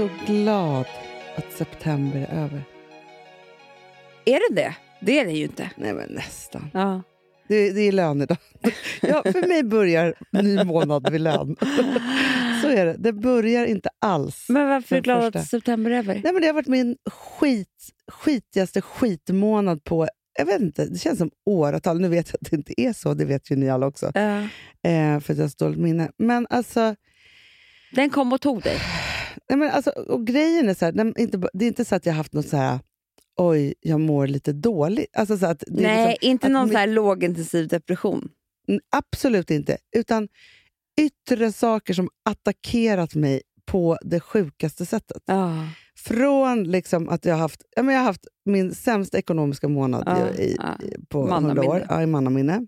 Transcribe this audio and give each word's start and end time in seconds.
så 0.00 0.08
glad 0.26 0.86
att 1.36 1.52
september 1.52 2.18
är 2.18 2.44
över. 2.44 2.62
Är 4.24 4.50
det 4.50 4.62
det? 4.62 4.74
Det 5.00 5.20
är 5.20 5.24
det 5.24 5.32
ju 5.32 5.44
inte. 5.44 5.70
Nej, 5.76 5.92
men 5.92 6.12
nästan. 6.12 6.70
Ja. 6.74 7.02
Det, 7.48 7.72
det 7.72 7.80
är 7.80 7.92
lönedag. 7.92 8.38
ja, 9.00 9.22
för 9.22 9.48
mig 9.48 9.62
börjar 9.64 10.14
ny 10.42 10.64
månad 10.64 11.10
vid 11.10 11.20
lön. 11.20 11.56
så 12.62 12.68
är 12.68 12.86
det. 12.86 12.96
Det 12.98 13.12
börjar 13.12 13.64
inte 13.66 13.88
alls. 13.98 14.46
Men 14.48 14.68
varför 14.68 14.96
är 14.96 15.00
du 15.00 15.02
glad 15.02 15.36
att 15.36 15.48
september 15.48 15.90
är 15.90 15.98
över? 15.98 16.14
Nej, 16.24 16.32
men 16.32 16.42
det 16.42 16.46
har 16.46 16.54
varit 16.54 16.68
min 16.68 16.96
skit, 17.10 17.88
skitigaste 18.08 18.80
skitmånad 18.80 19.84
på, 19.84 20.08
jag 20.38 20.46
vet 20.46 20.60
inte, 20.60 20.84
det 20.84 20.98
känns 20.98 21.18
som 21.18 21.30
åratal. 21.46 22.00
Nu 22.00 22.08
vet 22.08 22.28
jag 22.28 22.38
att 22.42 22.50
det 22.50 22.56
inte 22.56 22.80
är 22.80 22.92
så, 22.92 23.14
det 23.14 23.24
vet 23.24 23.50
ju 23.50 23.56
ni 23.56 23.70
alla 23.70 23.86
också. 23.86 24.10
Ja. 24.14 24.40
Eh, 24.90 25.20
för 25.20 25.32
att 25.32 25.38
jag 25.38 25.44
har 25.44 25.48
så 25.48 25.64
dåligt 25.64 25.80
minne. 25.80 26.10
Men 26.18 26.46
alltså, 26.50 26.94
Den 27.92 28.10
kom 28.10 28.32
och 28.32 28.40
tog 28.40 28.62
dig. 28.62 28.78
Nej, 29.50 29.58
men 29.58 29.70
alltså 29.70 29.90
och 29.90 30.26
grejen 30.26 30.68
är 30.68 30.74
så 30.74 30.84
här, 30.84 30.92
nej, 30.92 31.12
inte, 31.16 31.38
ba- 31.38 31.48
det 31.52 31.64
är 31.64 31.68
inte 31.68 31.84
så 31.84 31.94
att 31.94 32.06
jag 32.06 32.12
har 32.12 32.16
haft 32.16 32.32
något 32.32 32.48
så 32.48 32.56
här, 32.56 32.78
oj, 33.36 33.74
jag 33.80 34.00
mår 34.00 34.26
lite 34.26 34.52
dåligt. 34.52 35.16
Alltså 35.16 35.38
så 35.38 35.46
att 35.46 35.64
Nej, 35.66 36.08
liksom, 36.10 36.28
inte 36.30 36.48
någon 36.48 36.76
här 36.76 36.86
lågintensiv 36.86 37.68
depression. 37.68 38.28
Absolut 38.96 39.50
inte. 39.50 39.78
Utan 39.96 40.28
yttre 41.00 41.52
saker 41.52 41.94
som 41.94 42.08
attackerat 42.24 43.14
mig 43.14 43.42
på 43.66 43.98
det 44.02 44.20
sjukaste 44.20 44.86
sättet. 44.86 45.22
Ja. 45.26 45.66
Från 45.98 46.64
liksom 46.64 47.08
att 47.08 47.24
jag 47.24 47.34
har 47.34 47.40
haft, 47.40 47.62
ja, 47.76 47.82
men 47.82 47.94
jag 47.94 48.02
haft 48.02 48.26
min 48.44 48.74
sämsta 48.74 49.18
ekonomiska 49.18 49.68
månad 49.68 50.02
Ja, 50.06 50.30
i, 50.42 50.42
i, 50.42 50.56
på 51.08 51.26
Mannaminne. 51.26 51.60
100 51.60 51.70
år, 51.76 51.86
ja, 51.88 52.02
i 52.02 52.06
mannaminne. 52.06 52.66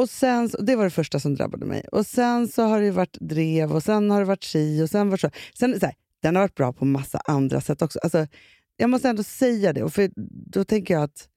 Och 0.00 0.10
sen, 0.10 0.50
det 0.58 0.76
var 0.76 0.84
det 0.84 0.90
första 0.90 1.20
som 1.20 1.34
drabbade 1.34 1.66
mig. 1.66 1.84
Och 1.92 2.06
Sen 2.06 2.48
så 2.48 2.62
har 2.62 2.80
det 2.80 2.90
varit 2.90 3.16
drev, 3.20 3.72
och 3.72 3.82
sen 3.82 4.10
har 4.10 4.18
det 4.18 4.24
varit 4.26 4.44
si 4.44 4.82
och 4.82 4.90
sen 4.90 5.10
var 5.10 5.16
det 5.16 5.20
så. 5.20 5.30
Sen, 5.58 5.80
så 5.80 5.86
här, 5.86 5.94
den 6.22 6.36
har 6.36 6.42
varit 6.42 6.54
bra 6.54 6.72
på 6.72 6.84
massa 6.84 7.20
andra 7.24 7.60
sätt 7.60 7.82
också. 7.82 7.98
Alltså, 7.98 8.26
jag 8.76 8.90
måste 8.90 9.08
ändå 9.08 9.22
säga 9.22 9.72
det, 9.72 9.82
och 9.82 9.92
för 9.92 10.10
då 10.52 10.64
tänker 10.64 10.94
jag 10.94 11.02
att 11.02 11.28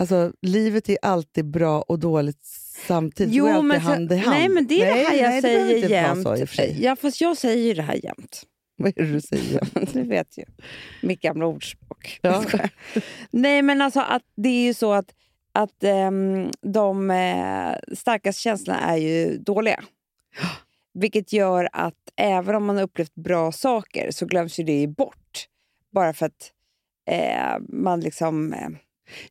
alltså, 0.00 0.32
livet 0.42 0.88
är 0.88 0.98
alltid 1.02 1.44
bra 1.50 1.82
och 1.82 1.98
dåligt 1.98 2.44
samtidigt. 2.86 3.32
det 3.32 3.38
går 3.38 3.48
alltid 3.50 3.82
så- 3.82 3.88
hand 3.88 4.12
i 4.12 4.16
hand. 4.16 4.38
Nej, 4.38 4.48
men 4.48 4.66
det 4.66 4.74
är 4.82 4.94
Nej, 4.94 5.04
det 5.04 5.08
här 5.08 5.16
jag 5.16 5.28
nej, 5.30 5.40
det 5.42 5.48
säger 5.48 5.88
vara 5.88 6.36
jämt. 6.38 6.48
Så, 6.50 6.56
sig. 6.56 6.78
Ja, 6.82 6.96
fast 6.96 7.20
jag 7.20 7.36
säger 7.36 7.64
ju 7.66 7.74
det 7.74 7.82
här 7.82 8.04
jämt. 8.04 8.42
Vad 8.78 8.88
är 8.98 9.02
det 9.02 9.12
du 9.12 9.20
säger? 9.20 9.60
Du 9.92 10.02
vet 10.02 10.38
ju. 10.38 10.44
Mitt 11.02 11.20
gamla 11.20 11.46
ordspråk. 11.46 12.18
Ja. 12.22 12.44
Nej, 13.30 13.62
men 13.62 13.80
alltså 13.80 14.00
att 14.00 14.22
det 14.36 14.48
är 14.48 14.64
ju 14.66 14.74
så 14.74 14.92
att, 14.92 15.14
att 15.56 15.84
ehm, 15.84 16.50
de 16.62 17.10
eh, 17.10 17.94
starkaste 17.96 18.42
känslorna 18.42 18.80
är 18.80 18.96
ju 18.96 19.38
dåliga. 19.38 19.84
Vilket 20.94 21.32
gör 21.32 21.68
att 21.72 21.94
även 22.16 22.54
om 22.54 22.64
man 22.64 22.76
har 22.76 22.82
upplevt 22.82 23.14
bra 23.14 23.52
saker 23.52 24.10
så 24.10 24.26
glöms 24.26 24.58
ju 24.58 24.64
det 24.64 24.86
bort. 24.86 25.46
Bara 25.92 26.12
för 26.12 26.26
att 26.26 26.52
eh, 27.10 27.58
man 27.68 28.00
liksom... 28.00 28.52
Eh, 28.52 28.68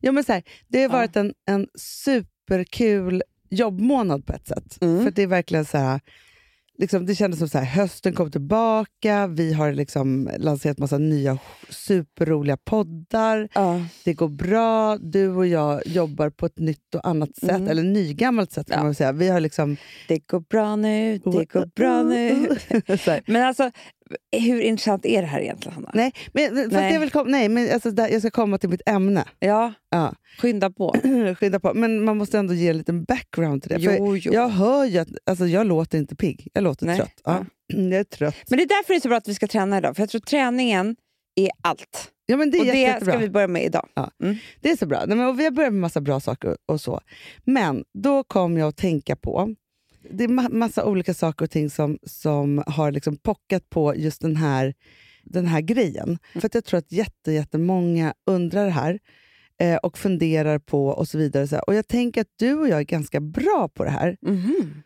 Ja, 0.00 0.12
men 0.12 0.24
så 0.24 0.32
här, 0.32 0.42
det 0.68 0.78
har 0.78 0.84
Ja. 0.84 0.88
varit 0.92 1.16
en, 1.16 1.34
en 1.46 1.68
superkul 1.78 3.22
jobbmånad 3.50 4.26
på 4.26 4.32
ett 4.32 4.46
sätt. 4.46 4.78
Mm. 4.82 5.04
För 5.04 5.10
det 5.10 5.22
är 5.22 5.26
verkligen 5.26 5.64
så 5.64 5.78
här, 5.78 6.00
liksom, 6.78 7.06
det 7.06 7.14
kändes 7.14 7.38
som 7.38 7.48
så 7.48 7.58
här, 7.58 7.64
hösten 7.64 8.12
kom 8.12 8.30
tillbaka, 8.30 9.26
vi 9.26 9.52
har 9.52 9.72
liksom 9.72 10.30
lanserat 10.38 10.78
massa 10.78 10.98
nya 10.98 11.38
superroliga 11.68 12.56
poddar, 12.56 13.48
ja. 13.54 13.80
det 14.04 14.14
går 14.14 14.28
bra, 14.28 14.96
du 14.98 15.28
och 15.28 15.46
jag 15.46 15.86
jobbar 15.86 16.30
på 16.30 16.46
ett 16.46 16.58
nytt 16.58 16.94
och 16.94 17.08
annat 17.08 17.36
sätt, 17.36 17.50
Mm. 17.50 17.68
eller 17.68 17.82
nygammalt 17.82 18.52
sätt 18.52 18.68
kan 18.68 18.78
Ja. 18.78 18.84
man 18.84 18.94
säga. 18.94 19.12
Vi 19.12 19.28
har 19.28 19.40
liksom... 19.40 19.76
Det 20.08 20.18
går 20.18 20.40
bra 20.40 20.76
nu, 20.76 21.18
det 21.18 21.44
går 21.52 21.66
bra 21.76 22.02
nu. 22.02 22.48
Men 23.32 23.42
alltså, 23.44 23.70
hur 24.36 24.60
intressant 24.60 25.06
är 25.06 25.20
det 25.22 25.28
här 25.28 25.40
egentligen, 25.40 25.74
Hanna? 25.74 25.90
Nej, 25.94 26.12
men, 26.32 26.68
Nej. 26.72 26.92
Jag, 26.92 27.00
vill 27.00 27.10
kom, 27.10 27.28
nej, 27.28 27.48
men 27.48 27.72
alltså, 27.72 27.90
där, 27.90 28.08
jag 28.08 28.20
ska 28.20 28.30
komma 28.30 28.58
till 28.58 28.68
mitt 28.68 28.82
ämne. 28.88 29.24
Ja, 29.38 29.72
Ja. 29.90 30.14
skynda 30.38 30.70
på. 30.70 30.94
Skynda 31.38 31.60
på. 31.60 31.74
Men 31.74 32.04
man 32.04 32.16
måste 32.16 32.38
ändå 32.38 32.54
ge 32.54 32.68
en 32.68 32.78
liten 32.78 33.04
background 33.04 33.62
till 33.62 33.70
det. 33.70 33.76
Jo, 33.80 34.16
jo. 34.16 34.32
Jag 34.32 34.48
hör 34.48 34.84
ju 34.84 34.98
att 34.98 35.08
alltså, 35.26 35.46
jag 35.46 35.66
låter 35.66 35.98
inte 35.98 36.16
pigg. 36.16 36.48
Jag 36.52 36.64
låter 36.64 36.86
Nej. 36.86 36.96
trött. 36.96 37.20
Ja. 37.24 37.44
Jag 37.74 37.92
är 37.92 38.04
trött. 38.04 38.34
Men 38.48 38.56
det 38.58 38.62
är 38.64 38.68
därför 38.68 38.94
det 38.94 38.98
är 38.98 39.00
så 39.00 39.08
bra 39.08 39.16
att 39.18 39.28
vi 39.28 39.34
ska 39.34 39.46
träna 39.46 39.78
idag. 39.78 39.96
För 39.96 40.02
jag 40.02 40.10
tror 40.10 40.20
träningen 40.20 40.96
är 41.36 41.50
allt. 41.62 42.10
Ja, 42.26 42.36
men 42.36 42.50
det 42.50 42.58
är 42.58 42.60
och 42.60 42.66
jätte, 42.66 42.76
det 42.78 42.82
jättebra. 42.82 43.12
ska 43.12 43.18
vi 43.20 43.30
börja 43.30 43.48
med 43.48 43.64
idag. 43.64 43.88
Det 44.60 44.70
är 44.70 44.76
så 44.76 44.86
bra. 44.86 45.04
Nej, 45.06 45.16
men, 45.16 45.36
vi 45.36 45.44
har 45.44 45.50
börjat 45.50 45.72
med 45.72 45.80
massa 45.80 46.00
bra 46.00 46.20
saker 46.20 46.56
och 46.66 46.80
så. 46.80 47.00
Men 47.44 47.84
då 47.98 48.24
kom 48.24 48.56
jag 48.58 48.68
att 48.68 48.76
tänka 48.76 49.16
på 49.16 49.54
det 50.10 50.24
är 50.24 50.28
ma- 50.28 50.52
massa 50.52 50.84
olika 50.84 51.14
saker 51.14 51.44
och 51.44 51.50
ting 51.50 51.70
som, 51.70 51.98
som 52.02 52.62
har 52.66 52.92
liksom 52.92 53.16
pockat 53.16 53.70
på 53.70 53.94
just 53.96 54.20
den 54.20 54.36
här, 54.36 54.74
den 55.24 55.46
här 55.46 55.60
grejen. 55.60 56.18
För 56.34 56.46
att 56.46 56.54
jag 56.54 56.64
tror 56.64 56.78
att 56.78 56.92
jätte, 56.92 57.32
jättemånga 57.32 58.14
undrar 58.26 58.64
det 58.64 58.70
här 58.70 58.98
eh, 59.60 59.76
och 59.76 59.98
funderar 59.98 60.58
på 60.58 60.86
och 60.88 61.08
så 61.08 61.18
vidare. 61.18 61.48
Så. 61.48 61.58
Och 61.58 61.74
jag 61.74 61.88
tänker 61.88 62.20
att 62.20 62.32
du 62.36 62.54
och 62.54 62.68
jag 62.68 62.78
är 62.78 62.84
ganska 62.84 63.20
bra 63.20 63.68
på 63.74 63.84
det 63.84 63.90
här. 63.90 64.16
Mhm. 64.22 64.82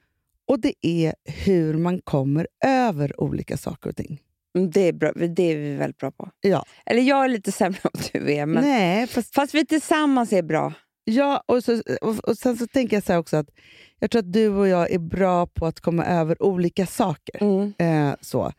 Och 0.46 0.60
det 0.60 0.74
är 0.86 1.14
hur 1.44 1.74
man 1.78 2.00
kommer 2.04 2.46
över 2.64 3.20
olika 3.20 3.56
saker 3.56 3.90
och 3.90 3.96
ting. 3.96 4.20
Mm, 4.58 4.70
Det 4.70 4.80
är, 4.80 4.92
bra. 4.92 5.12
det 5.12 5.42
är 5.42 5.56
vi 5.56 5.74
väldigt 5.76 5.98
bra 5.98 6.10
på. 6.10 6.30
Ja. 6.40 6.64
Eller 6.86 7.02
jag 7.02 7.24
är 7.24 7.28
lite 7.28 7.52
sämre 7.52 7.78
än 7.94 8.00
du 8.12 8.32
är, 8.32 8.46
men 8.46 8.64
Nej, 8.64 9.06
fast, 9.06 9.34
fast 9.34 9.54
vi 9.54 9.66
tillsammans 9.66 10.32
är 10.32 10.42
bra. 10.42 10.72
Ja, 11.10 11.44
och, 11.46 11.64
så, 11.64 11.82
och, 12.00 12.28
och 12.28 12.38
sen 12.38 12.56
så 12.56 12.66
tänker 12.66 12.96
jag 12.96 13.04
så 13.04 13.16
också 13.16 13.36
att 13.36 13.50
jag 13.98 14.10
tror 14.10 14.20
att 14.20 14.32
du 14.32 14.48
och 14.48 14.68
jag 14.68 14.90
är 14.90 14.98
bra 14.98 15.46
på 15.46 15.66
att 15.66 15.80
komma 15.80 16.04
över 16.04 16.42
olika 16.42 16.86
saker. 16.86 17.42
Mm. 17.42 17.72
Eh, 17.78 18.16
så. 18.20 18.52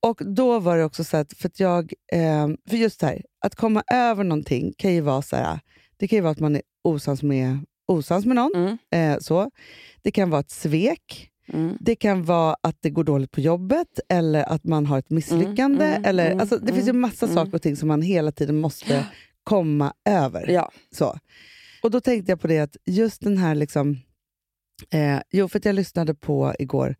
Och 0.00 0.20
då 0.24 0.58
var 0.58 0.76
det 0.76 0.84
också 0.84 1.04
så 1.04 1.16
att, 1.16 1.32
för 1.32 1.48
att 1.48 1.60
jag, 1.60 1.92
eh, 2.12 2.48
för 2.68 2.76
just 2.76 3.02
här, 3.02 3.22
att 3.40 3.54
komma 3.54 3.82
över 3.92 4.24
någonting 4.24 4.72
kan 4.78 4.94
ju 4.94 5.00
vara 5.00 5.22
så 5.22 5.36
här, 5.36 5.60
det 5.96 6.08
kan 6.08 6.16
ju 6.16 6.22
vara 6.22 6.32
att 6.32 6.40
man 6.40 6.56
är 6.56 6.62
osams 6.84 7.22
med, 7.22 7.58
osams 7.88 8.26
med 8.26 8.36
någon. 8.36 8.54
Mm. 8.54 8.78
Eh, 8.90 9.18
så. 9.20 9.50
Det 10.02 10.10
kan 10.10 10.30
vara 10.30 10.40
ett 10.40 10.50
svek. 10.50 11.30
Mm. 11.52 11.76
Det 11.80 11.96
kan 11.96 12.24
vara 12.24 12.56
att 12.60 12.76
det 12.80 12.90
går 12.90 13.04
dåligt 13.04 13.30
på 13.30 13.40
jobbet 13.40 14.00
eller 14.08 14.42
att 14.42 14.64
man 14.64 14.86
har 14.86 14.98
ett 14.98 15.10
misslyckande. 15.10 15.84
mm, 15.84 16.04
eller, 16.04 16.26
mm, 16.26 16.40
alltså, 16.40 16.58
det 16.58 16.72
finns 16.72 16.88
ju 16.88 16.92
massa 16.92 17.26
mm. 17.26 17.36
saker 17.36 17.54
och 17.54 17.62
ting 17.62 17.76
som 17.76 17.88
man 17.88 18.02
hela 18.02 18.32
tiden 18.32 18.56
måste 18.56 19.06
komma 19.44 19.92
över. 20.04 20.50
Ja. 20.50 20.70
Så. 20.92 21.18
Och 21.86 21.90
då 21.92 22.00
tänkte 22.00 22.32
jag 22.32 22.40
på 22.40 22.46
det 22.46 22.58
att 22.58 22.76
just 22.84 23.20
den 23.20 23.38
här... 23.38 23.54
liksom 23.54 23.98
eh, 24.90 25.20
Jo, 25.30 25.48
för 25.48 25.60
jag 25.64 25.74
lyssnade 25.74 26.14
på 26.14 26.54
igår 26.58 26.96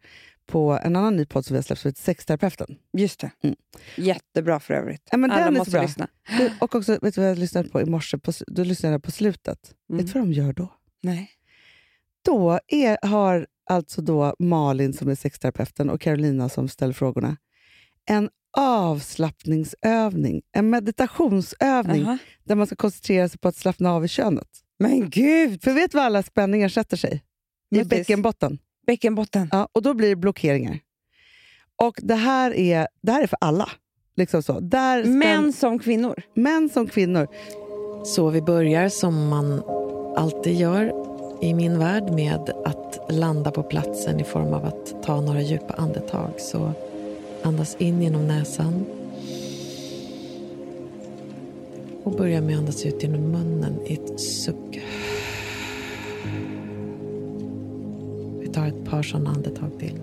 på 0.47 0.79
en 0.83 0.97
annan 0.97 1.17
ny 1.17 1.27
podd 1.27 1.47
som 1.47 1.55
vi 1.55 1.59
har 1.59 1.63
släppt 1.63 1.81
som 1.81 1.89
heter 1.89 2.03
Sexterapeuten. 2.03 2.77
Just 2.93 3.21
det. 3.21 3.31
Mm. 3.43 3.57
Jättebra 3.97 4.61
för 4.61 4.75
övrigt. 4.75 5.09
Ja, 5.11 5.17
men 5.17 5.31
Alla 5.31 5.51
måste 5.51 5.71
bra. 5.71 5.83
lyssna. 5.83 6.09
Du, 6.39 6.51
och 6.61 6.75
också, 6.75 6.99
vet 7.03 7.15
du 7.15 7.21
vad 7.21 7.31
jag 7.31 7.39
lyssnade 7.39 7.69
på 7.69 7.81
i 7.81 7.85
morse? 7.85 8.19
På, 8.19 8.33
då 8.47 8.65
lyssnade 8.65 8.95
jag 8.95 9.03
på 9.03 9.11
slutet. 9.11 9.75
Mm. 9.91 10.05
Vet 10.05 10.13
du 10.13 10.19
vad 10.19 10.29
de 10.29 10.33
gör 10.33 10.53
då? 10.53 10.73
Nej. 11.03 11.31
Då 12.25 12.61
är, 12.67 13.07
har 13.07 13.47
alltså 13.71 14.03
då 14.03 14.35
Malin 14.39 14.93
som 14.93 15.09
är 15.09 15.15
sexterapeuten 15.15 15.91
och 15.91 16.01
Carolina 16.01 16.49
som 16.49 16.69
ställer 16.69 16.93
frågorna 16.93 17.37
en 18.09 18.31
avslappningsövning, 18.57 20.43
en 20.53 20.71
meditationsövning 20.71 22.03
Aha. 22.03 22.19
där 22.45 22.55
man 22.55 22.67
ska 22.67 22.77
koncentrera 22.77 23.29
sig 23.29 23.39
på 23.39 23.49
att 23.49 23.57
slappna 23.57 23.93
av 23.93 24.05
i 24.05 24.09
könet. 24.09 24.49
Men 24.79 25.11
gud! 25.11 25.63
För 25.63 25.73
vet 25.73 25.91
du 25.91 25.99
var 25.99 26.05
alla 26.05 26.23
spänningar 26.23 26.69
sätter 26.69 26.97
sig? 26.97 27.23
I 27.75 27.85
bäckenbotten. 27.85 28.59
Bäckenbotten. 28.87 29.49
Ja, 29.53 29.69
och 29.73 29.83
då 29.83 29.95
blir 29.95 30.09
det 30.09 30.17
blockeringar. 30.17 30.79
Och 31.83 31.99
det 32.03 32.15
här 32.15 32.55
är, 32.55 32.89
det 33.03 33.13
här 33.13 33.23
är 33.23 33.27
för 33.27 33.39
alla. 33.41 33.69
Liksom 34.17 34.43
så. 34.43 34.61
Där 34.61 35.03
spänn- 35.05 35.19
Män 35.19 35.53
som 35.53 35.79
kvinnor. 35.79 36.23
män 36.35 36.69
som 36.69 36.87
kvinnor. 36.87 37.27
Så 38.05 38.31
vi 38.31 38.43
börjar 38.43 38.89
som 38.89 39.29
man 39.29 39.63
alltid 40.17 40.55
gör 40.55 40.93
i 41.43 41.55
min 41.55 41.79
värld 41.79 42.11
med 42.13 42.51
att 42.65 42.99
landa 43.11 43.51
på 43.51 43.63
platsen 43.63 44.21
i 44.21 44.25
form 44.25 44.55
av 44.55 44.65
att 44.65 45.03
ta 45.03 45.21
några 45.21 45.43
djupa 45.43 45.75
andetag. 45.75 46.31
Så 46.39 46.73
andas 47.43 47.77
in 47.79 48.03
genom 48.03 48.29
näsan. 48.29 48.87
Och 52.07 52.13
börja 52.13 52.41
med 52.41 52.55
att 52.55 52.59
andas 52.59 52.87
ut 52.87 53.03
genom 53.03 53.21
munnen 53.21 53.87
i 53.87 53.95
ett 53.95 54.21
suck. 54.21 54.81
Vi 58.41 58.49
tar 58.49 58.67
ett 58.67 58.85
par 58.85 59.03
sådana 59.03 59.31
andetag 59.31 59.79
till. 59.79 60.01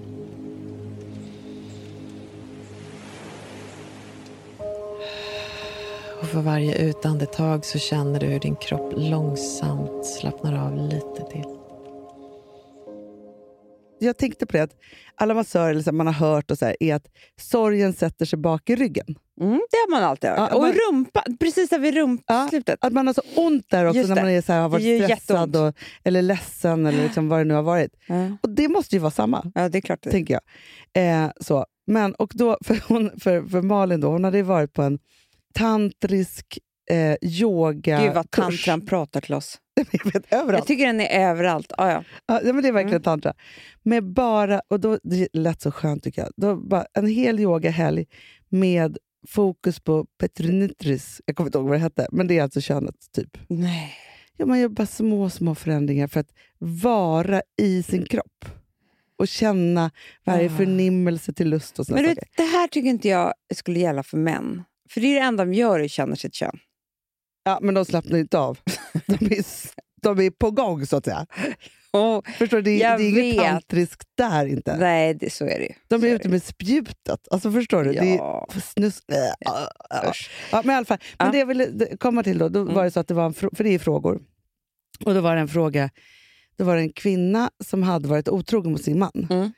Och 6.22 6.28
för 6.28 6.42
varje 6.42 6.78
utandetag 6.78 7.66
så 7.66 7.80
känner 7.80 8.20
du 8.20 8.26
hur 8.26 8.40
din 8.40 8.56
kropp 8.56 8.94
långsamt 8.96 10.06
slappnar 10.06 10.68
av 10.68 10.78
lite 10.78 11.32
till. 11.32 11.58
Jag 14.00 14.18
tänkte 14.18 14.46
på 14.46 14.58
det 14.58 14.64
att 14.64 14.76
alla 15.16 15.34
massörer, 15.34 15.70
eller 15.70 15.82
så 15.82 15.92
man 15.92 16.08
har 16.08 16.14
hört, 16.14 16.52
och 16.52 16.58
så 16.58 16.66
här, 16.66 16.76
är 16.80 16.96
att 16.96 17.08
sorgen 17.40 17.94
sätter 17.94 18.26
sig 18.26 18.40
bak 18.40 18.70
i 18.70 18.76
ryggen. 18.76 19.16
Mm, 19.42 19.54
det 19.72 19.78
har 19.78 19.92
man 19.92 20.04
alltid 20.04 20.30
hört. 20.30 20.40
Ja, 20.40 20.56
och 20.56 20.62
man- 20.62 20.74
rumpa, 20.74 21.24
precis 21.40 21.70
där 21.70 21.80
vid 21.80 21.94
rumpslutet. 21.94 22.78
Att 22.82 22.94
man 22.94 23.08
har 23.08 23.14
så 23.14 23.22
ont 23.36 23.70
där 23.70 23.86
också 23.86 24.02
när 24.02 24.16
man 24.16 24.30
är 24.30 24.42
så 24.42 24.54
här, 24.54 24.62
har 24.62 24.70
varit 24.70 25.04
stressad 25.04 25.56
och, 25.56 25.76
eller 26.04 26.22
ledsen 26.22 26.86
eller 26.86 27.04
liksom 27.04 27.30
vad 27.30 27.40
det 27.40 27.44
nu 27.44 27.54
har 27.54 27.64
varit. 27.64 27.92
Ja. 28.08 28.38
Och 28.42 28.50
det 28.50 28.68
måste 28.68 28.96
ju 28.96 29.00
vara 29.00 29.12
samma. 29.12 29.52
ja, 29.56 29.70
det 29.70 29.78
är 29.78 29.82
klart. 29.82 30.00
Det. 30.02 30.12
tänker 30.12 30.40
jag. 30.94 31.24
Eh, 31.26 31.32
så. 31.42 31.66
Men, 31.88 32.14
och 32.16 32.32
då, 32.36 32.58
för, 32.66 32.84
hon, 32.88 33.12
för, 33.20 33.42
för 33.44 33.62
Malin 33.62 34.02
då, 34.02 34.08
hon 34.08 34.24
hade 34.24 34.44
varit 34.44 34.74
på 34.74 34.82
en 34.82 35.00
tantrisk 35.54 36.60
eh, 36.92 37.16
yoga 37.22 38.02
Gud 38.04 38.14
vad 38.14 38.32
tantran 38.32 38.86
pratar 38.86 39.22
till 39.22 39.34
oss. 39.34 39.58
Jag 39.92 40.14
vet, 40.14 40.34
överallt. 40.34 40.58
Jag 40.58 40.68
tycker 40.68 40.86
den 40.86 41.02
är 41.02 41.30
överallt. 41.30 41.72
Ah, 41.78 41.90
ja. 41.92 42.04
Ja, 42.26 42.40
men 42.44 42.62
det 42.62 42.68
är 42.68 42.72
verkligen 42.72 42.90
Mm. 42.90 43.02
tantra. 43.04 43.34
Med 43.84 44.04
bara, 44.14 44.62
och 44.68 44.80
då, 44.80 45.00
det 45.04 45.28
lät 45.34 45.62
så 45.62 45.72
skönt 45.72 46.04
tycker 46.04 46.22
jag. 46.22 46.32
Då, 46.36 46.56
bara 46.56 46.86
en 46.94 47.08
hel 47.08 47.40
yogahelg 47.40 48.06
med 48.50 48.98
fokus 49.28 49.80
på 49.80 50.06
petrinitris. 50.20 51.22
Jag 51.26 51.36
kommer 51.36 51.48
inte 51.48 51.58
ihåg 51.58 51.68
vad 51.68 51.76
det 51.76 51.82
hette, 51.82 52.08
men 52.12 52.28
det 52.28 52.38
är 52.38 52.44
alltså 52.44 52.62
könet. 52.62 52.96
typ. 53.16 53.38
Nej. 53.48 53.94
Ja, 54.38 54.46
man 54.46 54.60
gör 54.60 54.68
bara 54.70 54.86
små, 54.88 55.30
små 55.30 55.56
förändringar 55.56 56.08
för 56.08 56.20
att 56.20 56.30
vara 56.60 57.42
i 57.58 57.84
sin 57.84 58.06
kropp. 58.06 58.46
Och 59.18 59.28
känna 59.28 59.92
varje 60.26 60.54
Ah. 60.54 60.58
förnimmelse 60.58 61.34
till 61.34 61.50
lust 61.50 61.80
och 61.80 61.86
såna 61.86 61.96
Men 61.96 62.04
du 62.10 62.16
saker. 62.16 62.28
det 62.38 62.44
här 62.44 62.68
tycker 62.68 62.90
inte 62.90 63.08
jag 63.08 63.34
skulle 63.56 63.80
gälla 63.80 64.04
för 64.04 64.18
män. 64.18 64.64
För 64.90 65.02
det 65.02 65.08
är 65.08 65.14
det 65.14 65.20
enda 65.28 65.46
de 65.46 65.54
gör, 65.54 65.80
är 65.80 65.84
att 65.86 65.92
känna 65.92 66.16
sitt 66.16 66.34
kön. 66.34 66.60
Ja, 67.44 67.60
men 67.62 67.74
de 67.74 67.86
slappnar 67.86 68.20
inte 68.20 68.38
av. 68.40 68.60
De 69.08 69.14
är, 69.26 69.46
de 70.02 70.20
är 70.20 70.30
på 70.32 70.52
gång, 70.52 70.86
så 70.86 70.98
att 70.98 71.06
säga. 71.06 71.26
Och, 71.94 72.28
Förstår 72.38 72.58
du? 72.58 72.62
Det, 72.64 72.78
det 72.78 72.84
är 72.84 73.10
inget 73.10 73.38
vet. 73.38 73.46
tantriskt 73.46 74.08
där 74.18 74.46
inte. 74.46 74.78
nej, 74.78 75.14
det, 75.14 75.30
så 75.34 75.46
är 75.46 75.60
det. 75.60 75.76
De 75.88 76.04
är 76.04 76.08
ute 76.08 76.30
med 76.30 76.44
spjutet. 76.44 77.28
Alltså, 77.32 77.52
förstår 77.52 77.84
du? 77.84 77.94
Det 77.94 78.00
är 78.00 78.16
Ja. 78.18 78.48
snus... 78.74 79.02
Ja, 79.08 79.34
ja. 79.90 80.10
Usch. 80.10 80.30
Ja, 80.52 80.62
men 80.66 80.74
i 80.74 80.78
alla 80.78 80.86
fall. 80.86 80.98
Men 81.18 81.28
Ja. 81.28 81.32
det 81.32 81.38
jag 81.40 81.46
ville 81.46 81.98
komma 82.00 82.24
till 82.24 82.38
då, 82.38 82.50
då 82.50 82.62
Mm. 82.62 82.74
var 82.74 82.84
det 82.84 82.92
så 82.92 83.00
att 83.00 83.08
det 83.08 83.14
var 83.14 83.26
en 83.26 83.34
för 83.34 83.64
det 83.64 83.70
är 83.70 83.80
frågor. 83.80 84.22
Och 85.06 85.14
då 85.14 85.22
var 85.22 85.36
det 85.36 85.42
en 85.42 85.48
fråga, 85.48 85.90
då 86.58 86.64
var 86.66 86.76
det 86.76 86.82
en 86.82 86.94
kvinna 86.94 87.50
som 87.64 87.84
hade 87.84 88.08
varit 88.08 88.30
otrogen 88.30 88.72
mot 88.72 88.84
sin 88.84 89.00
man. 89.00 89.28
Mm. 89.30 89.52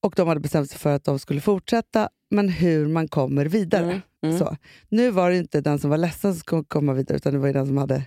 Och 0.00 0.14
de 0.16 0.28
hade 0.28 0.40
bestämt 0.40 0.70
sig 0.70 0.78
för 0.78 0.94
att 0.94 1.04
de 1.04 1.18
skulle 1.18 1.40
fortsätta, 1.40 2.08
men 2.30 2.48
hur 2.48 2.88
man 2.88 3.08
kommer 3.08 3.46
vidare. 3.46 3.84
Mm. 3.84 4.00
Mm. 4.26 4.38
Så. 4.38 4.56
Nu 4.88 5.10
var 5.10 5.30
det 5.30 5.36
inte 5.36 5.60
den 5.60 5.78
som 5.78 5.90
var 5.90 5.98
ledsen 5.98 6.32
som 6.32 6.40
skulle 6.40 6.64
komma 6.64 6.92
vidare, 6.92 7.16
utan 7.16 7.32
det 7.32 7.38
var 7.38 7.46
ju 7.46 7.52
den 7.52 7.66
som 7.66 7.76
hade 7.76 8.02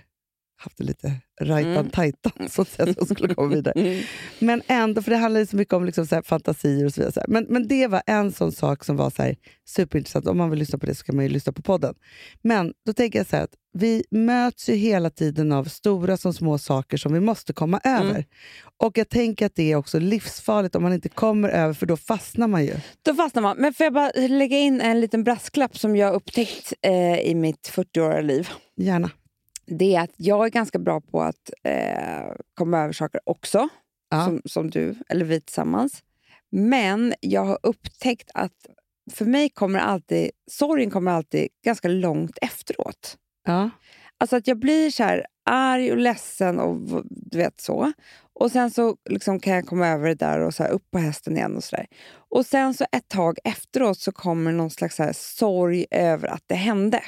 haft 0.58 0.76
det 0.78 0.84
lite 0.84 1.12
rajtan-tajtan, 1.40 2.48
så 2.48 2.62
att 2.62 2.68
säga, 2.68 2.94
som 2.94 3.06
skulle 3.06 3.34
komma 3.34 3.54
vidare. 3.54 3.80
Mm. 3.80 4.04
Men 4.38 4.62
ändå, 4.66 5.02
för 5.02 5.10
det 5.10 5.16
handlar 5.16 5.44
så 5.44 5.56
mycket 5.56 5.74
om 5.74 5.84
liksom 5.84 6.06
så 6.06 6.22
fantasier 6.22 6.86
och 6.86 6.94
så 6.94 7.00
vidare. 7.00 7.12
Så. 7.12 7.24
Men, 7.28 7.46
men 7.48 7.68
det 7.68 7.86
var 7.86 8.02
en 8.06 8.32
sån 8.32 8.52
sak 8.52 8.84
som 8.84 8.96
var 8.96 9.10
så 9.10 9.22
här 9.22 9.36
superintressant. 9.66 10.26
Om 10.26 10.36
man 10.36 10.50
vill 10.50 10.58
lyssna 10.58 10.78
på 10.78 10.86
det 10.86 10.94
så 10.94 11.04
kan 11.04 11.16
man 11.16 11.24
ju 11.24 11.28
lyssna 11.30 11.52
på 11.52 11.62
podden. 11.62 11.94
Men 12.42 12.72
då 12.86 12.92
tänker 12.92 13.18
jag 13.18 13.26
så 13.26 13.36
här 13.36 13.44
att 13.44 13.54
vi 13.72 14.04
möts 14.10 14.68
ju 14.68 14.74
hela 14.74 15.10
tiden 15.10 15.52
av 15.52 15.64
stora 15.64 16.16
som 16.16 16.34
små 16.34 16.58
saker 16.58 16.96
som 16.96 17.12
vi 17.12 17.20
måste 17.20 17.52
komma 17.52 17.80
över. 17.84 18.24
Och 18.76 18.98
jag 18.98 19.08
tänker 19.08 19.46
att 19.46 19.54
det 19.54 19.72
är 19.72 19.76
också 19.76 19.98
livsfarligt 19.98 20.74
om 20.74 20.82
man 20.82 20.92
inte 20.92 21.08
kommer 21.08 21.48
över, 21.48 21.74
för 21.74 21.86
då 21.86 21.96
fastnar 21.96 22.48
man 22.48 22.64
ju. 22.64 22.74
Då 23.02 23.14
fastnar 23.14 23.42
man. 23.42 23.56
Men 23.56 23.74
får 23.74 23.84
jag 23.84 23.92
bara 23.92 24.10
lägga 24.14 24.58
in 24.58 24.80
en 24.80 25.00
liten 25.00 25.24
brasklapp 25.24 25.78
som 25.78 25.96
jag 25.96 26.14
upptäckt 26.14 26.72
eh, 26.82 27.18
i 27.18 27.34
mitt 27.34 27.72
40-åriga 27.74 28.20
liv. 28.20 28.48
Gärna. 28.76 29.10
Det 29.70 29.94
är 29.94 30.00
att 30.00 30.14
jag 30.16 30.46
är 30.46 30.50
ganska 30.50 30.78
bra 30.78 31.00
på 31.00 31.22
att 31.22 31.50
eh, 31.62 32.32
komma 32.54 32.78
över 32.78 32.92
saker 32.92 33.20
också. 33.24 33.68
Ja. 34.10 34.24
Som, 34.24 34.42
som 34.44 34.70
du, 34.70 34.94
eller 35.08 35.24
vi 35.24 35.40
tillsammans. 35.40 36.02
Men 36.50 37.14
jag 37.20 37.44
har 37.44 37.58
upptäckt 37.62 38.30
att 38.34 38.66
för 39.12 39.24
mig 39.24 39.48
kommer 39.48 39.78
alltid 39.78 40.30
sorgen 40.50 40.90
kommer 40.90 41.12
alltid 41.12 41.48
ganska 41.64 41.88
långt 41.88 42.38
efteråt. 42.42 43.16
Ja. 43.46 43.70
Alltså 44.18 44.36
att 44.36 44.46
jag 44.46 44.58
blir 44.58 44.90
så 44.90 45.02
här 45.02 45.26
arg 45.44 45.90
och 45.90 45.96
ledsen 45.96 46.58
och 46.58 47.04
du 47.10 47.38
vet 47.38 47.60
så. 47.60 47.92
Och 48.32 48.52
sen 48.52 48.70
så 48.70 48.96
liksom 49.10 49.40
kan 49.40 49.54
jag 49.54 49.66
komma 49.66 49.88
över 49.88 50.08
det 50.08 50.14
där 50.14 50.40
och 50.40 50.54
så 50.54 50.64
upp 50.64 50.90
på 50.90 50.98
hästen 50.98 51.36
igen 51.36 51.56
och 51.56 51.64
sådär. 51.64 51.86
Och 52.30 52.46
sen 52.46 52.74
så 52.74 52.84
ett 52.92 53.08
tag 53.08 53.38
efteråt 53.44 53.98
så 53.98 54.12
kommer 54.12 54.52
någon 54.52 54.70
slags 54.70 54.96
så 54.96 55.02
här 55.02 55.12
sorg 55.12 55.86
över 55.90 56.28
att 56.28 56.42
det 56.46 56.54
hände. 56.54 57.02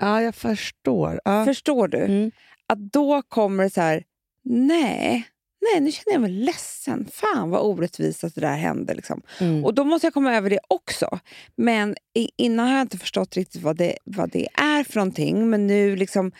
Ja, 0.00 0.22
jag 0.22 0.34
förstår. 0.34 1.20
Ja. 1.24 1.44
Förstår 1.44 1.88
du? 1.88 1.98
Mm. 1.98 2.30
Att 2.66 2.78
då 2.78 3.22
kommer 3.22 3.64
det 3.64 3.70
så 3.70 3.80
här, 3.80 4.04
nej, 4.44 5.24
nej 5.72 5.80
nu 5.80 5.92
känner 5.92 6.12
jag 6.12 6.20
mig 6.20 6.30
ledsen. 6.30 7.08
Fan 7.12 7.50
vad 7.50 7.60
orättvist 7.62 8.24
att 8.24 8.34
det 8.34 8.40
där 8.40 8.56
hände. 8.56 8.94
Liksom. 8.94 9.22
Mm. 9.40 9.64
Och 9.64 9.74
då 9.74 9.84
måste 9.84 10.06
jag 10.06 10.14
komma 10.14 10.34
över 10.34 10.50
det 10.50 10.58
också. 10.68 11.18
Men 11.56 11.96
innan 12.36 12.66
har 12.68 12.74
jag 12.74 12.84
inte 12.84 12.98
förstått 12.98 13.36
riktigt 13.36 13.62
vad 13.62 13.76
det, 13.76 13.98
vad 14.04 14.30
det 14.30 14.48
är 14.54 14.84
för 14.84 14.96
någonting. 14.96 15.50
Men 15.50 15.66
nu 15.66 15.96
liksom... 15.96 16.32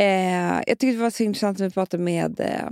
Eh, 0.00 0.60
jag 0.66 0.66
tyckte 0.66 0.86
det 0.86 0.96
var 1.02 1.10
så 1.10 1.22
intressant 1.22 1.58
när 1.58 1.66
vi 1.66 1.72
pratade 1.72 2.02
med 2.02 2.40
eh, 2.40 2.70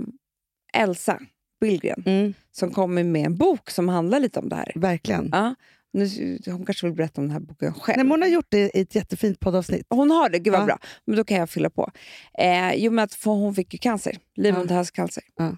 Elsa 0.81 1.19
Billgren 1.61 2.03
Mm. 2.05 2.33
som 2.51 2.71
kommer 2.71 3.03
med 3.03 3.25
en 3.25 3.37
bok 3.37 3.69
som 3.69 3.89
handlar 3.89 4.19
lite 4.19 4.39
om 4.39 4.49
det 4.49 4.55
här. 4.55 4.71
Verkligen. 4.75 5.29
Ja, 5.31 5.55
nu, 5.95 6.39
hon 6.45 6.65
kanske 6.65 6.87
vill 6.87 6.95
berätta 6.95 7.21
om 7.21 7.27
den 7.27 7.31
här 7.33 7.39
boken 7.39 7.73
själv. 7.73 7.97
Nej, 7.97 8.05
men 8.05 8.11
hon 8.11 8.21
har 8.21 8.29
gjort 8.29 8.47
det 8.49 8.77
i 8.77 8.81
ett 8.81 8.95
jättefint 8.95 9.39
poddavsnitt. 9.39 9.85
Hon 9.89 10.11
har 10.11 10.29
det, 10.29 10.39
gud 10.39 10.53
vad 10.53 10.61
Ja. 10.61 10.65
bra. 10.65 10.77
Men 11.05 11.15
då 11.15 11.23
kan 11.23 11.37
jag 11.37 11.49
fylla 11.49 11.69
på. 11.69 11.91
Eh, 12.39 12.73
jo, 12.75 12.91
men 12.91 13.03
att 13.03 13.23
hon 13.23 13.55
fick 13.55 13.73
ju 13.73 13.79
cancer, 13.79 14.17
livmoderhalscancer. 14.35 15.23
Ja. 15.35 15.57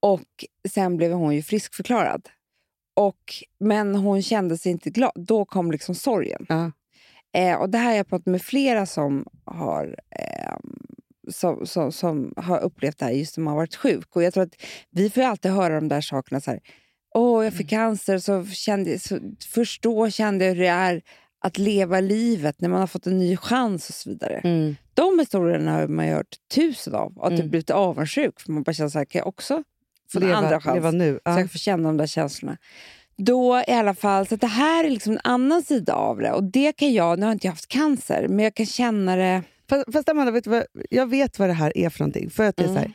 Och 0.00 0.44
sen 0.68 0.96
blev 0.96 1.12
hon 1.12 1.34
ju 1.34 1.42
friskförklarad. 1.42 2.28
Och, 2.96 3.34
men 3.60 3.94
hon 3.94 4.22
kände 4.22 4.58
sig 4.58 4.72
inte 4.72 4.90
glad. 4.90 5.12
Då 5.14 5.44
kom 5.44 5.72
liksom 5.72 5.94
sorgen. 5.94 6.46
Ja. 6.48 6.72
Eh, 7.36 7.56
och 7.56 7.70
det 7.70 7.78
här 7.78 7.90
har 7.90 7.96
jag 7.96 8.08
pratat 8.08 8.26
med 8.26 8.42
flera 8.42 8.86
som 8.86 9.26
har, 9.44 9.96
eh, 10.18 10.56
som, 11.30 11.66
som, 11.66 11.92
som 11.92 12.32
har 12.36 12.58
upplevt 12.60 12.98
det 12.98 13.04
här 13.04 13.12
just 13.12 13.36
när 13.36 13.44
man 13.44 13.50
har 13.50 13.56
varit 13.58 13.74
sjuk. 13.76 14.16
Och 14.16 14.22
jag 14.22 14.34
tror 14.34 14.42
att 14.42 14.54
vi 14.90 15.10
får 15.10 15.22
alltid 15.22 15.50
höra 15.52 15.74
de 15.74 15.88
där 15.88 16.00
sakerna 16.00 16.40
så 16.40 16.50
här. 16.50 16.60
Åh, 17.14 17.44
jag 17.44 17.54
fick 17.54 17.70
cancer, 17.70 18.18
så 18.18 18.44
kände, 18.46 18.98
så 18.98 19.18
först 19.54 19.82
då 19.82 20.10
kände 20.10 20.44
jag 20.44 20.54
hur 20.54 20.60
det 20.62 20.68
är 20.68 21.02
att 21.40 21.58
leva 21.58 22.00
livet 22.00 22.60
när 22.60 22.68
man 22.68 22.80
har 22.80 22.86
fått 22.86 23.06
en 23.06 23.18
ny 23.18 23.36
chans 23.36 23.88
och 23.88 23.94
så 23.94 24.10
vidare. 24.10 24.40
Mm. 24.44 24.76
De 24.94 25.18
historierna 25.18 25.72
har 25.72 25.88
man 25.88 26.08
hört 26.08 26.36
tusen 26.54 26.94
av 26.94 27.18
att 27.22 27.32
Mm. 27.32 27.50
blivit 27.50 27.70
avundsjuk. 27.70 28.40
För 28.40 28.52
man 28.52 28.62
bara 28.62 28.72
känner 28.72 28.90
så 28.90 28.98
här, 28.98 29.04
kan 29.04 29.18
jag 29.18 29.26
också 29.28 29.62
få 30.12 30.18
en 30.20 30.32
andra 30.34 30.48
Leva, 30.50 30.60
chans? 30.60 30.74
leva 30.74 30.90
nu. 30.90 31.12
Så 31.14 31.20
Ja. 31.24 31.40
jag 31.40 31.50
får 31.52 31.58
känna 31.58 31.88
de 31.88 31.96
där 31.96 32.06
känslorna. 32.06 32.56
Då 33.16 33.62
i 33.68 33.72
alla 33.72 33.94
fall, 33.94 34.26
så 34.26 34.34
att 34.34 34.40
det 34.40 34.46
här 34.46 34.84
är 34.84 34.90
liksom 34.90 35.12
en 35.12 35.20
annan 35.24 35.62
sida 35.62 35.94
av 35.94 36.18
det. 36.18 36.32
Och 36.32 36.44
det 36.44 36.72
kan 36.72 36.92
jag, 36.92 37.18
nu 37.18 37.26
har 37.26 37.32
inte 37.32 37.46
jag 37.46 37.52
haft 37.52 37.68
cancer, 37.68 38.26
men 38.28 38.38
jag 38.44 38.54
kan 38.54 38.66
känna 38.66 39.16
det... 39.16 39.42
Fast, 39.70 39.92
fast 39.92 40.08
Amanda, 40.08 40.32
vet 40.32 40.46
vad, 40.46 40.64
jag 40.90 41.06
vet 41.06 41.38
vad 41.38 41.48
det 41.48 41.52
här 41.52 41.78
är 41.78 41.90
för 41.90 42.00
någonting. 42.00 42.30
För 42.30 42.44
att 42.44 42.56
det 42.56 42.62
är 42.64 42.68
Mm. 42.68 42.74
så 42.76 42.80
här, 42.80 42.92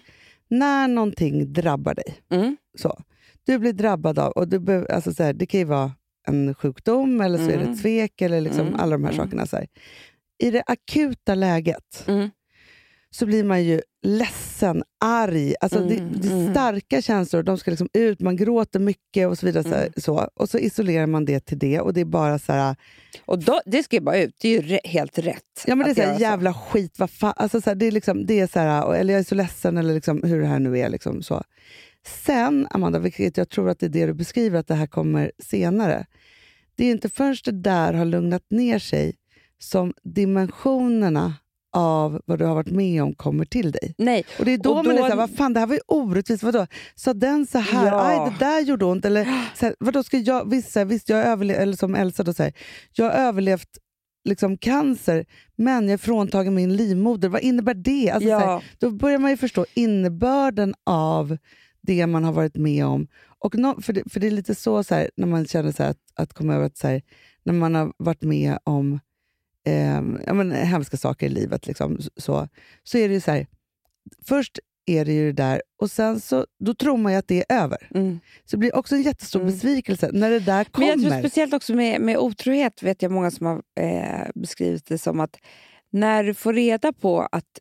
när 0.48 0.88
någonting 0.88 1.54
drabbar 1.54 1.94
dig, 1.94 2.16
Mm. 2.32 2.58
så, 2.80 3.00
du 3.46 3.60
blir 3.60 3.74
drabbad 3.74 4.20
av, 4.20 4.32
och 4.32 4.48
du 4.48 4.60
be, 4.60 4.86
alltså 4.90 5.14
så 5.14 5.24
här, 5.24 5.34
det 5.34 5.46
kan 5.46 5.60
ju 5.60 5.66
vara 5.66 5.92
en 6.28 6.54
sjukdom, 6.56 7.22
eller 7.22 7.38
så 7.38 7.44
är 7.44 7.48
det 7.48 7.54
Mm. 7.64 7.72
ett 7.74 7.80
svek, 7.80 8.22
eller 8.22 8.42
liksom 8.42 8.68
Mm. 8.68 8.80
alla 8.80 8.92
de 8.92 9.04
här 9.04 9.14
Mm. 9.14 9.26
sakerna. 9.26 9.46
Så 9.46 9.56
här. 9.56 9.68
I 10.44 10.52
det 10.52 10.64
akuta 10.68 11.36
läget 11.36 12.04
Mm. 12.08 12.30
så 13.10 13.26
blir 13.26 13.44
man 13.44 13.64
ju 13.64 13.82
ledsen, 14.06 14.84
arg. 15.06 15.54
Alltså 15.62 15.80
Mm, 15.80 15.90
det, 15.90 16.20
det 16.20 16.28
är 16.28 16.32
mm. 16.40 16.52
starka 16.54 17.02
känslor, 17.02 17.44
de 17.44 17.58
ska 17.58 17.72
liksom 17.72 17.90
ut, 17.94 18.20
man 18.20 18.36
gråter 18.36 18.80
mycket 18.80 19.28
och 19.28 19.38
så 19.38 19.46
vidare. 19.46 19.64
Så, 19.64 19.70
här, 19.70 19.82
Mm. 19.82 19.94
så. 19.98 20.30
Och 20.36 20.50
så 20.50 20.58
isolerar 20.58 21.06
man 21.08 21.26
det 21.26 21.40
till 21.40 21.60
det 21.60 21.80
och 21.80 21.94
det 21.94 22.02
är 22.02 22.06
bara 22.06 22.40
så 22.40 22.54
här, 22.54 22.76
Och 23.26 23.40
då, 23.40 23.62
det 23.66 23.84
ska 23.84 23.96
ju 23.96 24.02
bara 24.02 24.18
ut, 24.18 24.36
det 24.42 24.48
är 24.58 24.62
ju 24.62 24.80
helt 24.84 25.18
rätt. 25.20 25.64
Ja 25.68 25.76
men 25.76 25.86
det 25.86 25.92
är 25.92 25.96
så 26.06 26.12
här, 26.12 26.20
jävla 26.20 26.54
skit, 26.54 27.00
vad 27.00 27.10
fan. 27.10 27.34
Alltså, 27.38 27.62
så 27.62 27.74
det 27.74 27.86
är 27.86 27.92
liksom, 27.92 28.26
det 28.26 28.40
är 28.40 28.48
så 28.48 28.92
eller 28.94 29.14
jag 29.14 29.20
är 29.20 29.24
så 29.24 29.36
ledsen, 29.36 29.78
eller 29.78 29.94
liksom, 29.94 30.24
hur 30.24 30.42
det 30.42 30.48
här 30.48 30.60
nu 30.60 30.80
är. 30.80 30.90
Liksom, 30.90 31.24
så. 31.24 31.44
Sen, 32.08 32.68
Amanda, 32.72 33.00
vilket 33.00 33.38
jag 33.38 33.50
tror 33.50 33.70
att 33.70 33.80
det 33.80 33.86
är 33.86 33.90
det 33.90 34.06
du 34.06 34.14
beskriver, 34.14 34.60
att 34.60 34.68
det 34.68 34.76
här 34.76 34.88
kommer 34.88 35.32
senare. 35.40 36.06
Det 36.76 36.86
är 36.86 36.92
inte 36.92 37.10
förrän 37.10 37.36
det 37.46 37.52
där 37.52 37.94
har 37.94 38.06
lugnat 38.06 38.44
ner 38.50 38.80
sig 38.80 39.16
som 39.60 39.94
dimensionerna 40.04 41.34
av 41.76 42.22
vad 42.26 42.40
du 42.40 42.46
har 42.46 42.56
varit 42.56 42.72
med 42.72 43.04
om 43.04 43.14
kommer 43.16 43.46
till 43.46 43.72
dig. 43.72 43.96
Nej, 43.98 44.24
Och 44.40 44.46
det 44.46 44.52
är 44.54 44.58
då, 44.58 44.70
Och 44.70 44.86
man 44.86 44.94
är 44.94 44.98
då- 44.98 45.04
såhär, 45.04 45.16
vad 45.16 45.32
fan 45.36 45.54
det 45.54 45.60
här 45.60 45.68
var 45.68 45.76
ju 45.76 45.82
orättvist, 45.88 46.44
vadå? 46.44 46.68
Sa 46.96 47.14
den 47.14 47.46
så 47.46 47.58
här, 47.60 47.88
Ja. 47.88 48.06
aj 48.08 48.32
det 48.40 48.46
där 48.46 48.60
gjorde 48.62 48.86
ont, 48.86 49.06
eller 49.06 49.24
så 49.56 49.66
här, 49.66 49.76
vadå 49.80 50.04
ska 50.04 50.18
jag, 50.18 50.50
visst, 50.50 50.78
visst 50.78 51.10
jag 51.10 51.26
överle- 51.26 51.56
eller 51.56 51.74
som 51.76 51.96
Elsa 51.96 52.24
då 52.24 52.34
säger, 52.34 52.54
jag 52.92 53.06
har 53.06 53.12
överlevt 53.12 53.70
liksom 54.26 54.58
cancer, 54.58 55.26
men 55.56 55.84
jag 55.84 55.94
är 55.94 55.98
fråntagen 55.98 56.54
min 56.56 56.76
livmoder. 56.76 57.30
Vad 57.30 57.42
innebär 57.42 57.74
det? 57.74 58.10
Alltså, 58.12 58.30
ja, 58.30 58.62
då 58.80 58.92
börjar 58.92 59.20
man 59.20 59.32
ju 59.32 59.38
förstå 59.38 59.66
innebörden 59.74 60.74
av 60.84 61.38
det 61.84 62.08
man 62.08 62.24
har 62.24 62.32
varit 62.34 62.56
med 62.56 62.86
om. 62.86 63.08
Och 63.40 63.56
nå- 63.56 63.82
för, 63.82 63.94
det, 63.94 64.04
för 64.12 64.20
det 64.20 64.28
är 64.28 64.32
lite 64.32 64.56
så, 64.56 64.84
så 64.84 64.96
här, 64.96 65.10
när 65.16 65.28
man 65.28 65.46
känner 65.46 65.72
så 65.72 65.84
att, 65.84 65.98
att 66.16 66.34
komma 66.34 66.54
över 66.56 66.66
att 66.66 66.78
så 66.78 66.88
här, 66.88 67.02
när 67.44 67.54
man 67.54 67.76
har 67.76 67.94
varit 67.98 68.22
med 68.22 68.58
om 68.64 69.00
eh, 69.68 70.02
ja, 70.26 70.34
men, 70.34 70.52
hemska 70.52 70.98
saker 70.98 71.26
i 71.26 71.30
livet, 71.30 71.68
liksom, 71.68 71.98
så, 72.18 72.48
så 72.84 72.98
är 72.98 73.08
det 73.08 73.14
ju 73.14 73.20
så 73.22 73.32
här, 73.32 73.48
först 74.28 74.60
är 74.86 75.06
det 75.06 75.14
ju 75.14 75.26
det 75.32 75.44
där 75.44 75.62
och 75.82 75.92
sen 75.92 76.20
så 76.20 76.46
då 76.60 76.74
tror 76.74 76.98
man 76.98 77.12
ju 77.12 77.18
att 77.18 77.28
det 77.28 77.46
är 77.50 77.64
över. 77.64 77.78
mm. 77.96 78.20
Så 78.46 78.56
det 78.56 78.58
blir 78.58 78.76
också 78.76 78.96
en 78.96 79.02
jättestor 79.02 79.40
Mm. 79.42 79.54
besvikelse 79.54 80.10
när 80.14 80.30
det 80.30 80.40
där 80.40 80.66
Men 80.78 80.88
jag 80.88 81.00
tror 81.00 81.10
kommer. 81.10 81.20
speciellt 81.22 81.54
också 81.54 81.74
med, 81.74 82.02
med 82.02 82.18
otrohet 82.18 82.84
vet 82.84 83.02
jag 83.02 83.12
många 83.12 83.32
som 83.32 83.46
har 83.46 83.62
eh, 83.80 84.28
beskrivit 84.36 84.86
det 84.86 84.98
som 84.98 85.20
att 85.20 85.38
när 85.94 86.24
du 86.24 86.34
får 86.34 86.54
reda 86.54 86.94
på 86.94 87.22
att 87.32 87.60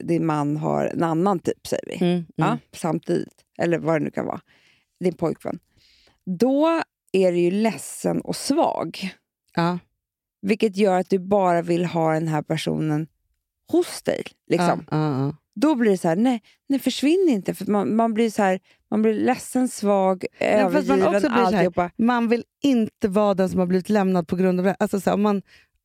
din 0.00 0.26
man 0.26 0.56
har 0.56 0.84
en 0.84 1.02
annan 1.02 1.38
typ, 1.38 1.66
säger 1.66 1.84
vi, 1.86 1.94
Mm, 1.96 2.12
mm. 2.12 2.24
ja, 2.36 2.58
samtidigt, 2.72 3.34
eller 3.58 3.78
vad 3.78 4.00
det 4.00 4.04
nu 4.04 4.10
kan 4.10 4.26
vara, 4.26 4.40
din 5.00 5.14
pojkvän, 5.14 5.58
då 6.38 6.82
är 7.12 7.32
du 7.32 7.38
ju 7.38 7.50
ledsen 7.50 8.20
och 8.20 8.36
svag. 8.36 9.10
Ja. 9.54 9.78
Vilket 10.42 10.76
gör 10.76 10.98
att 11.00 11.10
du 11.10 11.18
bara 11.18 11.62
vill 11.62 11.84
ha 11.84 12.12
den 12.12 12.28
här 12.28 12.42
personen 12.42 13.06
hos 13.72 14.02
dig. 14.02 14.22
Liksom. 14.50 14.86
Ja, 14.90 15.18
ja. 15.24 15.36
Då 15.54 15.74
blir 15.74 15.90
det 15.90 15.98
så 15.98 16.08
här, 16.08 16.16
nej, 16.16 16.42
nej 16.68 16.78
försvinn 16.78 17.26
inte. 17.28 17.54
För 17.54 17.66
man, 17.66 17.96
man, 17.96 18.14
blir 18.14 18.30
så 18.30 18.42
här, 18.42 18.60
man 18.90 19.02
blir 19.02 19.14
ledsen, 19.14 19.68
svag, 19.68 20.24
man 20.40 20.48
övergiven, 20.48 21.02
också 21.02 21.10
blir 21.10 21.20
så 21.20 21.28
här- 21.28 21.44
alltihopa. 21.44 21.90
Man 21.96 22.28
vill 22.28 22.44
inte 22.62 23.08
vara 23.08 23.34
den 23.34 23.48
som 23.48 23.58
har 23.60 23.66
blivit 23.66 23.88
lämnad 23.88 24.28
på 24.28 24.36
grund 24.36 24.60
av 24.60 24.64
det. 24.66 24.76
Alltså, 24.78 25.00
så 25.00 25.10
här, 25.10 25.14
om 25.14 25.22
man 25.22 25.42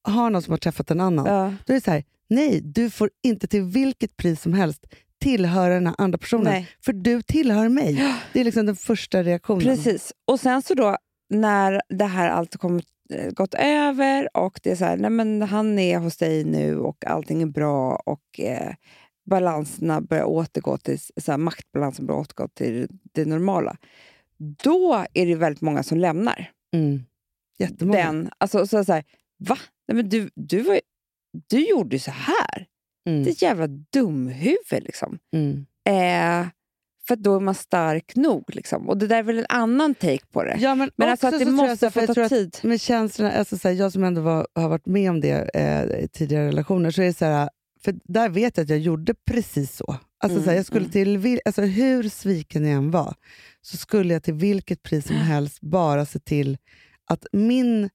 har 0.09 0.29
någon 0.29 0.41
som 0.41 0.51
har 0.51 0.57
träffat 0.57 0.91
en 0.91 0.99
annan, 0.99 1.25
Ja. 1.25 1.53
då 1.65 1.73
är 1.73 1.75
det 1.77 1.81
så 1.83 1.91
här, 1.91 2.03
nej, 2.29 2.61
du 2.63 2.89
får 2.89 3.09
inte 3.23 3.47
till 3.47 3.61
vilket 3.63 4.17
pris 4.17 4.41
som 4.41 4.53
helst 4.53 4.85
tillhöra 5.21 5.73
den 5.73 5.87
här 5.87 5.95
andra 5.97 6.17
personen. 6.17 6.43
Nej. 6.45 6.67
För 6.85 6.93
du 6.93 7.21
tillhör 7.21 7.69
mig. 7.69 8.15
Det 8.33 8.39
är 8.39 8.43
liksom 8.43 8.65
den 8.65 8.75
första 8.75 9.23
reaktionen. 9.23 9.63
Precis. 9.63 10.13
Och 10.27 10.39
sen 10.39 10.61
så 10.61 10.73
då, 10.73 10.97
när 11.29 11.81
det 11.89 12.05
här 12.05 12.29
allt 12.29 12.53
har 12.53 12.59
kommit, 12.59 12.85
eh, 13.13 13.31
gått 13.31 13.53
över 13.53 14.37
och 14.37 14.59
det 14.63 14.71
är 14.71 14.75
så 14.75 14.85
här, 14.85 14.97
nej 14.97 15.09
men 15.09 15.41
han 15.41 15.79
är 15.79 15.97
hos 15.99 16.17
dig 16.17 16.43
nu 16.43 16.77
och 16.79 17.05
allting 17.05 17.41
är 17.41 17.45
bra 17.45 17.95
och 18.05 18.39
eh, 18.39 18.73
balanserna 19.29 20.01
börjar 20.01 20.23
återgå 20.23 20.77
till, 20.77 20.99
så 20.99 21.31
här, 21.31 21.37
maktbalansen 21.37 22.05
börjar 22.05 22.19
återgå 22.21 22.47
till 22.47 22.87
det 23.13 23.25
normala. 23.25 23.77
Då 24.63 25.05
är 25.13 25.25
det 25.25 25.35
väldigt 25.35 25.61
många 25.61 25.83
som 25.83 25.97
lämnar 25.97 26.51
Mm. 26.73 26.99
Jättemånga. 27.57 27.97
den. 28.05 28.29
Alltså, 28.37 28.67
så 28.67 28.83
så 28.85 28.93
här, 28.93 29.03
va? 29.37 29.57
Nej, 29.89 29.95
men 29.95 30.09
du, 30.09 30.29
du, 30.35 30.61
var, 30.61 30.79
du 31.49 31.69
gjorde 31.69 31.95
ju 31.95 31.99
så 31.99 32.11
här. 32.11 32.67
Mm. 33.09 33.23
Det 33.23 33.29
är 33.29 33.31
ett 33.31 33.41
jävla 33.41 33.67
dumhuvud 33.67 34.83
liksom. 34.83 35.19
Mm. 35.33 35.65
Eh, 35.89 36.47
för 37.07 37.15
då 37.15 37.35
är 37.35 37.39
man 37.39 37.55
stark 37.55 38.15
nog. 38.15 38.43
Liksom. 38.55 38.89
Och 38.89 38.97
det 38.97 39.07
där 39.07 39.17
är 39.17 39.23
väl 39.23 39.39
en 39.39 39.45
annan 39.49 39.95
take 39.95 40.25
på 40.31 40.43
det. 40.43 40.57
Ja, 40.59 40.75
men 40.75 40.91
Men 40.95 41.09
alltså 41.09 41.27
att 41.27 41.39
det 41.39 41.45
jag 41.45 41.53
måste 41.53 41.91
för 41.91 42.05
få 42.05 42.11
jag 42.11 42.15
ta 42.15 42.23
att 42.23 42.29
tid. 42.29 42.57
Med 42.63 42.81
känslorna, 42.81 43.31
alltså 43.31 43.57
så 43.57 43.67
här, 43.67 43.75
jag 43.75 43.91
som 43.91 44.03
ändå 44.03 44.21
var, 44.21 44.47
har 44.55 44.69
varit 44.69 44.85
med 44.85 45.09
om 45.09 45.21
det 45.21 45.49
eh, 45.53 46.03
i 46.03 46.07
tidigare 46.07 46.47
relationer, 46.47 46.91
så 46.91 47.01
är 47.01 47.05
det 47.05 47.13
så 47.13 47.25
här, 47.25 47.49
för 47.83 47.95
där 48.03 48.29
vet 48.29 48.57
jag 48.57 48.63
att 48.63 48.69
jag 48.69 48.79
gjorde 48.79 49.13
precis 49.25 49.75
så. 49.75 49.97
Alltså, 50.23 50.37
Mm, 50.37 50.43
så 50.43 50.49
här, 50.49 50.57
jag 50.57 50.65
skulle 50.65 50.85
mm. 50.85 51.21
till, 51.21 51.39
alltså, 51.45 51.61
hur 51.61 52.09
sviken 52.09 52.65
jag 52.65 52.73
än 52.73 52.91
var, 52.91 53.15
så 53.61 53.77
skulle 53.77 54.13
jag 54.13 54.23
till 54.23 54.33
vilket 54.33 54.83
pris 54.83 55.07
som 55.07 55.15
helst 55.31 55.61
bara 55.61 56.05
se 56.05 56.19
till 56.19 56.57
att 57.05 57.25
min 57.31 57.89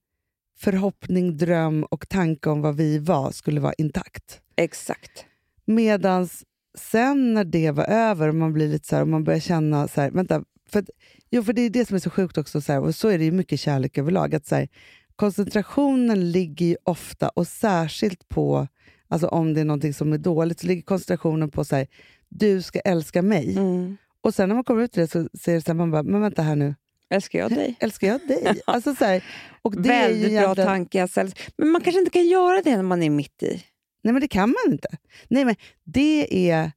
förhoppning, 0.57 1.37
dröm 1.37 1.83
och 1.83 2.09
tanke 2.09 2.49
om 2.49 2.61
vad 2.61 2.75
vi 2.75 2.99
var 2.99 3.31
skulle 3.31 3.61
vara 3.61 3.73
intakt. 3.73 4.41
Exakt. 4.55 5.25
Medans 5.65 6.43
sen 6.77 7.33
när 7.33 7.43
det 7.43 7.71
var 7.71 7.83
över 7.83 8.27
och 8.27 8.35
man 8.35 8.53
blir 8.53 8.67
lite 8.67 8.87
så 8.87 8.95
här, 8.95 9.01
och 9.01 9.07
man 9.07 9.23
börjar 9.23 9.39
känna 9.39 9.87
så 9.87 10.01
här, 10.01 10.11
vänta, 10.11 10.43
för, 10.69 10.79
att, 10.79 10.89
jo, 11.31 11.43
för 11.43 11.53
det 11.53 11.61
är 11.61 11.69
det 11.69 11.85
som 11.85 11.95
är 11.95 11.99
så 11.99 12.09
sjukt 12.09 12.37
också, 12.37 12.61
så 12.61 12.73
här, 12.73 12.81
och 12.81 12.95
så 12.95 13.07
är 13.07 13.17
det 13.17 13.25
ju 13.25 13.31
mycket 13.31 13.59
kärlek 13.59 13.97
överlag, 13.97 14.35
att 14.35 14.45
så 14.45 14.55
här, 14.55 14.67
koncentrationen 15.15 16.31
ligger 16.31 16.65
ju 16.65 16.77
ofta, 16.83 17.29
och 17.29 17.47
särskilt 17.47 18.27
på, 18.27 18.67
alltså 19.07 19.27
om 19.27 19.53
det 19.53 19.61
är 19.61 19.65
någonting 19.65 19.93
som 19.93 20.13
är 20.13 20.17
dåligt, 20.17 20.59
så 20.59 20.67
ligger 20.67 20.81
koncentrationen 20.81 21.51
på 21.51 21.65
så 21.65 21.75
här, 21.75 21.87
du 22.29 22.61
ska 22.61 22.79
älska 22.79 23.21
mig. 23.21 23.57
Mm. 23.57 23.97
Och 24.21 24.33
sen 24.33 24.49
när 24.49 24.55
man 24.55 24.63
kommer 24.63 24.83
ut 24.83 24.97
i 24.97 25.01
det 25.01 25.07
så 25.07 25.29
ser 25.39 25.53
det 25.53 25.61
så 25.61 25.67
här, 25.67 25.73
man 25.73 25.91
bara, 25.91 26.03
men 26.03 26.21
vänta 26.21 26.41
här 26.41 26.55
nu, 26.55 26.75
Älskar 27.09 27.39
jag 27.39 27.51
dig? 27.51 27.75
älskar 27.81 28.07
jag 28.07 28.27
dig? 28.27 28.61
alltså, 28.65 28.95
så 28.95 29.05
här, 29.05 29.23
och 29.61 29.81
det 29.81 29.93
är 29.93 30.09
ju 30.09 30.13
Väldigt 30.21 30.39
bra 30.39 30.55
tanke. 30.55 31.07
ställer- 31.07 31.33
Men 31.57 31.69
man 31.69 31.81
kanske 31.81 31.99
inte 31.99 32.11
kan 32.11 32.27
göra 32.27 32.61
det 32.61 32.75
när 32.75 32.83
man 32.83 33.03
är 33.03 33.09
mitt 33.09 33.43
i. 33.43 33.63
Nej, 34.03 34.13
men 34.13 34.21
det 34.21 34.27
kan 34.27 34.49
man 34.49 34.73
inte. 34.73 34.87
Nej, 35.27 35.45
men 35.45 35.55
det 35.83 36.49
är... 36.51 36.71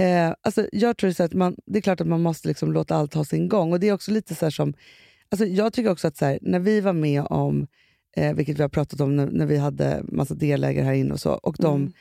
Eh, 0.00 0.34
alltså, 0.42 0.68
jag 0.72 0.96
tror 0.96 1.10
så 1.10 1.22
att 1.22 1.32
man, 1.34 1.56
det 1.66 1.78
är 1.78 1.82
klart 1.82 2.00
att 2.00 2.06
man 2.06 2.22
måste 2.22 2.48
liksom 2.48 2.72
låta 2.72 2.96
allt 2.96 3.14
ha 3.14 3.24
sin 3.24 3.48
gång. 3.48 3.72
Och 3.72 3.80
det 3.80 3.88
är 3.88 3.92
också 3.92 4.10
lite 4.10 4.34
så 4.34 4.46
här 4.46 4.50
som... 4.50 4.74
Alltså, 5.28 5.46
jag 5.46 5.72
tycker 5.72 5.90
också 5.90 6.08
att 6.08 6.16
så 6.16 6.24
här, 6.24 6.38
när 6.42 6.58
vi 6.58 6.80
var 6.80 6.92
med 6.92 7.22
om, 7.30 7.66
eh, 8.16 8.34
vilket 8.34 8.58
vi 8.58 8.62
har 8.62 8.68
pratat 8.68 9.00
om 9.00 9.16
när, 9.16 9.26
när 9.26 9.46
vi 9.46 9.56
hade 9.56 10.02
massa 10.08 10.34
delägare 10.34 10.84
här 10.84 10.92
inne 10.92 11.12
och 11.12 11.20
så, 11.20 11.32
och 11.32 11.56
de, 11.58 11.76
Mm. 11.80 11.92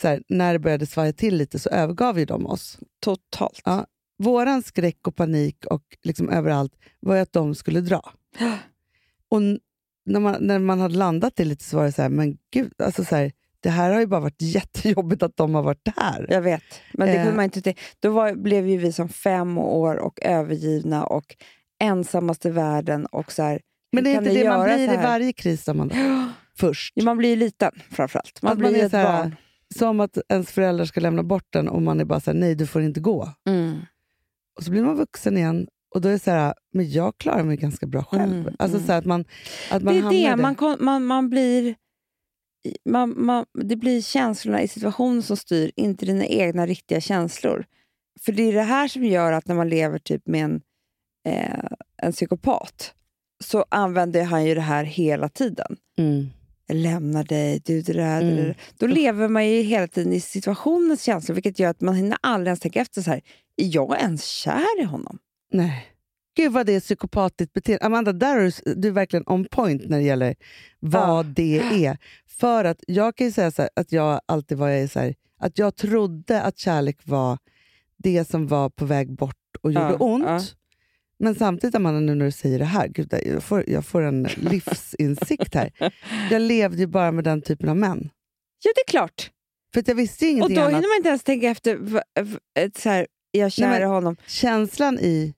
så 0.00 0.08
här, 0.08 0.22
när 0.28 0.52
det 0.52 0.58
började 0.58 0.86
svaja 0.86 1.12
till 1.12 1.36
lite 1.36 1.58
så 1.58 1.68
övergav 1.68 2.18
ju 2.18 2.24
de 2.24 2.46
oss. 2.46 2.78
Totalt. 3.00 3.60
Ja. 3.64 3.86
Våran 4.18 4.62
skräck 4.62 5.06
och 5.08 5.16
panik 5.16 5.64
och 5.66 5.82
liksom 6.02 6.28
överallt 6.30 6.72
var 7.00 7.16
att 7.16 7.32
de 7.32 7.54
skulle 7.54 7.80
dra. 7.80 8.12
Och 9.28 9.40
när 10.06 10.20
man, 10.20 10.36
när 10.40 10.58
man 10.58 10.80
hade 10.80 10.94
landat 10.96 11.36
det 11.36 11.44
lite 11.44 11.64
så 11.64 11.76
var 11.76 11.84
det 11.84 11.92
så 11.92 12.02
här, 12.02 12.08
men 12.08 12.38
gud, 12.52 12.72
alltså 12.78 13.04
så 13.04 13.16
här, 13.16 13.32
det 13.60 13.70
här 13.70 13.90
har 13.92 14.00
ju 14.00 14.06
bara 14.06 14.20
varit 14.20 14.42
jättejobbigt 14.42 15.22
att 15.22 15.36
de 15.36 15.54
har 15.54 15.62
varit 15.62 15.88
här. 15.96 16.26
Jag 16.28 16.40
vet. 16.42 16.62
Men 16.92 17.08
det 17.08 17.14
Eh. 17.14 17.22
kunde 17.22 17.36
man 17.36 17.44
inte... 17.44 17.74
Då 18.00 18.10
var, 18.10 18.34
blev 18.34 18.68
ju 18.68 18.76
vi 18.76 18.92
som 18.92 19.08
fem 19.08 19.58
år 19.58 19.96
och 19.96 20.18
övergivna 20.22 21.04
och 21.06 21.36
ensammaste 21.80 22.50
världen. 22.50 23.06
Och 23.06 23.32
så 23.32 23.42
här, 23.42 23.60
Men 23.92 24.04
det 24.04 24.10
är 24.10 24.18
inte 24.18 24.34
det 24.34 24.48
man 24.48 24.64
blir 24.64 24.92
i 24.92 24.96
varje 24.96 25.32
kris, 25.32 25.68
Amanda. 25.68 25.94
Först. 26.58 26.92
Ja, 26.96 27.04
man 27.04 27.16
blir 27.16 27.28
ju 27.28 27.36
liten 27.36 27.72
framförallt. 27.90 28.42
Man 28.42 28.52
Att 28.52 28.58
blir 28.58 28.70
man 28.70 28.80
är 28.80 28.84
ett 28.84 28.90
så 28.90 28.96
här, 28.96 29.22
barn. 29.22 29.36
Som 29.74 30.00
att 30.00 30.18
ens 30.28 30.50
föräldrar 30.50 30.84
ska 30.84 31.00
lämna 31.00 31.22
bort 31.22 31.46
den 31.50 31.68
och 31.68 31.82
man 31.82 32.00
är 32.00 32.04
bara 32.04 32.20
så 32.20 32.30
här, 32.30 32.38
nej 32.38 32.54
du 32.54 32.66
får 32.66 32.82
inte 32.82 33.00
gå. 33.00 33.28
Mm. 33.48 33.78
Och 34.56 34.62
så 34.62 34.70
blir 34.70 34.82
man 34.82 34.96
vuxen 34.96 35.36
igen 35.36 35.66
och 35.94 36.00
då 36.00 36.08
är 36.08 36.12
det 36.12 36.18
så 36.18 36.30
här, 36.30 36.54
men 36.72 36.90
jag 36.90 37.18
klarar 37.18 37.42
mig 37.42 37.56
ganska 37.56 37.86
bra 37.86 38.04
själv. 38.04 38.32
Mm, 38.32 38.54
alltså 38.58 38.76
mm. 38.76 38.86
så 38.86 38.92
att 38.92 39.04
man, 39.04 39.24
att 39.70 39.82
man 39.82 39.94
Det 39.94 40.00
är 40.00 40.36
det, 40.36 40.42
man, 40.42 40.76
man, 40.80 41.04
man 41.04 41.30
blir... 41.30 41.74
Man, 42.84 43.24
man, 43.24 43.44
det 43.54 43.76
blir 43.76 44.02
känslorna 44.02 44.62
i 44.62 44.68
situationen 44.68 45.22
som 45.22 45.36
styr, 45.36 45.72
inte 45.76 46.06
dina 46.06 46.26
egna 46.26 46.66
riktiga 46.66 47.00
känslor. 47.00 47.66
För 48.20 48.32
det 48.32 48.42
är 48.42 48.52
det 48.52 48.62
här 48.62 48.88
som 48.88 49.04
gör 49.04 49.32
att 49.32 49.48
när 49.48 49.54
man 49.54 49.68
lever 49.68 49.98
typ 49.98 50.26
med 50.26 50.44
en, 50.44 50.60
eh, 51.28 51.70
en 52.02 52.12
psykopat 52.12 52.94
så 53.44 53.64
använder 53.68 54.24
han 54.24 54.44
ju 54.44 54.54
det 54.54 54.60
här 54.60 54.84
hela 54.84 55.28
tiden. 55.28 55.76
Mm. 55.98 56.26
Lämnar 56.68 57.24
dig, 57.24 57.62
du 57.64 57.82
det 57.82 58.02
Mm. 58.02 58.54
Då 58.78 58.86
lever 58.86 59.28
man 59.28 59.48
ju 59.48 59.62
hela 59.62 59.86
tiden 59.88 60.12
i 60.12 60.20
situationens 60.20 61.02
känslor 61.02 61.34
vilket 61.34 61.58
gör 61.58 61.70
att 61.70 61.80
man 61.80 61.94
hinner 61.94 62.18
aldrig 62.20 62.48
ens 62.48 62.60
tänka 62.60 62.80
efter 62.80 63.02
så 63.02 63.10
här. 63.10 63.20
Är 63.56 63.74
jag 63.74 64.00
ens 64.00 64.24
kär 64.24 64.80
i 64.80 64.84
honom? 64.84 65.18
Nej. 65.52 65.86
Gud 66.36 66.52
vad 66.52 66.66
det 66.66 66.72
är 66.72 66.80
psykopatiskt 66.80 67.52
beteende. 67.52 67.86
Amanda, 67.86 68.12
där 68.12 68.36
är 68.36 68.44
du, 68.64 68.74
du 68.74 68.88
är 68.88 68.92
verkligen 68.92 69.24
on 69.26 69.44
point 69.44 69.88
när 69.88 69.98
det 69.98 70.04
gäller 70.04 70.34
vad 70.80 71.26
Ja. 71.26 71.32
det 71.36 71.58
är. 71.86 71.98
För 72.28 72.64
att 72.64 72.78
jag 72.86 73.16
kan 73.16 73.26
ju 73.26 73.32
säga 73.32 73.52
här, 73.58 73.70
att 73.76 73.92
jag 73.92 74.20
alltid 74.26 74.58
var 74.58 74.86
så 74.88 75.00
här, 75.00 75.14
att 75.40 75.58
jag 75.58 75.76
trodde 75.76 76.42
att 76.42 76.58
kärlek 76.58 76.98
var 77.04 77.38
det 77.96 78.24
som 78.24 78.46
var 78.46 78.70
på 78.70 78.84
väg 78.84 79.12
bort 79.16 79.36
och 79.62 79.72
gjorde 79.72 79.96
Ja, 79.98 80.04
ont. 80.04 80.24
ja. 80.26 80.40
Men 81.18 81.34
samtidigt 81.34 81.74
Amanda, 81.74 82.00
nu 82.00 82.14
när 82.14 82.24
du 82.24 82.30
säger 82.32 82.58
det 82.58 82.64
här, 82.64 82.88
gud, 82.88 83.14
jag, 83.26 83.42
får, 83.42 83.64
jag 83.70 83.86
får 83.86 84.02
en 84.02 84.22
livsinsikt 84.36 85.54
här. 85.54 85.70
Jag 86.30 86.42
levde 86.42 86.78
ju 86.78 86.86
bara 86.86 87.12
med 87.12 87.24
den 87.24 87.42
typen 87.42 87.68
av 87.68 87.76
män. 87.76 88.10
Ja, 88.64 88.70
det 88.74 88.80
är 88.80 88.90
klart. 88.90 89.30
För 89.74 89.82
jag 89.86 89.94
visste 89.94 90.24
ju 90.26 90.30
Och 90.30 90.36
ingenting 90.36 90.56
då 90.56 90.60
annat. 90.62 90.74
hinner 90.74 90.88
man 90.88 90.96
inte 90.96 91.08
ens 91.08 91.22
tänka 91.24 91.48
efter, 91.48 91.76
v- 91.76 92.00
v- 92.20 92.38
ett 92.58 92.76
så 92.76 92.88
här, 92.88 93.06
är 93.32 93.40
jag 93.40 93.52
kär 93.52 93.68
Nej, 93.70 93.80
men- 93.80 93.88
honom? 93.88 94.16
känslan 94.26 94.98
i 94.98 95.34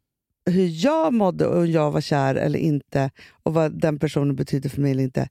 hur 0.50 0.84
jag 0.84 1.12
mådde 1.14 1.46
och 1.46 1.58
om 1.58 1.66
jag 1.70 1.90
var 1.90 2.00
kär 2.00 2.34
eller 2.34 2.58
inte 2.58 3.10
och 3.42 3.54
vad 3.54 3.80
den 3.80 3.98
personen 3.98 4.36
betydde 4.36 4.68
för 4.68 4.80
mig 4.80 4.90
eller 4.90 5.02
inte, 5.02 5.28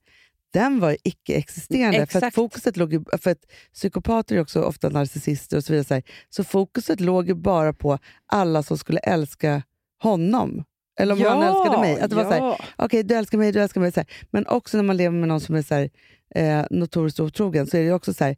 den 0.54 0.80
var 0.80 0.90
ju 0.92 0.98
icke-existerande. 1.04 1.98
För 1.98 2.04
att 2.04 2.10
Exakt. 2.24 2.36
fokuset 2.36 2.78
låg 2.78 2.94
ju, 2.94 3.04
för 3.22 3.32
att 3.32 3.46
psykopater 3.74 4.36
är 4.36 4.42
också 4.42 4.62
ofta 4.62 4.90
narcissister 4.90 5.58
och 5.58 5.64
så 5.64 5.74
vidare. 5.74 5.86
Så, 5.88 5.94
här, 5.94 6.04
så 6.30 6.44
fokuset 6.44 7.00
låg 7.00 7.28
ju 7.28 7.34
bara 7.34 7.74
på 7.74 8.00
alla 8.26 8.64
som 8.64 8.78
skulle 8.78 9.00
älska 9.00 9.64
honom. 10.02 10.64
Eller 11.00 11.14
om 11.14 11.22
han 11.22 11.44
älskade 11.44 11.78
mig. 11.82 12.00
Att 12.00 12.10
det 12.10 12.16
var 12.16 12.24
så 12.24 12.30
här, 12.30 12.38
ja. 12.38 12.60
okej 12.76 13.04
du 13.04 13.16
älskar 13.16 13.38
mig, 13.38 13.52
du 13.52 13.62
älskar 13.62 13.82
mig. 13.82 13.92
Så 13.92 14.00
här. 14.00 14.08
Men 14.32 14.48
också 14.48 14.78
när 14.78 14.84
man 14.84 14.98
lever 14.98 15.18
med 15.18 15.28
någon 15.28 15.42
som 15.42 15.56
är 15.56 15.62
så 15.62 15.76
här, 15.76 15.90
eh, 16.36 16.66
notoriskt 16.72 17.20
otrogen 17.20 17.68
så 17.68 17.78
är 17.78 17.84
det 17.84 17.94
också 17.94 18.14
så 18.14 18.24
här, 18.24 18.36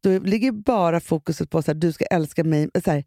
då 0.00 0.18
ligger 0.18 0.52
bara 0.52 1.00
fokuset 1.00 1.50
på 1.50 1.58
att 1.58 1.80
du 1.80 1.92
ska 1.92 2.04
älska 2.04 2.44
mig. 2.44 2.68
Så 2.84 2.90
här, 2.90 3.04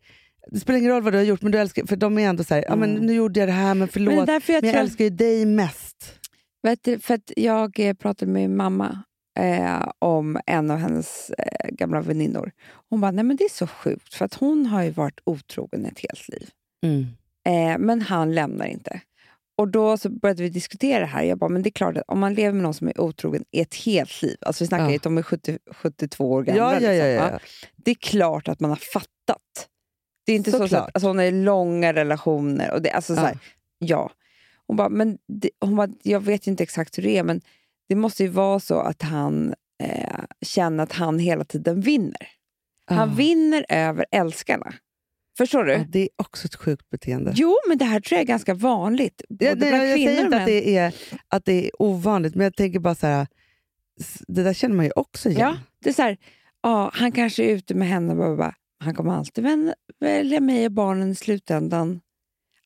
det 0.51 0.59
spelar 0.59 0.79
ingen 0.79 0.91
roll 0.91 1.03
vad 1.03 1.13
du 1.13 1.17
har 1.17 1.25
gjort, 1.25 1.41
men 1.41 1.51
du 1.51 1.57
älskar, 1.57 1.85
för 1.85 1.95
de 1.95 2.17
är 2.17 2.29
ändå 2.29 2.43
så 2.43 2.53
här, 2.53 2.65
ja, 2.67 2.75
men 2.75 2.89
Mm. 2.91 3.05
nu 3.05 3.13
gjorde 3.13 3.39
jag 3.39 3.49
det 3.49 3.53
här, 3.53 3.73
men 3.75 3.87
förlåt. 3.87 4.15
Men 4.15 4.17
jag 4.17 4.41
men 4.47 4.55
jag 4.55 4.63
tror, 4.63 4.81
älskar 4.81 5.03
ju 5.03 5.09
dig 5.09 5.45
mest. 5.45 6.19
vet 6.63 6.83
du, 6.83 6.99
för 6.99 7.19
jag 7.35 7.79
eh, 7.79 7.93
pratade 7.93 8.31
med 8.31 8.41
min 8.49 8.57
mamma 8.57 9.03
eh, 9.39 9.87
om 9.99 10.39
en 10.45 10.71
av 10.71 10.77
hennes 10.77 11.29
eh, 11.29 11.69
gamla 11.69 12.01
väninnor. 12.01 12.51
Hon 12.89 13.01
bara, 13.01 13.11
nej 13.11 13.23
men 13.23 13.35
det 13.37 13.43
är 13.43 13.49
så 13.49 13.67
sjukt, 13.67 14.13
för 14.13 14.25
att 14.25 14.33
hon 14.33 14.65
har 14.65 14.83
ju 14.83 14.89
varit 14.91 15.19
otrogen 15.23 15.85
ett 15.85 15.99
helt 15.99 16.27
liv. 16.29 16.49
Eh, 17.47 17.77
men 17.79 18.01
han 18.01 18.35
lämnar 18.35 18.65
inte. 18.65 19.01
Och 19.57 19.67
då 19.67 19.97
så 19.97 20.09
började 20.09 20.43
vi 20.43 20.49
diskutera 20.49 20.99
det 20.99 21.05
här. 21.05 21.23
Jag 21.23 21.37
bara, 21.37 21.49
men 21.49 21.61
det 21.61 21.69
är 21.69 21.71
klart 21.71 21.97
att 21.97 22.03
om 22.07 22.19
man 22.19 22.33
lever 22.33 22.53
med 22.53 22.63
någon 22.63 22.73
som 22.73 22.87
är 22.87 23.01
otrogen 23.01 23.45
i 23.51 23.61
ett 23.61 23.75
helt 23.75 24.21
liv, 24.21 24.37
alltså 24.41 24.63
vi 24.63 24.67
snackar 24.67 24.85
Ja. 24.85 24.89
ju 24.89 24.95
att 24.95 25.03
de 25.03 25.17
är 25.17 25.21
70, 25.23 25.57
72 25.71 26.31
år 26.31 26.43
gamla. 26.43 26.61
Ja, 26.61 26.73
ja, 26.81 26.93
ja, 26.93 27.03
liksom, 27.03 27.25
ja. 27.25 27.31
va? 27.31 27.39
Det 27.75 27.91
är 27.91 27.95
klart 27.95 28.47
att 28.47 28.59
man 28.59 28.69
har 28.71 28.75
fattat. 28.77 29.67
Det 30.25 30.31
är 30.31 30.35
inte 30.35 30.51
så, 30.51 30.57
så 30.57 30.63
Såklart. 30.63 30.87
att 30.89 30.95
alltså, 30.95 31.07
hon 31.07 31.19
är 31.19 31.23
i 31.23 31.31
långa 31.31 31.93
relationer. 31.93 32.71
Och 32.73 32.81
det, 32.81 32.91
alltså, 32.91 33.15
så 33.15 33.21
Ja. 33.21 33.25
här, 33.25 33.37
ja. 33.79 34.11
Hon 34.67 34.77
bara, 34.77 34.89
men 34.89 35.17
det, 35.27 35.49
hon 35.59 35.75
bara, 35.75 35.89
jag 36.03 36.19
vet 36.19 36.47
ju 36.47 36.51
inte 36.51 36.63
exakt 36.63 36.97
hur 36.97 37.03
det 37.03 37.17
är, 37.17 37.23
men 37.23 37.41
det 37.89 37.95
måste 37.95 38.23
ju 38.23 38.29
vara 38.29 38.59
så 38.59 38.79
att 38.79 39.01
han 39.01 39.53
eh, 39.83 40.19
känner 40.41 40.83
att 40.83 40.91
han 40.93 41.19
hela 41.19 41.43
tiden 41.45 41.81
vinner. 41.81 42.27
Han 42.85 43.15
vinner 43.15 43.65
över 43.69 44.05
älskarna. 44.11 44.73
Förstår 45.39 45.63
du? 45.63 45.73
Ja, 45.73 45.85
det 45.89 45.99
är 45.99 46.09
också 46.15 46.45
ett 46.45 46.55
sjukt 46.55 46.89
beteende. 46.89 47.33
Jo, 47.35 47.55
men 47.67 47.77
det 47.77 47.85
här 47.85 47.99
tror 47.99 48.17
jag 48.17 48.23
är 48.23 48.27
ganska 48.27 48.53
vanligt. 48.53 49.21
Både 49.29 49.45
Ja, 49.45 49.55
nej, 49.55 49.69
bland 49.69 49.89
jag 49.89 49.95
kvinnor 49.95 50.11
säger 50.11 50.25
inte 50.25 50.37
att 50.37 50.45
det, 50.45 50.77
är, 50.77 50.95
att 51.27 51.45
det 51.45 51.65
är 51.65 51.81
ovanligt, 51.81 52.35
men 52.35 52.43
jag 52.43 52.55
tänker 52.55 52.79
bara 52.79 52.95
så 52.95 53.07
här, 53.07 53.27
det 54.27 54.43
där 54.43 54.53
känner 54.53 54.75
man 54.75 54.85
ju 54.85 54.91
också 54.95 55.29
igen. 55.29 55.41
Ja, 55.41 55.57
det 55.83 55.89
är 55.89 55.93
så 55.93 56.01
här, 56.01 56.17
ja, 56.61 56.91
han 56.93 57.11
kanske 57.11 57.43
är 57.43 57.49
ute 57.49 57.75
med 57.75 57.87
henne 57.87 58.11
och 58.11 58.17
bara, 58.17 58.35
bara 58.35 58.55
han 58.79 58.95
kommer 58.95 59.13
alltid 59.13 59.71
välja 59.99 60.39
mig 60.39 60.65
och 60.65 60.71
barnen 60.71 61.11
i 61.11 61.15
slutändan. 61.15 62.01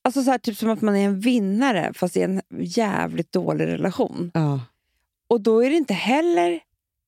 Alltså 0.01 0.24
så 0.24 0.32
här, 0.32 0.38
typ 0.38 0.58
som 0.58 0.70
att 0.70 0.82
man 0.82 0.96
är 0.96 1.06
en 1.06 1.20
vinnare 1.20 1.92
fast 1.94 2.18
i 2.18 2.22
en 2.22 2.42
jävligt 2.60 3.32
dålig 3.32 3.65
relation. 3.65 4.32
Ja. 4.34 4.62
Och 5.27 5.42
då 5.42 5.63
är 5.63 5.70
det 5.70 5.75
inte 5.75 5.94
heller, 5.94 6.60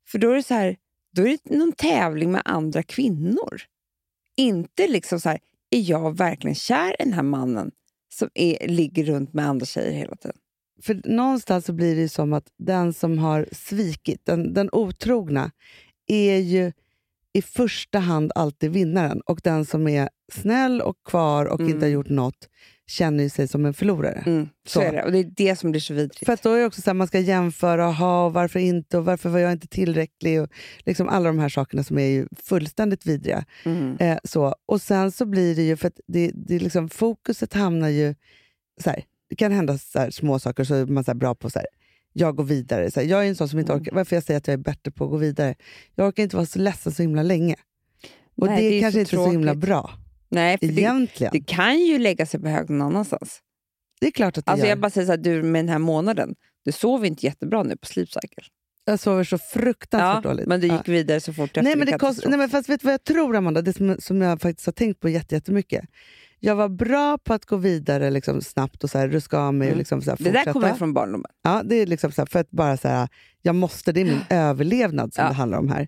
för 0.07 0.17
då 0.17 0.31
är 0.31 0.35
det 0.35 0.43
så 0.43 0.53
här, 0.53 0.77
då 1.11 1.21
är 1.27 1.37
det 1.43 1.57
någon 1.57 1.71
tävling 1.71 2.31
med 2.31 2.41
andra 2.45 2.83
kvinnor. 2.83 3.61
Inte 4.37 4.87
liksom 4.87 5.19
så 5.19 5.29
här, 5.29 5.39
är 5.75 5.89
jag 5.89 6.17
verkligen 6.17 6.55
kär 6.55 6.89
i 6.89 7.03
den 7.03 7.13
här 7.13 7.23
mannen 7.23 7.71
som 8.13 8.29
är, 8.33 8.67
ligger 8.67 9.03
runt 9.03 9.33
med 9.33 9.45
andra 9.47 9.65
tjejer 9.65 9.91
hela 9.91 10.15
tiden? 10.15 10.37
För 10.81 11.01
någonstans 11.05 11.65
så 11.65 11.73
blir 11.73 11.95
det 11.95 12.09
som 12.09 12.33
att 12.33 12.47
den 12.57 12.93
som 12.93 13.17
har 13.17 13.47
svikit, 13.51 14.25
den, 14.25 14.53
den 14.53 14.69
otrogna, 14.71 15.51
är 16.07 16.37
ju 16.37 16.71
i 17.33 17.41
första 17.41 17.99
hand 17.99 18.31
alltid 18.35 18.71
vinnaren. 18.71 19.21
Och 19.21 19.39
den 19.43 19.65
som 19.65 19.87
är 19.87 20.09
snäll 20.31 20.81
och 20.81 20.95
kvar 21.05 21.45
och 21.45 21.59
Mm. 21.59 21.73
inte 21.73 21.85
har 21.85 21.91
gjort 21.91 22.09
något 22.09 22.49
känner 22.87 23.23
ju 23.23 23.29
sig 23.29 23.47
som 23.47 23.65
en 23.65 23.73
förlorare. 23.73 24.23
Mm, 24.25 24.49
så. 24.65 24.79
Så. 24.79 24.81
är 24.81 24.91
det. 24.91 25.03
Och 25.03 25.11
det 25.11 25.19
är 25.19 25.23
det 25.23 25.55
som 25.55 25.71
blir 25.71 25.81
så 25.81 25.93
vidrigt. 25.93 26.25
För 26.25 26.33
att 26.33 26.43
då 26.43 26.51
är 26.53 26.65
också 26.65 26.81
så 26.81 26.89
här, 26.89 26.93
man 26.93 27.07
ska 27.07 27.19
jämföra, 27.19 27.85
aha, 27.85 28.25
och 28.25 28.33
varför 28.33 28.59
inte, 28.59 28.97
och 28.97 29.05
varför 29.05 29.29
var 29.29 29.39
jag 29.39 29.51
inte 29.51 29.67
tillräcklig? 29.67 30.41
Och 30.41 30.49
liksom 30.79 31.09
alla 31.09 31.29
de 31.29 31.39
här 31.39 31.49
sakerna 31.49 31.83
som 31.83 31.97
är 31.97 32.07
ju 32.07 32.27
fullständigt 32.43 33.05
vidriga. 33.05 33.45
Mm. 33.63 33.97
Eh, 33.99 34.17
så. 34.23 34.55
Och 34.65 34.81
sen 34.81 35.11
så 35.11 35.25
blir 35.25 35.55
det 35.55 35.63
ju, 35.63 35.77
för 35.77 35.87
att 35.87 35.99
det, 36.07 36.31
det 36.33 36.55
är 36.55 36.59
liksom, 36.59 36.89
fokuset 36.89 37.53
hamnar 37.53 37.89
ju... 37.89 38.15
Så 38.83 38.89
här, 38.89 39.03
det 39.29 39.35
kan 39.35 39.51
hända 39.51 39.77
så 39.77 39.99
här, 39.99 40.11
små 40.11 40.39
saker 40.39 40.63
så 40.63 40.75
är 40.75 40.85
man 40.85 41.03
så 41.03 41.13
bra 41.13 41.35
på 41.35 41.49
så 41.49 41.59
här, 41.59 41.67
jag 42.13 42.35
går 42.35 42.43
vidare. 42.43 42.91
Så 42.91 43.01
jag 43.01 43.25
är 43.25 43.29
en 43.29 43.35
sån 43.35 43.49
som 43.49 43.59
inte 43.59 43.71
Mm. 43.71 43.81
orkar, 43.81 43.95
varför 43.95 44.15
jag 44.15 44.23
säger 44.23 44.37
att 44.37 44.47
jag 44.47 44.53
är 44.53 44.57
bättre 44.57 44.91
på 44.91 45.03
att 45.03 45.09
gå 45.09 45.17
vidare. 45.17 45.55
Jag 45.95 46.07
orkar 46.07 46.23
inte 46.23 46.35
vara 46.35 46.45
så 46.45 46.59
ledsen 46.59 46.91
så 46.91 47.01
himla 47.01 47.23
länge. 47.23 47.55
Och 48.37 48.47
Nej, 48.47 48.63
det, 48.63 48.69
det 48.69 48.75
är 48.75 48.77
är 48.77 48.81
kanske 48.81 48.99
inte 48.99 49.15
är 49.15 49.17
så 49.17 49.31
himla 49.31 49.55
bra 49.55 49.91
Nej, 50.35 50.57
för 50.57 50.67
det, 50.67 50.73
egentligen. 50.73 51.31
det 51.33 51.39
Det, 51.39 51.45
kan 51.45 51.79
ju 51.79 51.99
lägga 51.99 52.25
sig 52.25 52.39
på 52.39 52.47
hög 52.47 52.69
någon 52.69 52.81
annanstans. 52.87 53.39
är 54.01 54.11
klart 54.11 54.37
att 54.37 54.45
det 54.45 54.51
Alltså 54.51 54.65
gör. 54.65 54.71
jag 54.71 54.79
bara 54.79 54.89
säger 54.91 55.05
så 55.05 55.11
här, 55.11 55.17
du 55.17 55.43
med 55.43 55.59
den 55.65 55.69
här 55.69 55.79
månaden, 55.79 56.35
du 56.65 56.71
sov 56.71 57.05
inte 57.05 57.25
jättebra 57.25 57.63
nu 57.63 57.77
på 57.77 57.85
sleep 57.85 58.09
cycle. 58.09 58.43
Jag 58.85 58.99
sover 58.99 59.23
så 59.23 59.37
fruktansvärt 59.37 60.23
dåligt. 60.23 60.47
men 60.47 60.61
du 60.61 60.67
Ja. 60.67 60.77
gick 60.77 60.87
vidare 60.87 61.19
så 61.19 61.33
fort 61.33 61.49
efter 61.49 61.61
Nej, 61.63 61.75
men 61.75 61.87
det 61.87 61.99
kost, 61.99 62.23
nej 62.27 62.37
men 62.37 62.49
fast 62.49 62.69
vet 62.69 62.81
du 62.81 62.85
vad 62.85 62.93
jag 62.93 63.03
tror 63.03 63.35
Amanda? 63.35 63.61
Det 63.61 63.73
som, 63.73 63.95
som 63.99 64.21
jag 64.21 64.41
faktiskt 64.41 64.65
har 64.65 64.73
tänkt 64.73 64.99
på 64.99 65.09
jätte- 65.09 65.35
jättemycket. 65.35 65.85
Jag 66.39 66.55
var 66.55 66.69
bra 66.69 67.17
på 67.17 67.33
att 67.33 67.45
gå 67.45 67.55
vidare 67.57 68.09
liksom, 68.11 68.41
snabbt 68.41 68.83
och 68.83 68.89
så 68.89 68.97
här, 68.97 69.07
ruska 69.07 69.37
av 69.39 69.53
mig. 69.53 69.65
Och 69.67 69.71
Mm. 69.71 69.77
liksom, 69.79 70.01
så 70.01 70.09
här, 70.11 70.17
Det 70.21 70.31
där 70.31 70.53
kommer 70.53 70.73
från 70.73 70.93
barndomen. 70.93 71.31
Ja, 71.43 71.61
det 71.65 71.75
är 71.75 71.85
liksom 71.87 72.11
så 72.11 72.21
här, 72.21 72.25
för 72.25 72.39
att 72.39 72.51
bara 72.51 72.77
så 72.77 72.87
här, 72.87 73.07
jag 73.41 73.55
måste, 73.55 73.91
det 73.91 74.01
är 74.01 74.05
min 74.05 74.21
överlevnad 74.29 75.13
som 75.13 75.21
Ja. 75.23 75.27
det 75.29 75.35
handlar 75.35 75.57
om 75.57 75.69
här. 75.69 75.87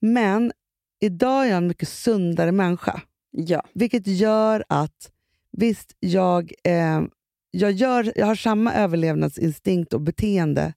Men 0.00 0.52
idag 1.00 1.44
är 1.44 1.48
jag 1.48 1.56
en 1.56 1.66
mycket 1.68 1.88
sundare 1.88 2.52
människa. 2.52 3.00
Ja. 3.30 3.62
Vilket 3.74 4.06
gör 4.06 4.64
att, 4.68 5.10
visst, 5.52 5.96
jag, 6.00 6.52
eh, 6.64 7.02
jag, 7.50 7.72
gör, 7.72 8.12
jag 8.16 8.26
har 8.26 8.34
samma 8.34 8.74
överlevnadsinstinkt 8.74 9.92
och 9.92 10.00
beteende, 10.00 10.74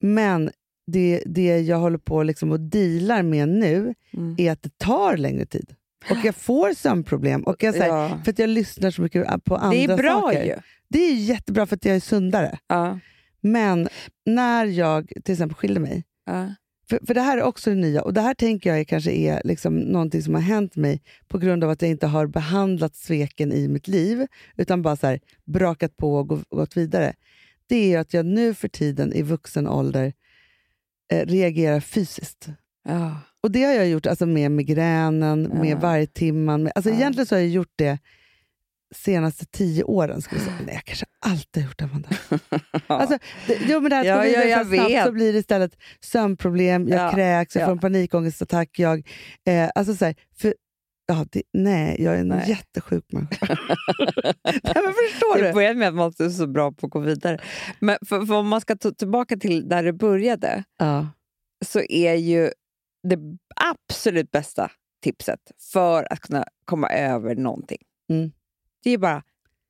men 0.00 0.50
det, 0.86 1.22
det 1.26 1.60
jag 1.60 1.78
håller 1.78 1.98
på 1.98 2.22
liksom 2.22 2.50
och 2.52 2.60
dealar 2.60 3.22
med 3.22 3.48
nu 3.48 3.94
Mm. 4.12 4.34
är 4.38 4.52
att 4.52 4.62
det 4.62 4.78
tar 4.78 5.16
längre 5.16 5.46
tid. 5.46 5.74
Och 6.10 6.16
jag 6.24 6.34
får 6.34 6.74
sömnproblem. 6.74 7.42
Och 7.42 7.62
jag, 7.62 7.72
här, 7.72 7.86
ja. 7.88 8.20
För 8.24 8.32
att 8.32 8.38
jag 8.38 8.48
lyssnar 8.48 8.90
så 8.90 9.02
mycket 9.02 9.44
på 9.44 9.56
andra 9.56 9.76
Det 9.78 9.84
är 9.84 9.96
bra 9.96 10.20
saker. 10.20 10.44
ju. 10.44 10.54
Det 10.88 10.98
är 10.98 11.14
jättebra 11.14 11.66
för 11.66 11.76
att 11.76 11.84
jag 11.84 11.96
är 11.96 12.00
sundare. 12.00 12.58
Ja. 12.66 12.98
Men 13.40 13.88
när 14.26 14.64
jag 14.64 15.08
till 15.24 15.32
exempel 15.32 15.54
skilde 15.56 15.80
mig, 15.80 16.04
Ja. 16.26 16.54
För, 16.90 17.00
för 17.06 17.14
det 17.14 17.20
här 17.20 17.38
är 17.38 17.42
också 17.42 17.70
det 17.70 17.76
nya, 17.76 18.02
och 18.02 18.14
det 18.14 18.20
här 18.20 18.34
tänker 18.34 18.70
jag 18.70 18.80
är 18.80 18.84
kanske 18.84 19.12
är 19.12 19.40
liksom 19.44 19.76
någonting 19.78 20.22
som 20.22 20.34
har 20.34 20.40
hänt 20.40 20.76
mig 20.76 21.02
på 21.28 21.38
grund 21.38 21.64
av 21.64 21.70
att 21.70 21.82
jag 21.82 21.90
inte 21.90 22.06
har 22.06 22.26
behandlat 22.26 22.96
sveken 22.96 23.52
i 23.52 23.68
mitt 23.68 23.88
liv, 23.88 24.26
utan 24.56 24.82
bara 24.82 24.96
så 24.96 25.06
här, 25.06 25.20
brakat 25.44 25.96
på 25.96 26.14
och 26.16 26.28
gå- 26.28 26.42
gått 26.50 26.76
vidare. 26.76 27.14
Det 27.66 27.94
är 27.94 27.98
att 27.98 28.14
jag 28.14 28.26
nu 28.26 28.54
för 28.54 28.68
tiden 28.68 29.12
i 29.12 29.22
vuxen 29.22 29.68
ålder 29.68 30.12
eh, 31.12 31.26
reagerar 31.26 31.80
fysiskt. 31.80 32.48
Ja. 32.84 33.16
Och 33.42 33.50
det 33.50 33.62
har 33.64 33.72
jag 33.72 33.88
gjort 33.88 34.06
alltså 34.06 34.26
med 34.26 34.50
migränen, 34.50 35.48
Ja. 35.54 35.60
med 35.62 35.76
vargtimman. 35.80 36.62
Med, 36.62 36.72
alltså 36.74 36.90
Ja. 36.90 36.96
Egentligen 36.96 37.26
så 37.26 37.34
har 37.34 37.40
jag 37.40 37.48
gjort 37.50 37.72
det 37.76 37.98
senaste 38.94 39.46
tio 39.46 39.84
åren. 39.84 40.22
Vi 40.32 40.38
säga. 40.38 40.52
Nej, 40.66 40.74
jag 40.74 40.84
kanske 40.84 41.06
alltid 41.26 41.62
har 41.62 41.68
gjort 41.70 41.82
Amanda. 41.82 42.08
Alltså, 42.86 43.18
det, 43.46 43.58
jo, 43.68 43.80
men 43.80 43.90
det 43.90 43.96
här 43.96 44.04
Ja, 44.04 44.26
ja, 44.26 44.42
jag 44.44 44.66
så 44.66 44.72
snabbt 44.74 44.90
vet. 44.90 45.06
så 45.06 45.12
blir 45.12 45.32
det 45.32 45.38
istället 45.38 45.76
sömnproblem, 46.04 46.88
jag 46.88 47.00
Ja, 47.06 47.10
kräks, 47.12 47.54
jag 47.54 47.62
ja. 47.62 47.66
får 47.66 47.72
en 47.72 47.78
panikångestattack. 47.78 48.78
Jag, 48.78 49.08
eh, 49.46 49.70
alltså 49.74 49.94
så 49.94 50.04
här, 50.04 50.14
för, 50.40 50.54
ja, 51.06 51.26
det, 51.30 51.42
nej, 51.52 52.02
jag 52.02 52.14
är 52.14 52.18
en 52.20 52.28
Nej. 52.28 52.48
jättesjuk 52.50 53.04
människa. 53.12 53.46
nej, 54.44 54.62
förstår 54.74 55.38
Det 55.42 55.46
du? 55.48 55.52
började 55.52 55.74
med 55.78 55.88
att 55.88 55.94
man 55.94 56.12
är 56.18 56.28
så 56.28 56.46
bra 56.46 56.72
på 56.72 56.86
att 56.86 56.92
gå 56.92 56.98
vidare. 56.98 57.38
Men 57.80 57.96
för, 58.06 58.26
för 58.26 58.34
om 58.34 58.48
man 58.48 58.60
ska 58.60 58.76
ta 58.76 58.90
tillbaka 58.90 59.36
till 59.36 59.68
där 59.68 59.82
det 59.82 59.92
började 59.92 60.64
Ja. 60.78 61.06
så 61.66 61.80
är 61.80 62.14
ju 62.14 62.50
det 63.08 63.18
absolut 63.56 64.30
bästa 64.30 64.70
tipset 65.04 65.40
för 65.72 66.12
att 66.12 66.20
kunna 66.20 66.44
komma 66.64 66.88
över 66.90 67.34
någonting. 67.34 67.78
Mm. 68.10 68.32
Det 68.82 68.90
är 68.90 68.98
bara 68.98 69.22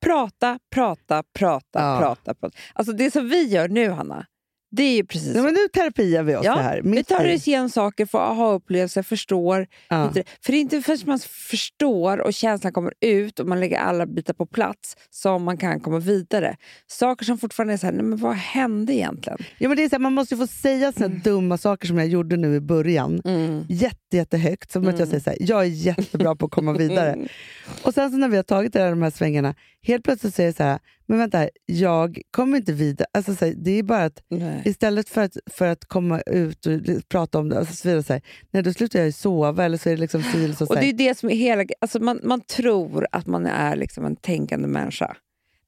prata, 0.02 0.58
prata, 0.70 1.22
prata, 1.38 1.80
Ja. 1.80 1.98
prata, 2.00 2.34
prata. 2.34 2.56
Alltså 2.74 2.92
det 2.92 3.10
som 3.10 3.28
vi 3.28 3.48
gör 3.48 3.68
nu, 3.68 3.90
Hanna, 3.90 4.26
det 4.70 4.82
är 4.82 4.96
ju 4.96 5.04
precis 5.04 5.36
Ja, 5.36 5.42
men 5.42 5.54
nu 5.54 5.68
terapiar 5.74 6.22
vi 6.22 6.36
oss 6.36 6.44
Ja, 6.44 6.54
här. 6.54 6.80
Vi 6.84 7.04
tar 7.04 7.34
oss 7.34 7.48
igenom 7.48 7.70
saker, 7.70 8.06
får 8.06 8.18
aha-upplevelser, 8.18 9.02
förstår. 9.02 9.66
Ja. 9.88 10.04
Inte. 10.06 10.24
För 10.44 10.52
det 10.52 10.58
är 10.58 10.60
inte 10.60 10.82
förrän 10.82 10.98
man 11.06 11.18
förstår 11.50 12.18
och 12.20 12.34
känslan 12.34 12.72
kommer 12.72 12.92
ut 13.00 13.40
och 13.40 13.46
man 13.46 13.60
lägger 13.60 13.78
alla 13.78 14.06
bitar 14.06 14.34
på 14.34 14.46
plats 14.46 14.96
som 15.10 15.42
man 15.42 15.56
kan 15.56 15.80
komma 15.80 15.98
vidare. 15.98 16.56
Saker 16.86 17.24
som 17.24 17.38
fortfarande 17.38 17.72
är 17.74 17.78
så 17.78 17.86
här, 17.86 17.92
nej 17.92 18.02
men 18.02 18.18
vad 18.18 18.34
hände 18.36 18.94
egentligen? 18.94 19.38
Ja, 19.58 19.68
men 19.68 19.76
det 19.76 19.84
är 19.84 19.88
så 19.88 19.94
här, 19.94 20.00
man 20.00 20.12
måste 20.12 20.34
ju 20.34 20.38
få 20.40 20.46
säga 20.46 20.92
såna 20.92 21.06
Mm. 21.06 21.20
dumma 21.24 21.58
saker 21.58 21.86
som 21.86 21.98
jag 21.98 22.06
gjorde 22.08 22.36
nu 22.36 22.54
i 22.54 22.60
början. 22.60 23.22
Jätte, 23.68 24.16
jättehögt. 24.16 24.70
Som 24.72 24.82
att 24.82 24.98
jag 24.98 25.08
Mm. 25.08 25.08
säger 25.08 25.20
så 25.20 25.30
här, 25.30 25.38
jag 25.40 25.60
är 25.60 25.68
jättebra 25.68 26.36
på 26.36 26.46
att 26.46 26.52
komma 26.52 26.72
vidare. 26.72 27.12
Mm. 27.12 27.28
Och 27.82 27.94
sen 27.94 28.10
så 28.10 28.16
när 28.16 28.28
vi 28.28 28.36
har 28.36 28.42
tagit 28.42 28.72
det 28.72 28.78
där, 28.78 28.90
de 28.90 29.02
här 29.02 29.10
svängarna, 29.10 29.54
helt 29.82 30.04
plötsligt 30.04 30.34
säger 30.34 30.48
jag 30.48 30.56
så 30.56 30.62
här, 30.62 30.78
men 31.10 31.18
vänta 31.18 31.48
jag 31.66 32.20
kommer 32.30 32.56
inte 32.56 32.72
vidare. 32.72 33.08
Alltså, 33.12 33.34
så 33.34 33.44
här, 33.44 33.54
det 33.56 33.70
är 33.70 33.82
bara 33.82 34.04
att 34.04 34.22
Nej. 34.28 34.62
istället 34.64 35.08
för 35.08 35.20
att, 35.20 35.36
för 35.46 35.66
att 35.66 35.84
komma 35.84 36.20
ut 36.20 36.66
och 36.66 36.72
prata 37.08 37.38
om 37.38 37.48
det, 37.48 37.58
och 37.60 37.66
så 37.66 37.88
vidare, 37.88 38.02
så 38.02 38.12
här, 38.12 38.22
nej, 38.50 38.62
då 38.62 38.72
slutar 38.72 38.98
jag 38.98 39.06
ju 39.06 39.12
sova 39.12 39.64
eller 39.64 39.78
så 39.78 39.88
är 39.88 39.94
det 39.94 40.00
liksom 40.00 40.22
eller 40.34 40.54
så. 40.54 40.66
Och 40.66 40.76
det 40.76 40.86
är 40.86 40.92
det 40.92 41.18
som 41.18 41.30
är 41.30 41.34
hela... 41.34 41.64
Alltså 41.80 42.00
man, 42.00 42.20
man 42.22 42.40
tror 42.40 43.06
att 43.12 43.26
man 43.26 43.46
är 43.46 43.76
liksom 43.76 44.04
en 44.04 44.16
tänkande 44.16 44.68
människa. 44.68 45.16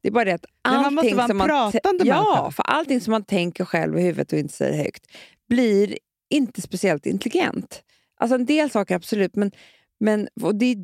Det 0.03 0.09
är 0.09 0.13
bara 0.13 0.25
det 0.25 0.33
att 0.33 0.47
allting 0.63 0.83
man 0.83 0.95
måste 0.95 1.15
vara 1.15 1.29
som 1.29 1.39
man 1.39 1.49
pratande 1.49 2.05
Ja, 2.05 2.51
för 2.57 2.63
allting 2.63 3.01
som 3.01 3.11
man 3.11 3.25
tänker 3.25 3.65
själv 3.65 3.99
i 3.99 4.03
huvudet 4.03 4.33
och 4.33 4.39
inte 4.39 4.55
säger 4.55 4.85
högt 4.85 5.07
blir 5.49 5.99
inte 6.31 6.63
speciellt 6.63 7.07
intelligent. 7.07 7.83
Alltså 8.21 8.35
en 8.35 8.47
del 8.47 8.71
saker 8.71 8.95
absolut, 8.95 9.37
men, 9.37 9.53
men 10.01 10.29
och 10.43 10.55
det 10.55 10.67
är 10.67 10.77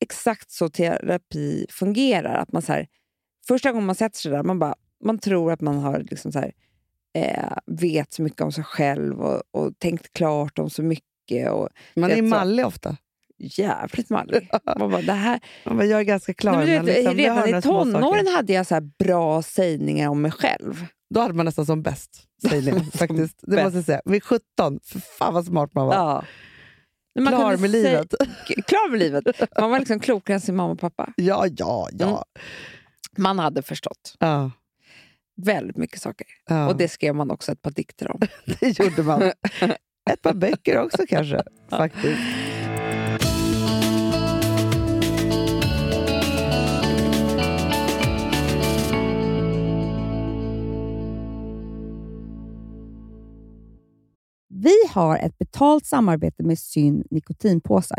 exakt 0.00 0.50
så 0.50 0.68
terapi 0.68 1.66
fungerar. 1.70 2.34
Att 2.34 2.52
man 2.52 2.62
så 2.62 2.72
här, 2.72 2.86
första 3.48 3.72
gången 3.72 3.86
man 3.86 3.94
sätter 3.94 4.18
sig 4.18 4.30
där, 4.30 4.42
man, 4.42 4.58
bara, 4.58 4.74
man 5.04 5.18
tror 5.18 5.52
att 5.52 5.60
man 5.60 5.78
har 5.78 5.98
liksom 5.98 6.32
så 6.32 6.38
här, 6.38 6.52
eh, 7.14 7.56
vet 7.66 8.12
så 8.12 8.22
mycket 8.22 8.40
om 8.40 8.52
sig 8.52 8.64
själv 8.64 9.20
och, 9.20 9.42
och 9.50 9.78
tänkt 9.78 10.12
klart 10.12 10.58
om 10.58 10.70
så 10.70 10.82
mycket. 10.82 11.50
Och 11.50 11.68
Man 11.96 12.10
är 12.10 12.22
mallig 12.22 12.66
ofta. 12.66 12.96
jävligt 13.38 14.10
mallig. 14.10 14.48
Man 14.78 14.90
bara, 14.90 15.02
det 15.02 15.12
här, 15.12 15.40
Man 15.64 15.76
bara, 15.76 15.86
jag 15.86 16.00
är 16.00 16.04
ganska 16.04 16.34
klar. 16.34 16.56
Nej, 16.56 16.66
men 16.66 16.84
men 16.84 16.94
liksom, 16.94 17.14
redan 17.14 17.58
i 17.58 17.62
tonåren 17.62 18.26
hade 18.26 18.52
jag 18.52 18.66
så 18.66 18.80
bra 18.98 19.42
sägningar 19.42 20.08
om 20.08 20.22
mig 20.22 20.30
själv. 20.30 20.86
Då 21.14 21.20
hade 21.20 21.34
man 21.34 21.46
nästan 21.46 21.66
som 21.66 21.82
bäst 21.82 22.22
sägning. 22.48 22.74
Som 22.80 22.90
faktiskt. 22.90 23.38
Det 23.42 23.56
bäst. 23.56 23.64
måste 23.64 23.78
jag 23.78 23.84
säga. 23.84 24.00
Vid 24.04 24.24
17, 24.24 24.80
för 24.84 24.98
fan 24.98 25.34
vad 25.34 25.44
smart 25.46 25.74
man 25.74 25.86
var. 25.86 25.94
Ja. 25.94 26.24
Man 27.18 27.32
Klar 27.32 27.56
med 27.56 27.70
livet. 27.70 28.14
Klar 28.66 28.90
med 28.90 28.98
livet. 28.98 29.24
Man 29.60 29.70
var 29.70 29.78
liksom 29.78 30.00
klokare 30.00 30.34
än 30.34 30.40
sin 30.40 30.56
mamma 30.56 30.72
och 30.72 30.78
pappa. 30.80 31.12
Ja, 31.16 31.46
ja, 31.56 31.88
ja. 31.92 32.06
Mm. 32.06 32.46
Man 33.16 33.38
hade 33.38 33.62
förstått 33.62 34.16
ja, 34.18 34.50
väldigt 35.36 35.76
mycket 35.76 36.00
saker. 36.00 36.26
ja. 36.48 36.68
Och 36.68 36.76
det 36.76 36.88
skrev 36.88 37.14
man 37.14 37.30
också 37.30 37.52
ett 37.52 37.62
par 37.62 37.70
dikter 37.70 38.10
om. 38.10 38.20
det 38.60 38.78
gjorde 38.78 39.02
man. 39.02 39.22
Ett 40.10 40.22
par 40.22 40.34
böcker 40.34 40.78
också 40.78 41.06
kanske. 41.08 41.42
faktiskt. 41.70 42.20
Vi 54.48 54.74
har 54.90 55.18
ett 55.18 55.38
betalt 55.38 55.86
samarbete 55.86 56.42
med 56.42 56.58
Syn 56.58 57.04
nikotinpåsar. 57.10 57.98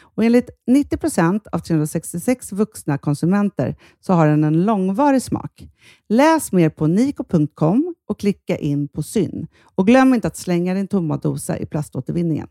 Och 0.00 0.24
enligt 0.24 0.50
90 0.66 0.96
procent 0.96 1.46
av 1.46 1.58
366 1.58 2.52
vuxna 2.52 2.98
konsumenter 2.98 3.76
så 4.00 4.12
har 4.12 4.26
den 4.26 4.44
en 4.44 4.64
långvarig 4.64 5.22
smak. 5.22 5.68
Läs 6.08 6.52
mer 6.52 6.70
på 6.70 6.86
niko.com 6.86 7.94
och 8.08 8.20
klicka 8.20 8.56
in 8.56 8.88
på 8.88 9.02
syn. 9.02 9.46
Och 9.74 9.86
glöm 9.86 10.14
inte 10.14 10.28
att 10.28 10.36
slänga 10.36 10.74
din 10.74 10.88
tomma 10.88 11.16
dosa 11.16 11.58
i 11.58 11.66
plaståtervinningen. 11.66 12.48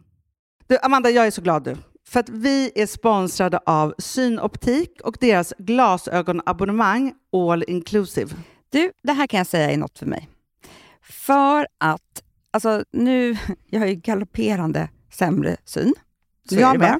Du, 0.67 0.77
Amanda, 0.81 1.09
jag 1.09 1.27
är 1.27 1.31
så 1.31 1.41
glad 1.41 1.63
du. 1.63 1.75
För 2.07 2.19
att 2.19 2.29
vi 2.29 2.71
är 2.75 2.85
sponsrade 2.85 3.59
av 3.65 3.93
Synoptik 3.97 5.01
och 5.03 5.17
deras 5.19 5.53
glasögonabonnemang 5.57 7.13
All 7.33 7.63
Inclusive. 7.67 8.35
Du, 8.69 8.91
det 9.03 9.13
här 9.13 9.27
kan 9.27 9.37
jag 9.37 9.47
säga 9.47 9.71
är 9.71 9.77
något 9.77 9.99
för 9.99 10.05
mig. 10.05 10.29
För 11.01 11.67
att, 11.77 12.23
alltså 12.51 12.83
nu, 12.91 13.37
jag 13.69 13.79
har 13.79 13.87
ju 13.87 13.95
galopperande 13.95 14.89
sämre 15.11 15.57
syn. 15.65 15.93
Så 16.49 16.55
jag 16.55 16.79
med. 16.79 16.99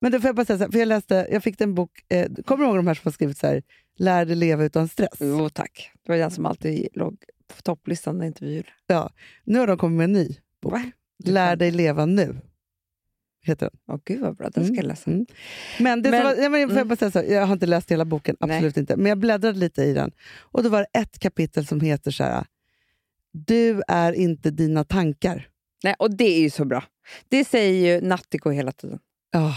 Men 0.00 0.12
det 0.12 0.20
får 0.20 0.28
jag 0.28 0.36
bara 0.36 0.44
säga, 0.46 0.58
så 0.58 0.64
här, 0.64 0.70
för 0.70 0.78
jag 0.78 0.88
läste, 0.88 1.28
jag 1.30 1.42
fick 1.42 1.60
en 1.60 1.74
bok, 1.74 1.90
eh, 2.08 2.28
kommer 2.44 2.64
du 2.64 2.68
ihåg 2.68 2.78
de 2.78 2.86
här 2.86 2.94
som 2.94 3.02
har 3.04 3.12
skrivit 3.12 3.38
så 3.38 3.46
här, 3.46 3.62
Lär 3.98 4.24
dig 4.24 4.36
leva 4.36 4.64
utan 4.64 4.88
stress? 4.88 5.18
Jo 5.20 5.48
tack. 5.48 5.90
Det 6.02 6.12
var 6.12 6.18
den 6.18 6.30
som 6.30 6.46
alltid 6.46 6.88
låg 6.92 7.16
på 7.56 7.62
topplistan 7.62 8.18
när 8.18 8.26
intervjuer. 8.26 8.74
Ja. 8.86 9.10
Nu 9.44 9.58
har 9.58 9.66
de 9.66 9.78
kommit 9.78 9.96
med 9.96 10.04
en 10.04 10.12
ny 10.12 10.36
bok. 10.62 10.72
Va? 10.72 10.90
Lär 11.24 11.56
dig 11.56 11.70
leva 11.70 12.06
nu. 12.06 12.40
Heter 13.42 13.70
den. 13.70 13.78
Åh 13.94 14.00
gud 14.04 14.20
vad 14.20 14.36
bra, 14.36 14.50
den 14.50 14.66
ska 14.66 14.74
jag 14.74 14.84
läsa. 14.84 15.10
Mm. 15.10 15.26
Men, 15.80 16.02
det 16.02 16.10
Men- 16.10 16.24
var, 16.24 16.34
ja, 16.34 16.48
men 16.48 16.50
får 16.50 16.60
jag, 16.60 16.70
mm. 16.70 16.88
bara 16.88 16.96
säga 16.96 17.10
så, 17.10 17.18
här, 17.18 17.26
jag 17.26 17.46
har 17.46 17.52
inte 17.52 17.66
läst 17.66 17.90
hela 17.90 18.04
boken, 18.04 18.36
absolut 18.40 18.76
inte. 18.76 18.96
Men 18.96 19.06
jag 19.06 19.18
bläddrade 19.18 19.58
lite 19.58 19.82
i 19.82 19.92
den. 19.94 20.12
Och 20.38 20.62
då 20.62 20.68
var 20.68 20.78
det 20.80 21.00
ett 21.00 21.18
kapitel 21.18 21.66
som 21.66 21.80
heter 21.80 22.10
så 22.10 22.24
här, 22.24 22.46
du 23.32 23.82
är 23.88 24.12
inte 24.12 24.50
dina 24.50 24.84
tankar. 24.84 25.48
Nej, 25.84 25.94
och 25.98 26.16
det 26.16 26.24
är 26.24 26.40
ju 26.40 26.50
så 26.50 26.64
bra. 26.64 26.84
Det 27.28 27.44
säger 27.44 27.94
ju 27.94 28.06
Nattiko 28.06 28.50
hela 28.50 28.72
tiden. 28.72 28.98
Oh. 29.36 29.56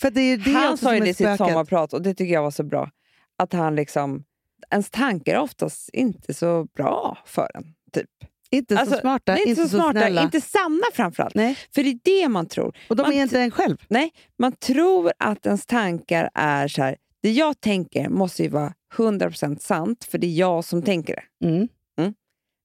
För 0.00 0.10
det 0.10 0.20
är 0.20 0.36
det 0.36 0.50
han 0.50 0.76
sa 0.76 0.94
ju 0.94 1.00
det 1.00 1.08
i 1.08 1.14
sitt 1.14 1.36
sommarprat 1.36 1.92
och 1.92 2.02
det 2.02 2.14
tycker 2.14 2.34
jag 2.34 2.42
var 2.42 2.50
så 2.50 2.62
bra. 2.62 2.90
Att 3.38 3.52
han 3.52 3.76
liksom... 3.76 4.24
Ens 4.70 4.90
tankar 4.90 5.34
är 5.34 5.38
oftast 5.38 5.88
inte 5.92 6.34
så 6.34 6.64
bra 6.76 7.18
för 7.26 7.48
en. 7.54 7.64
Typ. 7.92 8.10
Inte 8.50 8.74
så 8.74 8.80
Alltså, 8.80 9.00
smarta, 9.00 9.32
Nej, 9.32 9.42
inte, 9.48 9.62
så, 9.62 9.68
så, 9.68 9.76
smarta, 9.76 10.00
snälla. 10.00 10.22
inte 10.22 10.40
sanna 10.40 10.84
framförallt. 10.94 11.34
Nej. 11.34 11.58
För 11.74 11.82
det 11.82 11.88
är 11.90 11.98
det 12.04 12.28
man 12.28 12.46
tror. 12.46 12.76
Och 12.88 12.96
de 12.96 13.02
man 13.02 13.12
är 13.12 13.22
inte 13.22 13.40
en 13.40 13.50
själv. 13.50 13.76
Nej, 13.88 14.10
man 14.38 14.52
tror 14.52 15.12
att 15.18 15.46
ens 15.46 15.66
tankar 15.66 16.30
är 16.34 16.68
så 16.68 16.82
här. 16.82 16.96
Det 17.22 17.30
jag 17.32 17.60
tänker 17.60 18.08
måste 18.08 18.42
ju 18.42 18.48
vara 18.48 18.72
100% 18.96 19.58
sant, 19.58 20.04
för 20.04 20.18
det 20.18 20.26
är 20.26 20.38
jag 20.38 20.64
som 20.64 20.82
tänker 20.82 21.14
det. 21.14 21.46
Mm. 21.46 21.68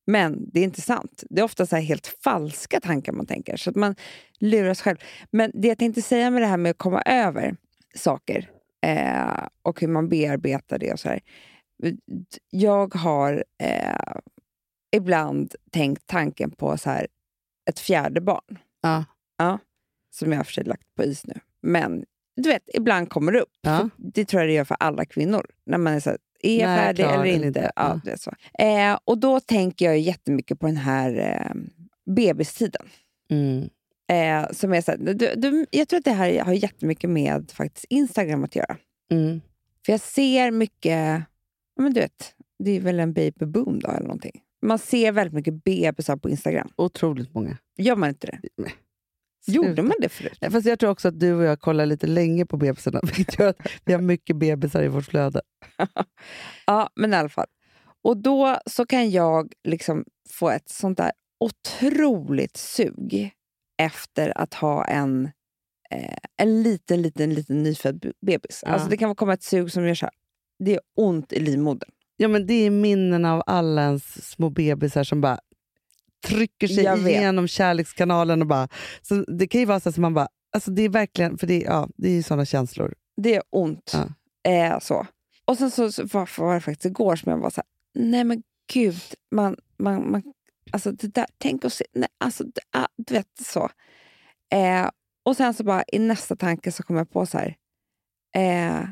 Men 0.09 0.49
det 0.53 0.59
är 0.59 0.63
inte 0.63 0.81
sant. 0.81 1.23
Det 1.29 1.41
är 1.41 1.45
ofta 1.45 1.65
så 1.65 1.75
här 1.75 1.83
helt 1.83 2.07
falska 2.07 2.79
tankar 2.79 3.11
man 3.11 3.25
tänker. 3.25 3.57
Så 3.57 3.69
att 3.69 3.75
man 3.75 3.95
lurar 4.39 4.73
sig 4.73 4.83
själv. 4.83 4.97
Men 5.31 5.51
det 5.53 5.67
jag 5.67 5.77
tänkte 5.77 6.01
säga 6.01 6.29
med 6.29 6.41
det 6.41 6.45
här 6.45 6.57
med 6.57 6.69
att 6.69 6.77
komma 6.77 7.01
över 7.01 7.55
saker 7.95 8.51
eh, 8.81 9.47
och 9.61 9.81
hur 9.81 9.87
man 9.87 10.09
bearbetar 10.09 10.79
det 10.79 10.93
och 10.93 10.99
så 10.99 11.09
här. 11.09 11.19
Jag 12.49 12.95
har 12.95 13.43
eh, 13.63 14.15
ibland 14.91 15.55
tänkt 15.71 16.07
tanken 16.07 16.51
på 16.51 16.77
så 16.77 16.89
här, 16.89 17.07
ett 17.69 17.79
fjärde 17.79 18.21
barn. 18.21 18.59
Ja. 18.81 19.05
Ja, 19.37 19.59
som 20.11 20.31
jag 20.31 20.39
har 20.39 20.43
för 20.43 20.53
sig 20.53 20.63
lagt 20.63 20.95
på 20.95 21.03
is 21.03 21.25
nu. 21.25 21.39
Men 21.61 22.05
du 22.43 22.49
vet, 22.49 22.63
ibland 22.73 23.09
kommer 23.09 23.31
det 23.31 23.39
upp. 23.39 23.57
Ja. 23.61 23.89
Det 23.97 24.25
tror 24.25 24.41
jag 24.41 24.49
det 24.49 24.53
gör 24.53 24.63
för 24.63 24.77
alla 24.79 25.05
kvinnor. 25.05 25.45
När 25.65 25.77
man 25.77 25.93
är 25.93 25.99
så 25.99 26.09
här, 26.09 26.19
är 26.41 26.59
jag 26.59 26.77
färdig 26.77 27.03
eller 27.03 27.25
inte? 27.25 27.47
inte. 27.47 27.71
Ja, 27.75 28.01
det 28.03 28.11
är 28.11 28.17
så. 28.17 28.31
Eh, 28.63 28.99
och 29.05 29.17
då 29.17 29.39
tänker 29.39 29.85
jag 29.85 29.99
jättemycket 29.99 30.59
på 30.59 30.67
den 30.67 30.77
här 30.77 31.17
eh, 31.17 31.61
bebistiden. 32.15 32.85
Mm. 33.31 33.69
Eh, 34.09 34.51
som 34.51 34.73
är 34.73 34.81
så 34.81 34.91
här, 34.91 34.97
du, 34.97 35.33
du, 35.35 35.65
jag 35.71 35.87
tror 35.87 35.97
att 35.97 36.05
det 36.05 36.11
här 36.11 36.39
har 36.39 36.53
jättemycket 36.53 37.09
med 37.09 37.51
faktiskt 37.51 37.85
Instagram 37.89 38.43
att 38.43 38.55
göra. 38.55 38.77
Mm. 39.11 39.41
För 39.85 39.93
jag 39.93 39.99
ser 39.99 40.51
mycket, 40.51 41.23
men 41.79 41.93
du 41.93 42.01
vet, 42.01 42.33
det 42.63 42.71
är 42.71 42.81
väl 42.81 42.99
en 42.99 43.13
babyboom 43.13 43.79
då 43.79 43.87
eller 43.87 43.99
någonting. 43.99 44.41
Man 44.61 44.79
ser 44.79 45.11
väldigt 45.11 45.33
mycket 45.33 45.63
bebisar 45.63 46.17
på 46.17 46.29
Instagram. 46.29 46.69
Otroligt 46.75 47.33
många. 47.33 47.57
Gör 47.77 47.95
man 47.95 48.09
inte 48.09 48.27
det? 48.27 48.39
Nej. 48.57 48.73
Gjorde 49.47 49.81
man 49.81 49.93
det 49.99 50.09
förut? 50.09 50.37
Nej, 50.41 50.51
Fast 50.51 50.65
jag 50.67 50.79
tror 50.79 50.89
också 50.89 51.07
att 51.07 51.19
du 51.19 51.33
och 51.33 51.43
jag 51.43 51.59
kollar 51.59 51.85
lite 51.85 52.07
länge 52.07 52.45
på 52.45 52.57
bebisarna, 52.57 52.99
vilket 53.15 53.39
gör 53.39 53.47
att 53.47 53.57
vi 53.85 53.93
har 53.93 54.01
mycket 54.01 54.35
bebisar 54.35 54.83
i 54.83 54.87
vårt 54.87 55.05
flöde. 55.05 55.41
Ja, 56.65 56.89
men 56.95 57.13
i 57.13 57.15
alla 57.15 57.29
fall. 57.29 57.47
Och 58.03 58.17
då 58.17 58.57
så 58.65 58.85
kan 58.85 59.11
jag 59.11 59.53
liksom 59.67 60.03
få 60.29 60.49
ett 60.49 60.69
sånt 60.69 60.97
där 60.97 61.11
otroligt 61.39 62.57
sug 62.57 63.31
efter 63.81 64.37
att 64.37 64.53
ha 64.53 64.85
en, 64.85 65.25
eh, 65.91 66.17
en 66.37 66.63
liten, 66.63 67.01
liten, 67.01 67.33
liten 67.33 67.63
nyfödd 67.63 67.99
be- 67.99 68.13
bebis. 68.25 68.63
Ja. 68.65 68.71
Alltså 68.71 68.89
det 68.89 68.97
kan 68.97 69.15
komma 69.15 69.33
ett 69.33 69.43
sug 69.43 69.71
som 69.71 69.87
gör 69.87 69.95
så 69.95 70.05
här, 70.05 70.13
det 70.63 70.73
är 70.73 70.79
ont 70.97 71.33
i 71.33 71.39
livmodern. 71.39 71.89
Ja, 72.17 72.27
men 72.27 72.47
det 72.47 72.53
är 72.53 72.69
minnen 72.69 73.25
av 73.25 73.43
alla 73.45 73.83
ens 73.83 74.29
små 74.31 74.49
bebisar 74.49 75.03
som 75.03 75.21
bara 75.21 75.39
trycker 76.27 76.67
sig 76.67 77.09
igenom 77.09 77.47
kärlekskanalen. 77.47 78.41
Och 78.41 78.47
bara, 78.47 78.67
så 79.01 79.15
det 79.15 79.47
kan 79.47 79.59
ju 79.61 79.65
vara 79.65 79.79
så 79.79 79.89
att 79.89 79.97
man 79.97 80.13
bara... 80.13 80.27
Alltså 80.51 80.71
det 80.71 80.81
är 80.81 80.89
verkligen, 80.89 81.37
för 81.37 81.47
det, 81.47 81.61
ja, 81.61 81.89
det 81.95 82.17
är 82.17 82.23
såna 82.23 82.45
känslor. 82.45 82.93
Det 83.17 83.35
är 83.35 83.43
ont. 83.49 83.95
Ja. 84.43 84.51
Eh, 84.51 84.79
så. 84.79 85.07
Och 85.45 85.57
sen 85.57 85.71
så, 85.71 85.91
så 85.91 86.03
var, 86.03 86.41
var 86.41 86.53
det 86.53 86.61
faktiskt 86.61 86.85
igår 86.85 87.15
som 87.15 87.31
jag 87.31 87.39
var 87.39 87.49
så 87.49 87.61
här, 87.61 87.67
nej 88.03 88.23
men 88.23 88.43
gud, 88.73 89.01
man, 89.31 89.55
man, 89.77 90.11
man, 90.11 90.23
alltså 90.71 90.91
det 90.91 91.07
där, 91.07 91.25
tänk 91.37 91.63
och 91.63 91.73
se, 91.73 91.85
nej, 91.93 92.09
alltså, 92.17 92.43
det, 92.43 92.61
ah, 92.71 92.87
du 92.97 93.13
vet 93.13 93.27
så. 93.41 93.69
Eh, 94.51 94.89
och 95.23 95.37
sen 95.37 95.53
så 95.53 95.63
bara 95.63 95.83
i 95.87 95.99
nästa 95.99 96.35
tanke 96.35 96.71
så 96.71 96.83
kom 96.83 96.95
jag 96.95 97.11
på 97.11 97.25
så 97.25 97.37
här, 97.37 97.55
eh, 98.35 98.89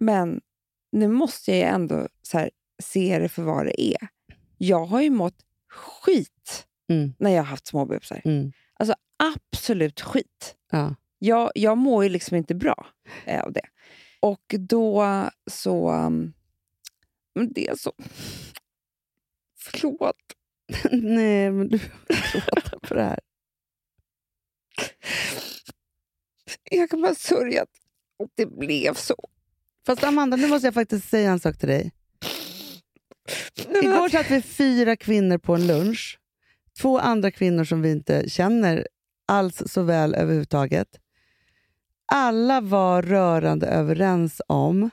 men 0.00 0.40
nu 0.92 1.08
måste 1.08 1.50
jag 1.50 1.58
ju 1.58 1.64
ändå 1.64 2.08
så 2.22 2.38
här, 2.38 2.50
se 2.82 3.18
det 3.18 3.28
för 3.28 3.42
vad 3.42 3.66
det 3.66 3.82
är. 3.82 4.08
Jag 4.58 4.84
har 4.84 5.02
ju 5.02 5.10
mått 5.10 5.36
skit 5.72 6.66
Mm. 6.88 7.14
när 7.18 7.30
jag 7.30 7.38
har 7.38 7.44
haft 7.46 7.66
småbebisar. 7.66 8.22
Mm. 8.24 8.52
Alltså 8.74 8.94
absolut 9.16 10.00
skit 10.00 10.56
Ja. 10.70 10.94
jag, 11.18 11.50
jag 11.54 11.78
mår 11.78 12.04
ju 12.04 12.08
liksom 12.10 12.36
inte 12.36 12.54
bra 12.54 12.86
eh, 13.24 13.42
av 13.42 13.52
det. 13.52 13.66
Och 14.20 14.54
då 14.58 15.04
så... 15.50 15.90
um, 15.92 16.32
men 17.34 17.52
det 17.52 17.68
är 17.68 17.74
så... 17.74 17.92
Förlåt. 19.58 20.16
Nej, 20.92 21.50
men 21.50 21.68
du 21.68 21.78
får 21.78 21.90
gråta 22.40 22.78
på 22.88 22.94
det 22.94 23.02
här. 23.04 23.20
Jag 26.70 26.90
kan 26.90 27.02
bara 27.02 27.14
sörja 27.14 27.62
att 27.62 28.30
det 28.34 28.46
blev 28.46 28.94
så. 28.94 29.16
Fast 29.86 30.04
Amanda, 30.04 30.36
nu 30.36 30.48
måste 30.48 30.66
jag 30.66 30.74
faktiskt 30.74 31.08
säga 31.08 31.30
en 31.30 31.40
sak 31.40 31.58
till 31.58 31.68
dig. 31.68 31.92
Igår 33.82 34.06
att- 34.06 34.12
satt 34.12 34.30
vi 34.30 34.42
fyra 34.42 34.96
kvinnor 34.96 35.38
på 35.38 35.54
en 35.54 35.66
lunch. 35.66 36.18
Två 36.80 36.98
andra 36.98 37.30
kvinnor 37.30 37.64
som 37.64 37.82
vi 37.82 37.90
inte 37.90 38.28
känner 38.30 38.86
alls 39.28 39.62
så 39.66 39.82
väl 39.82 40.14
överhuvudtaget. 40.14 40.88
Alla 42.12 42.60
var 42.60 43.02
rörande 43.02 43.66
överens 43.66 44.40
om 44.46 44.90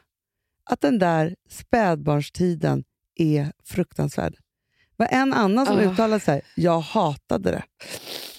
att 0.64 0.82
den 0.82 1.00
där 1.00 1.36
spädbarnstiden 1.50 2.84
är 3.16 3.52
fruktansvärd. 3.66 4.34
Det 4.34 4.40
var 5.04 5.08
en 5.08 5.34
annan 5.34 5.66
som 5.66 5.78
Ah. 5.78 5.82
uttalade 5.82 6.20
sig. 6.20 6.42
Jag 6.56 6.80
hatade 6.80 7.52
det. 7.52 7.64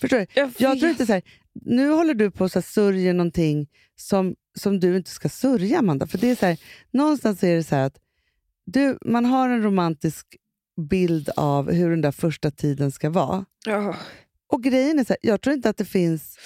Förstår 0.01 0.19
du? 0.19 0.27
jag 0.35 0.53
Jag 0.59 0.79
tror 0.79 0.91
inte 0.91 1.07
så 1.07 1.13
här, 1.13 1.23
nu 1.53 1.89
håller 1.91 2.15
du 2.15 2.31
på 2.31 2.45
att 2.45 2.65
sörja 2.65 3.13
någonting 3.13 3.69
som, 3.97 4.35
som 4.59 4.81
du 4.81 4.97
inte 4.97 5.11
ska 5.11 5.29
sörja, 5.29 5.79
Amanda. 5.79 6.07
För 6.07 6.19
det 6.19 6.31
är 6.31 6.37
så 6.37 6.47
här, 6.47 6.59
någonstans 6.91 7.45
är 7.45 7.57
det 7.57 7.65
så 7.65 7.75
här 7.77 7.87
att 7.87 7.97
du, 8.67 8.99
man 9.05 9.25
har 9.25 9.49
en 9.49 9.63
romantisk 9.63 10.27
bild 10.91 11.31
av 11.37 11.73
hur 11.73 11.91
den 11.91 12.01
där 12.01 12.13
första 12.13 12.51
tiden 12.51 12.91
ska 12.93 13.11
vara. 13.11 13.45
Ja. 13.67 13.97
Och 14.53 14.63
grejen 14.63 14.99
är 14.99 15.05
så 15.05 15.13
här, 15.13 15.19
jag 15.23 15.41
tror 15.41 15.55
inte 15.55 15.69
att 15.71 15.77
det 15.77 15.85
finns... 15.85 16.39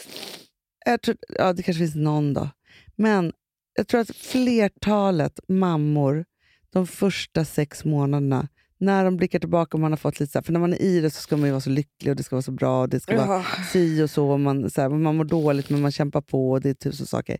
Jag 0.86 1.02
tror, 1.02 1.16
ja, 1.28 1.52
det 1.52 1.62
kanske 1.62 1.78
finns 1.78 1.94
någon 1.94 2.34
då. 2.34 2.48
Men 2.96 3.32
jag 3.76 3.88
tror 3.88 4.00
att 4.00 4.16
flertalet 4.16 5.40
mammor 5.48 6.24
de 6.70 6.86
första 6.86 7.44
sex 7.44 7.84
månaderna, 7.84 8.48
när 8.78 9.04
de 9.04 9.16
blickar 9.16 9.38
tillbaka 9.38 9.76
och 9.76 9.80
man 9.80 9.92
har 9.92 9.96
fått 9.96 10.20
lite 10.20 10.32
så 10.32 10.38
här, 10.38 10.42
för 10.44 10.52
när 10.52 10.60
man 10.60 10.72
är 10.72 10.82
i 10.82 11.00
det 11.00 11.10
så 11.10 11.20
ska 11.20 11.36
man 11.36 11.46
ju 11.46 11.50
vara 11.50 11.60
så 11.60 11.70
lycklig 11.70 12.10
och 12.10 12.16
det 12.16 12.22
ska 12.22 12.36
vara 12.36 12.42
så 12.42 12.52
bra 12.52 12.80
och 12.82 12.88
det 12.88 13.00
ska 13.00 13.26
vara 13.26 13.38
Ja. 13.38 13.44
si 13.72 14.02
och 14.02 14.10
så. 14.10 14.28
Och 14.30 14.40
man, 14.40 14.70
så 14.70 14.80
här, 14.80 14.88
man 14.88 15.16
mår 15.16 15.24
dåligt 15.24 15.70
men 15.70 15.80
man 15.80 15.92
kämpar 15.92 16.20
på 16.20 16.50
och 16.50 16.60
det 16.60 16.70
är 16.70 16.74
tusen 16.74 17.06
saker. 17.06 17.38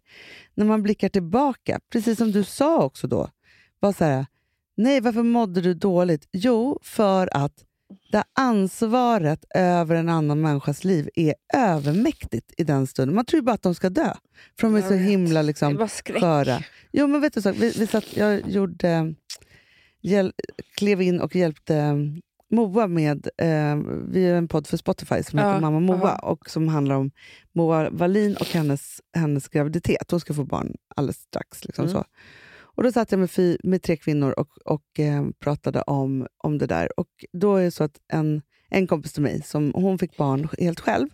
När 0.54 0.64
man 0.64 0.82
blickar 0.82 1.08
tillbaka, 1.08 1.80
precis 1.92 2.18
som 2.18 2.32
du 2.32 2.44
sa 2.44 2.82
också 2.84 3.06
då, 3.06 3.28
var 3.80 3.92
så 3.92 4.04
här, 4.04 4.26
nej 4.76 5.00
varför 5.00 5.22
mådde 5.22 5.60
du 5.60 5.74
dåligt? 5.74 6.28
Jo, 6.32 6.78
för 6.82 7.28
att 7.36 7.52
det 8.12 8.24
ansvaret 8.32 9.44
över 9.54 9.94
en 9.94 10.08
annan 10.08 10.40
människas 10.40 10.84
liv 10.84 11.08
är 11.14 11.34
övermäktigt 11.54 12.52
i 12.58 12.64
den 12.64 12.86
stunden. 12.86 13.14
Man 13.14 13.24
tror 13.24 13.38
ju 13.38 13.42
bara 13.44 13.52
att 13.52 13.62
de 13.62 13.74
ska 13.74 13.90
dö, 13.90 14.14
för 14.60 14.66
de 14.66 14.74
är 14.74 14.78
Jag 14.80 14.88
så 14.88 14.94
vet. 14.94 15.02
himla 15.08 15.42
liksom, 15.42 15.88
sköra. 16.20 16.58
Jo, 16.92 17.06
men 17.06 17.20
vet 17.20 17.34
du, 17.34 17.42
så, 17.42 17.52
vi, 17.52 17.70
vi 17.78 17.86
satt, 17.86 18.16
jag 18.16 18.48
gjorde, 18.50 19.14
hjäl, 20.00 20.32
klev 20.76 21.02
in 21.02 21.20
och 21.20 21.36
hjälpte 21.36 21.76
eh, 21.76 21.94
Moa 22.50 22.86
med, 22.86 23.28
eh, 23.38 23.76
vi 24.08 24.28
har 24.30 24.36
en 24.36 24.48
podd 24.48 24.66
för 24.66 24.76
Spotify 24.76 25.22
som 25.22 25.38
heter 25.38 25.52
Ja, 25.52 25.60
Mamma 25.60 25.80
Moa 25.80 25.96
aha. 26.08 26.18
och 26.18 26.50
som 26.50 26.68
handlar 26.68 26.94
om 26.94 27.10
Moa 27.52 27.90
Wallin 27.90 28.36
och 28.40 28.46
hennes, 28.46 29.00
hennes 29.16 29.48
graviditet. 29.48 30.10
Hon 30.10 30.20
ska 30.20 30.34
få 30.34 30.44
barn 30.44 30.74
alldeles 30.96 31.16
strax. 31.20 31.64
Liksom 31.64 31.84
Mm. 31.84 31.92
så. 31.92 32.04
Och 32.74 32.82
Då 32.82 32.92
satt 32.92 33.12
jag 33.12 33.18
med, 33.18 33.56
med 33.64 33.82
tre 33.82 33.96
kvinnor 33.96 34.30
och, 34.32 34.48
och 34.64 35.00
eh, 35.00 35.26
pratade 35.40 35.82
om, 35.82 36.26
om 36.38 36.58
det 36.58 36.66
där. 36.66 37.00
Och 37.00 37.08
Då 37.32 37.56
är 37.56 37.64
det 37.64 37.70
så 37.70 37.84
att 37.84 38.00
en, 38.12 38.42
en 38.70 38.86
kompis 38.86 39.12
till 39.12 39.22
mig, 39.22 39.42
som, 39.42 39.72
hon 39.74 39.98
fick 39.98 40.16
barn 40.16 40.48
helt 40.58 40.80
själv, 40.80 41.08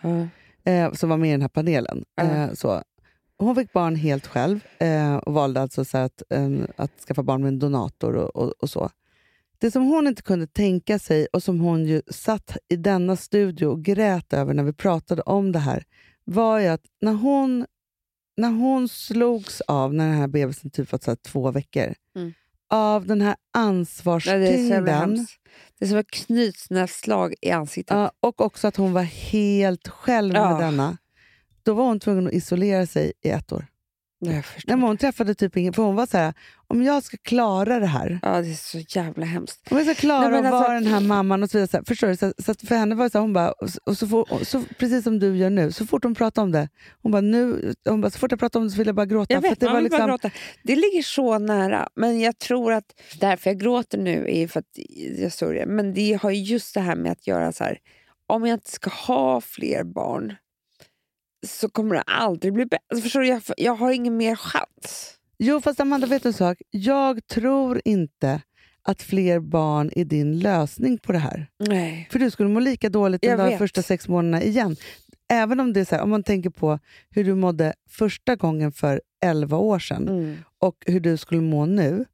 Ja. 0.00 0.28
eh, 0.72 0.92
som 0.92 1.08
var 1.08 1.16
med 1.16 1.28
i 1.28 1.32
den 1.32 1.40
här 1.42 1.48
panelen. 1.48 2.04
Ja. 2.14 2.22
Eh, 2.24 2.52
så. 2.52 2.82
Hon 3.38 3.54
fick 3.56 3.72
barn 3.72 3.96
helt 3.96 4.26
själv 4.26 4.60
eh, 4.78 5.16
och 5.16 5.34
valde 5.34 5.60
alltså 5.60 5.84
så 5.84 5.98
att, 5.98 6.22
att 6.76 6.92
skaffa 7.08 7.22
barn 7.22 7.42
med 7.42 7.48
en 7.48 7.58
donator 7.58 8.16
och, 8.16 8.36
och, 8.36 8.50
och 8.58 8.70
så. 8.70 8.90
Det 9.58 9.70
som 9.70 9.82
hon 9.86 10.06
inte 10.06 10.22
kunde 10.22 10.46
tänka 10.46 10.98
sig 10.98 11.26
och 11.32 11.42
som 11.42 11.60
hon 11.60 11.84
ju 11.86 12.02
satt 12.10 12.56
i 12.68 12.76
denna 12.76 13.16
studio 13.16 13.66
och 13.66 13.82
grät 13.84 14.32
över 14.32 14.54
när 14.54 14.62
vi 14.62 14.72
pratade 14.72 15.22
om 15.22 15.52
det 15.52 15.58
här 15.58 15.84
var 16.24 16.58
ju 16.60 16.66
att 16.66 16.84
när 17.00 17.12
hon, 17.12 17.66
när 18.36 18.48
hon 18.50 18.88
slogs 18.88 19.60
av, 19.60 19.94
när 19.94 20.06
den 20.08 20.16
här 20.16 20.26
bebisen 20.28 20.70
typ 20.70 20.92
var 20.92 20.98
så 21.04 21.16
två 21.16 21.50
veckor, 21.50 21.94
Mm. 22.16 22.32
av 22.70 23.06
den 23.06 23.20
här 23.20 23.36
ansvarstyngden 23.52 24.84
det. 24.84 25.26
Det 25.78 25.84
är 25.84 25.88
som 25.88 25.98
ett 25.98 26.10
knytnävsslag 26.10 27.34
i 27.40 27.50
ansiktet. 27.50 27.94
Ja, 27.96 28.12
och 28.20 28.40
också 28.40 28.68
att 28.68 28.76
hon 28.76 28.92
var 28.92 29.02
helt 29.02 29.88
själv 29.88 30.34
Ja. 30.34 30.50
med 30.50 30.60
denna. 30.66 30.96
Då 31.62 31.74
var 31.74 31.84
hon 31.84 32.00
tvungen 32.00 32.26
att 32.26 32.32
isolera 32.32 32.86
sig 32.86 33.12
i 33.22 33.28
ett 33.30 33.52
år. 33.52 33.66
Jag 34.18 34.44
förstår. 34.44 34.76
Nej, 34.76 34.86
hon 34.86 34.96
träffade 34.96 35.34
typ 35.34 35.56
ingen, 35.56 35.72
för 35.72 35.82
hon 35.82 35.94
var 35.96 36.06
så 36.06 36.18
här, 36.18 36.34
om 36.68 36.82
jag 36.82 37.02
ska 37.02 37.16
klara 37.16 37.80
det 37.80 37.86
här, 37.86 38.18
Ja, 38.22 38.40
det 38.42 38.50
är 38.50 38.54
så 38.54 38.78
jävla 38.78 39.26
hemskt. 39.26 39.68
om 39.70 39.76
jag 39.76 39.86
ska 39.86 39.94
klara 39.94 40.28
Nej, 40.28 40.38
att 40.38 40.50
vara 40.50 40.54
alltså- 40.56 40.72
den 40.72 40.86
här 40.86 41.00
mamman 41.00 41.42
och 41.42 41.50
så 41.50 41.58
vidare. 41.58 41.68
Så 41.68 41.76
här, 41.76 41.84
förstår 41.84 42.08
du? 42.08 42.16
Så, 42.16 42.32
så 42.38 42.54
för 42.66 42.74
henne 42.74 42.94
var 42.94 43.04
det 43.04 43.10
så 43.10 43.18
här, 43.18 43.22
hon 43.22 43.32
bara, 43.32 43.52
och 43.52 43.70
så, 43.70 43.80
och 43.84 43.98
så, 43.98 44.06
får, 44.08 44.32
och 44.32 44.46
så, 44.46 44.62
precis 44.78 45.04
som 45.04 45.18
du 45.18 45.36
gör 45.36 45.50
nu, 45.50 45.72
så 45.72 45.86
fort 45.86 46.04
hon 46.04 46.14
pratar 46.14 46.42
om 46.42 46.52
det, 46.52 46.68
hon 47.02 47.12
bara, 47.12 47.20
nu, 47.20 47.74
hon 47.88 48.00
bara, 48.00 48.10
så 48.10 48.18
fort 48.18 48.30
jag 48.30 48.40
pratar 48.40 48.60
om 48.60 48.66
det 48.66 48.70
så 48.70 48.78
vill 48.78 48.86
jag 48.86 48.96
bara 48.96 49.06
gråta. 49.06 49.34
Jag 49.34 49.40
vet, 49.40 49.52
att 49.52 49.60
det, 49.60 49.66
var 49.66 49.80
vill 49.80 49.90
bara 49.90 50.06
liksom, 50.06 50.08
gråta. 50.28 50.30
det 50.64 50.76
ligger 50.76 51.02
så 51.02 51.38
nära. 51.38 51.88
Men 51.94 52.20
jag 52.20 52.38
tror 52.38 52.72
att 52.72 53.00
därför 53.20 53.50
jag 53.50 53.60
gråter 53.60 53.98
nu 53.98 54.26
är 54.28 54.48
för 54.48 54.60
att 54.60 54.78
jag 55.18 55.32
sörjer. 55.32 55.66
Men 55.66 55.94
det 55.94 56.18
har 56.22 56.30
ju 56.30 56.42
just 56.42 56.74
det 56.74 56.80
här 56.80 56.96
med 56.96 57.12
att 57.12 57.26
göra 57.26 57.52
så 57.52 57.64
här. 57.64 57.78
Om 58.28 58.46
jag 58.46 58.56
inte 58.56 58.70
ska 58.70 58.90
ha 58.90 59.40
fler 59.40 59.84
barn 59.84 60.34
så 61.46 61.68
kommer 61.68 61.94
det 61.94 62.02
aldrig 62.02 62.52
bli 62.52 62.64
bättre. 62.66 62.84
Alltså, 62.90 63.02
förstår 63.02 63.20
du? 63.20 63.26
Jag, 63.26 63.42
jag 63.56 63.74
har 63.74 63.92
ingen 63.92 64.16
mer 64.16 64.36
chans. 64.36 65.15
Jo, 65.38 65.60
fast 65.60 65.80
Amanda, 65.80 66.06
vet 66.06 66.22
du 66.22 66.28
en 66.28 66.32
sak? 66.32 66.58
Jag 66.70 67.26
tror 67.26 67.80
inte 67.84 68.40
att 68.82 69.02
fler 69.02 69.40
barn 69.40 69.90
är 69.96 70.04
din 70.04 70.38
lösning 70.38 70.98
på 70.98 71.12
det 71.12 71.18
här. 71.18 71.46
Nej. 71.58 72.08
För 72.12 72.18
du 72.18 72.30
skulle 72.30 72.48
må 72.48 72.60
lika 72.60 72.88
dåligt 72.88 73.24
Jag 73.24 73.38
de 73.38 73.58
första 73.58 73.82
sex 73.82 74.08
månaderna 74.08 74.42
igen. 74.42 74.76
Även 75.28 75.60
om 75.60 75.72
det 75.72 75.80
är 75.80 75.84
så 75.84 75.94
här, 75.94 76.02
om 76.02 76.10
man 76.10 76.22
tänker 76.22 76.50
på 76.50 76.78
hur 77.10 77.24
du 77.24 77.34
mådde 77.34 77.74
första 77.88 78.36
gången 78.36 78.72
för 78.72 79.00
11 79.24 79.56
år 79.56 79.78
sedan 79.78 80.08
Mm. 80.08 80.36
och 80.58 80.76
hur 80.86 81.00
du 81.00 81.16
skulle 81.16 81.40
må 81.40 81.66
nu, 81.66 82.04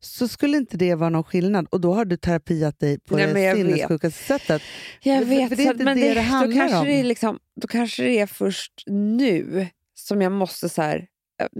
så 0.00 0.28
skulle 0.28 0.56
inte 0.56 0.76
det 0.76 0.94
vara 0.94 1.10
någon 1.10 1.24
skillnad. 1.24 1.66
Och 1.70 1.80
då 1.80 1.94
har 1.94 2.04
du 2.04 2.16
terapiat 2.16 2.78
dig 2.78 2.98
på 3.00 3.16
Nej, 3.16 3.34
det 3.34 3.54
sinnessjukaste 3.56 4.24
sättet. 4.24 4.62
Jag 5.02 5.18
För- 5.18 5.26
vet, 5.28 5.48
för 5.48 5.56
det 5.56 5.62
är 5.66 5.72
inte 5.72 5.84
men 5.84 6.00
det 6.00 6.14
det 6.14 6.20
handlar 6.20 6.54
då 6.54 6.60
kanske 6.60 6.78
om. 6.78 6.84
Det 6.86 6.92
är 7.00 7.04
liksom, 7.04 7.38
då 7.60 7.66
kanske 7.66 8.02
det 8.02 8.18
är 8.18 8.26
först 8.26 8.72
nu 8.86 9.66
som 9.94 10.22
jag 10.22 10.32
måste... 10.32 10.68
så 10.68 10.82
här, 10.82 11.06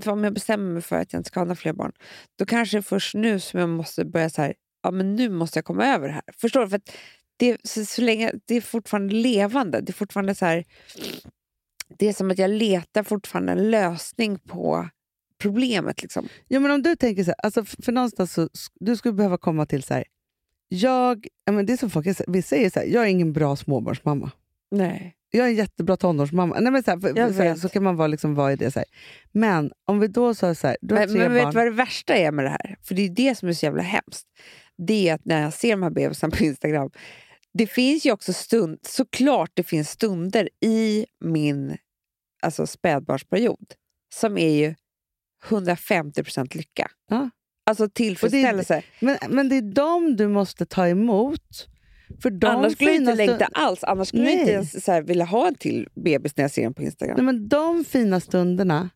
Om 0.07 0.25
jag 0.25 0.35
bestämmer 0.35 0.73
mig 0.73 0.83
för 0.83 0.97
att 0.97 1.13
jag 1.13 1.21
inte 1.21 1.29
ska 1.29 1.41
ha 1.41 1.45
några 1.45 1.57
fler 1.57 1.73
barn, 1.73 1.93
då 2.39 2.47
kanske 2.47 2.77
det 2.77 2.81
är 2.81 2.83
först 2.83 3.15
nu 3.15 3.41
som 3.41 3.61
jag 3.61 3.69
måste 3.69 4.05
börja 4.05 4.31
så 4.31 4.43
här, 4.43 4.55
ja 4.83 4.91
men 4.91 5.17
nu 5.17 5.29
måste 5.29 5.59
jag 5.59 5.65
komma 5.65 5.87
över 5.87 6.09
det 6.09 6.15
här. 6.15 6.23
Förstår 6.41 6.61
du? 6.61 6.69
För 6.69 6.81
det, 7.37 7.57
så, 7.65 7.85
så 7.85 8.03
länge, 8.03 8.33
det 8.45 8.57
är 8.57 8.61
fortfarande 8.61 9.15
levande. 9.15 9.81
Det 9.81 9.91
är 9.91 9.95
fortfarande 9.95 10.35
så 10.35 10.47
här, 10.47 10.65
det 11.99 12.09
är 12.09 12.13
som 12.13 12.31
att 12.31 12.39
jag 12.39 12.51
letar 12.51 13.03
fortfarande 13.03 13.53
en 13.53 13.71
lösning 13.71 14.39
på 14.39 14.89
problemet. 15.39 16.03
Liksom. 16.03 16.29
Ja, 16.49 16.61
men 16.61 16.71
om 16.71 16.83
du 16.83 16.97
tänker 16.97 17.25
så 17.25 17.31
här, 17.31 17.37
alltså 17.43 17.65
för, 17.65 17.93
någonstans 17.93 18.33
så 18.33 18.49
du 18.81 18.97
skulle 18.97 19.15
behöva 19.15 19.39
komma 19.39 19.67
till 19.67 19.83
så 19.83 19.95
här, 19.95 20.05
jag, 20.69 21.27
ja, 21.45 21.53
men 21.53 21.67
det 21.67 21.73
är 21.73 21.77
som 21.77 21.91
folk 21.91 22.07
vi 22.27 22.43
säger 22.43 22.71
så 22.71 22.81
här, 22.81 22.87
jag 22.87 23.03
är 23.03 23.09
ingen 23.09 23.33
bra 23.33 23.57
småbarnsmamma. 23.57 24.31
Nej. 24.71 25.17
Jag 25.35 25.47
är 25.47 25.51
en 25.51 25.57
jättebra 25.57 25.97
tonårsmamma. 25.97 26.61
Nej, 26.61 26.73
men 26.73 26.83
så, 26.83 26.91
här, 26.91 26.99
för, 26.99 27.15
så, 27.15 27.43
här, 27.43 27.51
vet. 27.51 27.61
så 27.61 27.69
kan 27.69 27.83
man 27.83 27.97
vara, 27.97 28.07
liksom, 28.07 28.35
vara 28.35 28.53
i 28.53 28.57
det. 28.57 28.71
Så 28.71 28.79
här. 28.79 28.89
Men 29.33 29.73
om 29.87 30.01
vi 30.01 30.09
då 30.09 30.35
sa 30.35 30.55
så 30.55 30.67
här, 30.67 30.77
du 30.81 30.95
har 30.95 31.01
Men, 31.01 31.09
tre 31.09 31.19
men 31.19 31.33
vet 31.33 31.43
barn. 31.43 31.53
du 31.53 31.59
vad 31.59 31.67
det 31.67 31.71
värsta 31.71 32.15
är 32.15 32.33
med 32.33 32.45
det 32.45 32.49
här? 32.49 32.77
För 32.83 32.95
det 32.95 33.03
är 33.03 33.09
det 33.09 33.35
som 33.35 33.49
är 33.49 33.53
så 33.53 33.67
jävla 33.67 33.83
hemskt. 33.83 34.27
Det 34.87 35.09
är 35.09 35.15
att 35.15 35.25
när 35.25 35.43
jag 35.43 35.53
ser 35.53 35.71
de 35.71 35.83
här 35.83 35.91
bebisarna 35.91 36.37
på 36.37 36.45
Instagram, 36.45 36.91
det 37.55 37.67
finns 37.67 38.07
ju 38.07 38.13
också 38.13 38.33
stund, 38.33 38.79
såklart 38.83 39.51
det 39.55 39.63
finns 39.63 39.91
stunder 39.91 40.49
i 40.61 41.07
min 41.25 41.77
alltså 42.43 42.67
spädbarnsperiod 42.67 43.75
som 44.15 44.39
är 44.39 44.55
ju 44.55 44.75
150% 45.49 46.57
lycka. 46.57 46.91
Ja. 47.09 47.31
Alltså 47.67 47.89
tillfredsställelse. 47.89 48.83
Men, 49.01 49.17
men 49.29 49.49
det 49.49 49.57
är 49.57 49.63
dem 49.63 50.17
du 50.17 50.29
måste 50.29 50.67
ta 50.67 50.89
emot. 50.89 51.69
För 52.21 52.31
de 52.31 52.47
annars 52.47 52.73
skulle 52.73 52.91
jag 52.91 53.01
inte 53.01 53.15
längta 53.15 53.35
stund- 53.37 53.51
alls. 53.53 53.85
Annars 53.85 54.09
skulle 54.09 54.23
jag 54.25 54.33
inte 54.33 54.45
Nej. 54.45 54.53
ens 54.53 54.85
så 54.85 54.93
här, 54.93 55.03
vilja 55.03 55.25
ha 55.25 55.47
en 55.49 55.55
till 55.55 55.89
bebis 55.95 56.37
när 56.37 56.45
jag 56.45 56.51
ser 56.51 56.63
den 56.63 56.75
på 56.75 56.83
Instagram. 56.83 57.17
Nej, 57.17 57.25
men 57.25 57.49
de 57.49 57.85
fina 57.85 58.21
stunderna, 58.21 58.91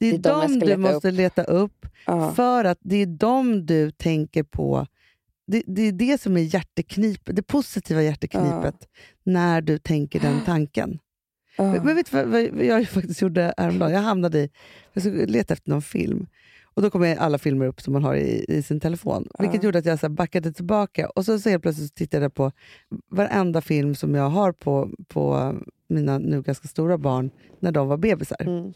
det 0.00 0.06
är, 0.06 0.18
Det 0.18 0.28
är 0.28 0.32
de 0.48 0.58
de 0.58 0.66
du 0.66 0.76
måste 0.76 1.10
leta 1.10 1.44
upp. 1.44 1.86
ja. 2.06 2.32
För 2.32 2.64
att 2.64 2.78
det 2.82 2.96
är 2.96 3.06
de 3.06 3.66
du 3.66 3.90
tänker 3.90 4.42
på. 4.42 4.86
Det, 5.46 5.62
det 5.66 5.82
är 5.82 5.92
det 5.92 6.20
som 6.20 6.36
är 6.36 6.40
hjärteknipet, 6.40 7.36
det 7.36 7.42
positiva 7.42 8.02
hjärteknipet 8.02 8.88
när 9.24 9.60
du 9.60 9.78
tänker 9.78 10.20
den 10.20 10.40
tanken. 10.46 10.98
Ja. 11.56 11.82
Men 11.84 11.96
vet 11.96 12.10
du 12.10 12.16
vad, 12.16 12.26
vad 12.50 12.64
jag 12.64 12.88
faktiskt 12.88 13.22
gjorde 13.22 13.54
häromdagen? 13.56 13.92
Jag 13.92 14.00
hamnade 14.00 14.38
i, 14.38 14.50
jag 14.92 15.02
skulle 15.02 15.26
leta 15.26 15.54
efter 15.54 15.70
någon 15.70 15.82
film. 15.82 16.26
Och 16.74 16.82
Då 16.82 16.90
kommer 16.90 17.16
alla 17.16 17.38
filmer 17.38 17.66
upp 17.66 17.80
som 17.80 17.92
man 17.92 18.04
har 18.04 18.14
i, 18.14 18.44
i 18.48 18.62
sin 18.62 18.80
telefon. 18.80 19.28
Vilket 19.38 19.62
Ja. 19.62 19.66
gjorde 19.66 19.78
att 19.78 19.84
jag 19.84 20.00
så 20.00 20.08
backade 20.08 20.52
tillbaka. 20.52 21.08
Och 21.08 21.24
så, 21.24 21.38
så 21.38 21.48
helt 21.50 21.62
plötsligt 21.62 21.94
tittade 21.94 22.24
jag 22.24 22.34
på 22.34 22.52
varenda 23.10 23.60
film 23.60 23.94
som 23.94 24.14
jag 24.14 24.28
har 24.30 24.52
på, 24.52 24.90
på 25.08 25.54
mina 25.88 26.18
nu 26.18 26.42
ganska 26.42 26.68
stora 26.68 26.98
barn 26.98 27.30
när 27.60 27.72
de 27.72 27.88
var 27.88 27.96
bebisar. 27.96 28.36
Mm. 28.42 28.72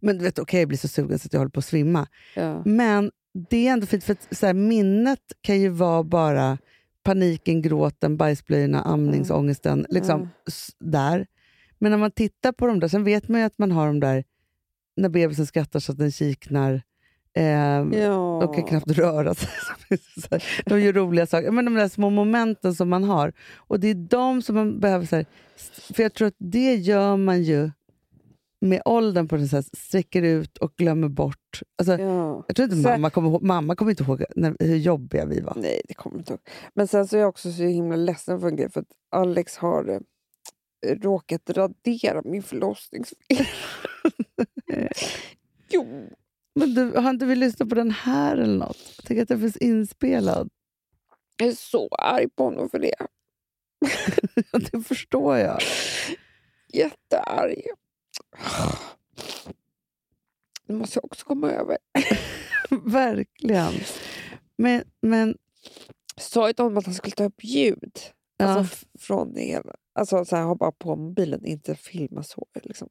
Men 0.00 0.18
du 0.18 0.24
vet, 0.24 0.38
okej, 0.38 0.60
jag 0.60 0.68
blir 0.68 0.78
så 0.78 0.88
sugen 0.88 1.18
så 1.18 1.26
att 1.26 1.32
jag 1.32 1.40
håller 1.40 1.50
på 1.50 1.58
att 1.58 1.64
svimma. 1.64 2.06
Ja. 2.36 2.62
Men 2.64 3.10
det 3.48 3.68
är 3.68 3.72
ändå 3.72 3.86
fint, 3.86 4.04
för 4.04 4.12
att, 4.12 4.28
så 4.30 4.46
här, 4.46 4.54
minnet 4.54 5.20
kan 5.40 5.60
ju 5.60 5.68
vara 5.68 6.02
bara 6.02 6.58
paniken, 7.02 7.62
gråten, 7.62 8.16
bajsblöjorna, 8.16 8.82
amningsångesten. 8.82 9.86
Liksom, 9.88 10.14
Mm. 10.20 10.28
där. 10.78 11.26
Men 11.78 11.90
när 11.90 11.98
man 11.98 12.10
tittar 12.10 12.52
på 12.52 12.66
dem 12.66 12.80
där, 12.80 12.88
sen 12.88 13.04
vet 13.04 13.28
man 13.28 13.40
ju 13.40 13.46
att 13.46 13.58
man 13.58 13.72
har 13.72 13.86
dem 13.86 14.00
där 14.00 14.24
när 14.96 15.08
bebisen 15.08 15.46
skrattar 15.46 15.80
så 15.80 15.92
att 15.92 15.98
den 15.98 16.12
kiknar. 16.12 16.82
Ehm, 17.38 17.92
Ja. 17.92 18.44
och 18.44 18.54
kan 18.54 18.64
knappt 18.64 18.90
röra 18.90 19.34
sig. 19.34 19.48
De 20.66 20.80
gör 20.80 20.92
roliga 20.92 21.26
saker. 21.26 21.50
Men 21.50 21.64
de 21.64 21.74
där 21.74 21.88
små 21.88 22.10
momenten 22.10 22.74
som 22.74 22.88
man 22.88 23.04
har. 23.04 23.32
Och 23.56 23.80
det 23.80 23.88
är 23.88 23.94
de 23.94 24.42
som 24.42 24.54
man 24.54 24.80
behöver... 24.80 25.06
Så 25.06 25.16
här, 25.16 25.26
för 25.94 26.02
jag 26.02 26.14
tror 26.14 26.28
att 26.28 26.34
det 26.38 26.74
gör 26.74 27.16
man 27.16 27.42
ju 27.42 27.70
med 28.60 28.82
åldern 28.84 29.28
på 29.28 29.36
den 29.36 29.48
så 29.48 29.56
här, 29.56 29.64
sträcker 29.76 30.22
ut 30.22 30.58
och 30.58 30.72
glömmer 30.76 31.08
bort. 31.08 31.60
Alltså, 31.78 31.98
Ja. 31.98 32.44
jag 32.46 32.56
tror 32.56 32.64
inte 32.64 32.82
Så- 32.82 32.88
mamma 32.88 33.10
kommer 33.10 33.38
mamma 33.40 33.76
kommer 33.76 33.90
inte 33.90 34.02
ihåg 34.02 34.24
när, 34.36 34.56
hur 34.60 34.76
jobbiga 34.76 35.24
vi 35.26 35.40
var. 35.40 35.54
Nej, 35.56 35.80
det 35.88 35.94
kommer 35.94 36.18
inte 36.18 36.32
ihåg. 36.32 36.40
Men 36.74 36.88
sen 36.88 37.08
så 37.08 37.16
är 37.16 37.20
jag 37.20 37.28
också 37.28 37.52
så 37.52 37.62
himla 37.62 37.96
ledsen 37.96 38.40
för 38.40 38.48
en 38.48 38.56
grej. 38.56 38.70
För 38.70 38.80
att 38.80 38.86
Alex 39.16 39.56
har 39.56 39.88
eh, 40.86 40.94
råkat 41.00 41.50
radera 41.50 42.22
min 42.24 42.42
förlossningsfilm. 42.42 43.44
jo, 45.70 45.86
Men 46.58 46.74
du, 46.74 46.96
har 46.96 47.10
inte 47.10 47.26
vi 47.26 47.36
lyssnat 47.36 47.68
på 47.68 47.74
den 47.74 47.90
här 47.90 48.36
eller 48.36 48.56
något? 48.58 48.94
Jag 48.96 49.04
tycker 49.06 49.22
att 49.22 49.28
den 49.28 49.40
finns 49.40 49.56
inspelad. 49.56 50.50
jag 51.36 51.48
är 51.48 51.52
så 51.52 51.88
arg 51.88 52.28
på 52.28 52.44
honom 52.44 52.70
för 52.70 52.78
det. 52.78 52.94
det 54.72 54.80
förstår 54.80 55.36
jag. 55.36 55.62
Jättearg. 56.72 57.62
Det 60.66 60.72
måste 60.72 60.96
jag 60.98 61.04
också 61.04 61.26
komma 61.26 61.50
över. 61.50 61.78
Verkligen. 62.70 63.72
Men, 64.56 64.84
men 65.00 65.36
sa 66.16 66.46
ju 66.46 66.52
till 66.52 66.62
honom 66.64 66.78
att 66.78 66.86
han 66.86 66.94
skulle 66.94 67.14
ta 67.14 67.24
upp 67.24 67.44
ljud. 67.44 67.98
ja, 68.36 68.46
Alltså 68.46 68.86
från 68.98 69.32
det 69.32 69.40
hela. 69.40 69.74
Alltså 69.92 70.24
så 70.24 70.36
här, 70.36 70.42
ha 70.42 70.54
bara 70.54 70.72
på 70.72 70.96
mobilen, 70.96 71.46
inte 71.46 71.74
filma 71.74 72.22
så. 72.22 72.46
Liksom. 72.62 72.88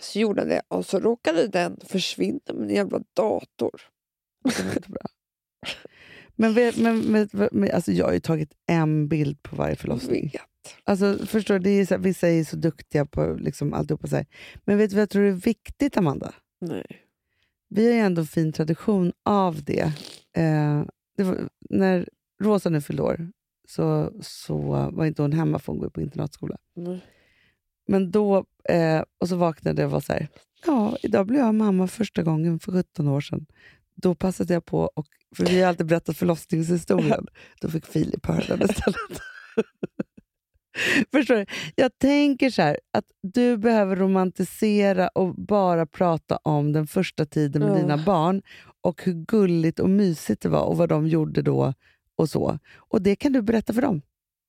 Så 0.00 0.18
gjorde 0.18 0.40
han 0.40 0.48
det 0.48 0.62
och 0.68 0.86
så 0.86 1.00
råkade 1.00 1.48
den 1.48 1.80
försvinna 1.84 2.40
med 2.54 2.62
en 2.62 2.74
jävla 2.74 3.00
dator. 3.16 3.80
bra. 4.86 5.00
Men, 6.36 6.54
vet- 6.54 6.76
men, 6.76 6.98
men, 7.00 7.28
men 7.52 7.70
alltså 7.74 7.92
jag 7.92 8.06
har 8.06 8.12
ju 8.12 8.20
tagit 8.20 8.52
en 8.66 9.08
bild 9.08 9.42
på 9.42 9.56
varje 9.56 9.76
förlossning. 9.76 10.30
vet. 10.32 10.42
Alltså, 10.84 11.26
förstår, 11.26 11.54
du, 11.54 11.60
det 11.60 11.70
är 11.70 11.86
så, 11.86 11.94
här- 11.94 12.02
vissa 12.02 12.28
är 12.28 12.44
så 12.44 12.56
duktiga 12.56 13.06
på 13.06 13.36
liksom 13.40 13.72
alltihopa. 13.72 14.06
Så 14.06 14.16
här. 14.16 14.26
Men 14.64 14.78
vet 14.78 14.90
du 14.90 14.96
vad 14.96 15.02
jag 15.02 15.10
tror 15.10 15.24
är 15.24 15.30
viktigt, 15.32 15.96
Amanda? 15.96 16.34
Nej. 16.60 16.86
Vi 17.68 17.86
har 17.86 17.92
ju 17.94 17.98
ändå 18.00 18.20
en 18.22 18.26
fin 18.26 18.52
tradition 18.52 19.12
av 19.24 19.64
det. 19.64 19.92
Eh, 20.36 20.82
det 21.16 21.24
var, 21.24 21.48
när 21.70 22.08
Rosa 22.42 22.68
nu 22.70 22.80
fyllde 22.80 23.02
år 23.02 23.30
så, 23.68 24.12
så 24.22 24.56
var 24.92 25.04
inte 25.06 25.22
hon 25.22 25.32
hemma 25.32 25.58
för 25.58 25.72
hon 25.72 25.80
går 25.80 25.90
på 25.90 26.00
internatskola. 26.00 26.56
Nej. 26.76 27.04
Men 27.86 28.10
då, 28.10 28.44
eh, 28.68 29.02
och 29.20 29.28
så 29.28 29.36
vaknade 29.36 29.82
jag 29.82 29.86
och 29.88 29.92
var 29.92 30.00
så 30.00 30.12
här, 30.12 30.28
ja, 30.66 30.96
idag 31.02 31.26
blev 31.26 31.40
jag 31.40 31.54
mamma 31.54 31.86
första 31.86 32.22
gången 32.22 32.58
för 32.58 32.72
17 32.72 33.08
år 33.08 33.20
sedan. 33.20 33.46
Då 33.94 34.14
passade 34.14 34.54
jag 34.54 34.64
på, 34.64 34.80
och, 34.94 35.06
för 35.36 35.46
vi 35.46 35.60
har 35.62 35.68
alltid 35.68 35.86
berättat 35.86 36.16
förlossningshistorien, 36.16 37.26
då 37.60 37.68
fick 37.70 37.86
Filip 37.86 38.26
höra 38.26 38.56
den 38.56 38.70
istället. 38.70 39.20
Förstår 41.12 41.34
du? 41.36 41.46
Jag 41.76 41.98
tänker 41.98 42.50
så 42.50 42.62
här, 42.62 42.78
att 42.92 43.04
du 43.22 43.56
behöver 43.56 43.96
romantisera 43.96 45.08
och 45.08 45.34
bara 45.34 45.86
prata 45.86 46.36
om 46.36 46.72
den 46.72 46.86
första 46.86 47.26
tiden 47.26 47.62
med 47.62 47.70
Ja. 47.70 47.74
dina 47.76 47.96
barn 48.04 48.42
och 48.80 49.02
hur 49.04 49.12
gulligt 49.12 49.80
och 49.80 49.90
mysigt 49.90 50.42
det 50.42 50.48
var 50.48 50.62
och 50.64 50.76
vad 50.76 50.88
de 50.88 51.06
gjorde 51.08 51.42
då 51.42 51.74
och 52.16 52.28
så. 52.28 52.58
Och 52.76 53.02
det 53.02 53.16
kan 53.16 53.32
du 53.32 53.42
berätta 53.42 53.72
för 53.72 53.82
dem. 53.82 54.02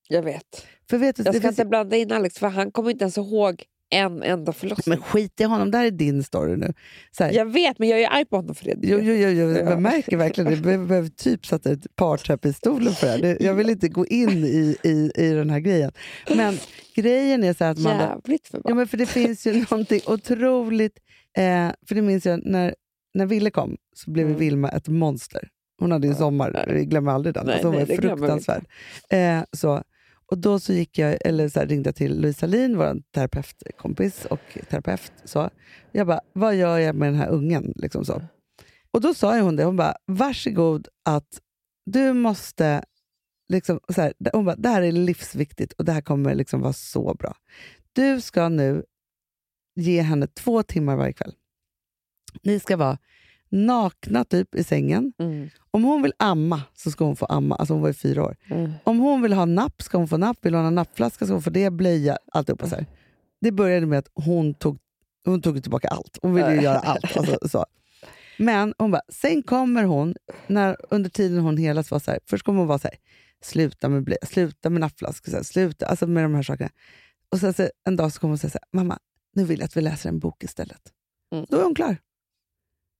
Jag 0.08 0.22
vet. 0.22 0.66
För 0.90 0.98
vet 0.98 1.16
du, 1.16 1.24
Jag 1.26 1.36
ska 1.36 1.48
inte 1.48 1.66
blanda 1.66 1.96
in 1.98 2.12
Alex 2.12 2.40
för 2.40 2.48
han 2.48 2.72
kommer 2.72 2.92
inte 2.92 3.04
ens 3.04 3.18
ihåg 3.18 3.64
en 3.90 4.24
enda 4.24 4.54
förlossning. 4.54 5.00
Men 5.00 5.02
skit 5.02 5.42
i 5.42 5.44
honom, 5.44 5.72
det 5.72 5.78
här 5.78 5.86
är 5.86 5.92
din 5.92 6.24
story 6.24 6.56
nu. 6.56 6.74
Jag 7.32 7.46
vet, 7.46 7.80
men 7.80 7.90
jag 7.90 8.02
är 8.02 8.10
arg 8.10 8.26
på 8.26 8.36
honom 8.36 8.56
för 8.56 8.66
det. 8.66 8.76
Jo, 8.82 9.00
jo, 9.02 9.14
jo, 9.14 9.30
jo. 9.30 9.50
Ja. 9.50 9.58
Jag 9.70 9.82
märker 9.82 10.18
verkligen 10.18 10.62
det. 10.62 10.72
Jag 10.72 10.88
behöver 10.88 11.10
typ 11.10 11.46
sätta 11.46 11.72
ett 11.72 11.96
parterapistolen 11.96 12.94
för 12.94 13.18
det 13.18 13.28
här. 13.28 13.38
Jag 13.42 13.54
vill 13.54 13.70
inte 13.70 13.88
gå 13.88 14.06
in 14.06 14.30
i, 14.46 14.78
i, 14.84 15.12
i 15.16 15.30
den 15.34 15.50
här 15.50 15.60
grejen. 15.60 15.92
Men 16.36 16.58
grejen 16.96 17.44
är 17.44 17.54
så 17.54 17.64
att 17.64 17.80
man... 17.80 17.98
Jävligt 18.00 18.50
Ja, 18.52 18.58
förbannad. 18.58 18.78
men 18.78 18.88
för 18.88 18.98
det 18.98 19.06
finns 19.06 19.48
ju 19.48 19.66
någonting 19.72 20.02
otroligt... 20.08 20.98
Eh, 21.38 21.44
för 21.88 21.96
det 21.96 22.02
minns 22.02 22.26
jag 22.26 22.46
när, 22.46 22.76
när 23.14 23.26
Ville 23.26 23.50
kom 23.52 23.78
så 23.96 24.12
blev 24.12 24.26
Mm. 24.28 24.40
Vilma 24.40 24.70
ett 24.70 24.88
monster. 24.88 25.50
Hon 25.80 25.92
hade 25.92 26.08
ju 26.08 26.16
sommar, 26.16 26.66
vi 26.74 26.86
glömmer 26.86 27.12
aldrig 27.12 27.34
den. 27.36 27.46
Nej, 27.46 27.54
alltså, 27.54 27.68
hon 27.68 27.76
nej, 27.76 27.86
var 27.86 27.96
fruktansvärd. 27.96 28.66
Eh, 29.10 29.40
så. 29.52 29.84
Och 30.32 30.38
då 30.38 30.60
så 30.60 30.74
gick 30.74 30.98
jag, 30.98 31.18
eller 31.26 31.50
så 31.50 31.60
här, 31.60 31.68
ringde 31.68 31.88
jag 31.88 31.96
till 31.96 32.22
Louise 32.22 32.46
Hallin, 32.46 32.78
vår 32.78 33.02
terapeutkompis 33.12 34.26
och 34.26 34.58
terapeut. 34.70 35.12
Så. 35.24 35.50
Jag 35.92 36.08
bara, 36.08 36.22
vad 36.34 36.56
gör 36.56 36.78
jag 36.78 36.96
med 36.96 37.08
den 37.08 37.20
här 37.20 37.30
ungen? 37.30 37.74
Liksom 37.76 38.06
så. 38.06 38.22
Och 38.92 39.02
då 39.02 39.14
sa 39.14 39.40
hon 39.40 39.56
det, 39.56 39.64
hon 39.64 39.76
bara, 39.76 39.96
varsågod 40.06 40.88
att 41.06 41.42
du 41.86 42.14
måste... 42.14 42.84
Liksom, 43.50 43.80
så 43.90 44.02
här, 44.02 44.14
hon 44.34 44.46
bara, 44.46 44.56
det 44.56 44.70
här 44.70 44.82
är 44.82 44.92
livsviktigt 44.92 45.74
och 45.74 45.86
det 45.86 45.92
här 45.92 46.02
kommer 46.02 46.36
liksom 46.36 46.62
vara 46.62 46.74
så 46.74 47.14
bra. 47.14 47.38
Du 47.94 48.22
ska 48.22 48.50
nu 48.50 48.84
ge 49.76 50.02
henne 50.02 50.28
två 50.28 50.64
timmar 50.64 50.96
varje 50.96 51.14
kväll. 51.14 51.34
Ni 52.44 52.60
ska 52.60 52.78
vara 52.78 52.98
nakna 53.50 54.24
typ 54.24 54.56
i 54.56 54.64
sängen. 54.64 55.14
Mm. 55.20 55.50
Om 55.72 55.84
hon 55.84 56.02
vill 56.02 56.14
amma 56.20 56.62
så 56.74 56.92
ska 56.92 57.06
hon 57.06 57.16
få 57.16 57.26
amma. 57.26 57.56
Alltså 57.56 57.74
hon 57.74 57.82
var 57.82 57.90
ju 57.90 57.94
fyra 57.94 58.24
år. 58.24 58.36
Mm. 58.50 58.72
Om 58.84 59.00
hon 59.00 59.22
vill 59.22 59.34
ha 59.34 59.46
napp 59.46 59.82
ska 59.82 59.98
hon 59.98 60.08
få 60.08 60.18
napp. 60.18 60.38
Vill 60.42 60.54
hon 60.54 60.64
ha 60.64 60.72
nappflaska 60.72 61.26
ska 61.26 61.34
hon 61.34 61.44
få 61.44 61.50
det. 61.50 61.70
Blöja, 61.70 62.18
alltihopa. 62.32 62.70
Så 62.70 62.76
här. 62.76 62.86
Det 63.42 63.52
började 63.52 63.86
med 63.86 64.00
att 64.00 64.10
hon 64.14 64.54
tog, 64.54 64.78
hon 65.26 65.42
tog 65.42 65.64
tillbaka 65.64 65.88
allt. 65.88 66.18
Hon 66.22 66.34
ville 66.34 66.56
ju 66.56 66.62
göra 66.62 66.80
allt. 66.80 67.18
Alltså, 67.18 67.38
så. 67.50 67.66
Men 68.38 68.74
hon 68.78 68.92
bara, 68.92 69.02
sen 69.10 69.44
kommer 69.44 69.84
hon, 69.84 70.16
när, 70.48 70.78
under 70.90 71.10
tiden 71.10 71.40
hon 71.40 71.58
helas, 71.58 71.92
var 71.92 72.00
så 72.00 72.12
här, 72.12 72.20
först 72.30 72.46
kommer 72.46 72.60
hon 72.60 72.68
vara 72.68 72.80
så 72.80 72.88
här, 72.88 72.98
sluta 73.42 73.90
med 73.90 74.04
blöja, 74.04 74.26
sluta 74.26 74.70
med 74.70 74.82
nappflaska, 74.82 75.32
så 75.32 75.38
här, 75.38 75.44
sluta 75.44 75.86
alltså 75.86 76.08
med 76.08 76.24
de 76.24 76.36
här 76.36 76.44
sakerna. 76.44 76.70
Och 77.32 77.40
sen 77.40 77.54
så, 77.54 77.70
en 77.88 77.96
dag 77.96 78.14
så 78.14 78.20
kommer 78.20 78.32
hon 78.32 78.38
säga 78.38 78.52
så 78.52 78.60
här, 78.62 78.80
mamma, 78.82 79.00
nu 79.36 79.44
vill 79.44 79.60
jag 79.60 79.66
att 79.66 79.78
vi 79.78 79.82
läser 79.82 80.10
en 80.10 80.20
bok 80.20 80.44
istället. 80.44 80.82
Mm. 81.32 81.46
Då 81.50 81.60
är 81.60 81.64
hon 81.64 81.76
klar. 81.76 81.98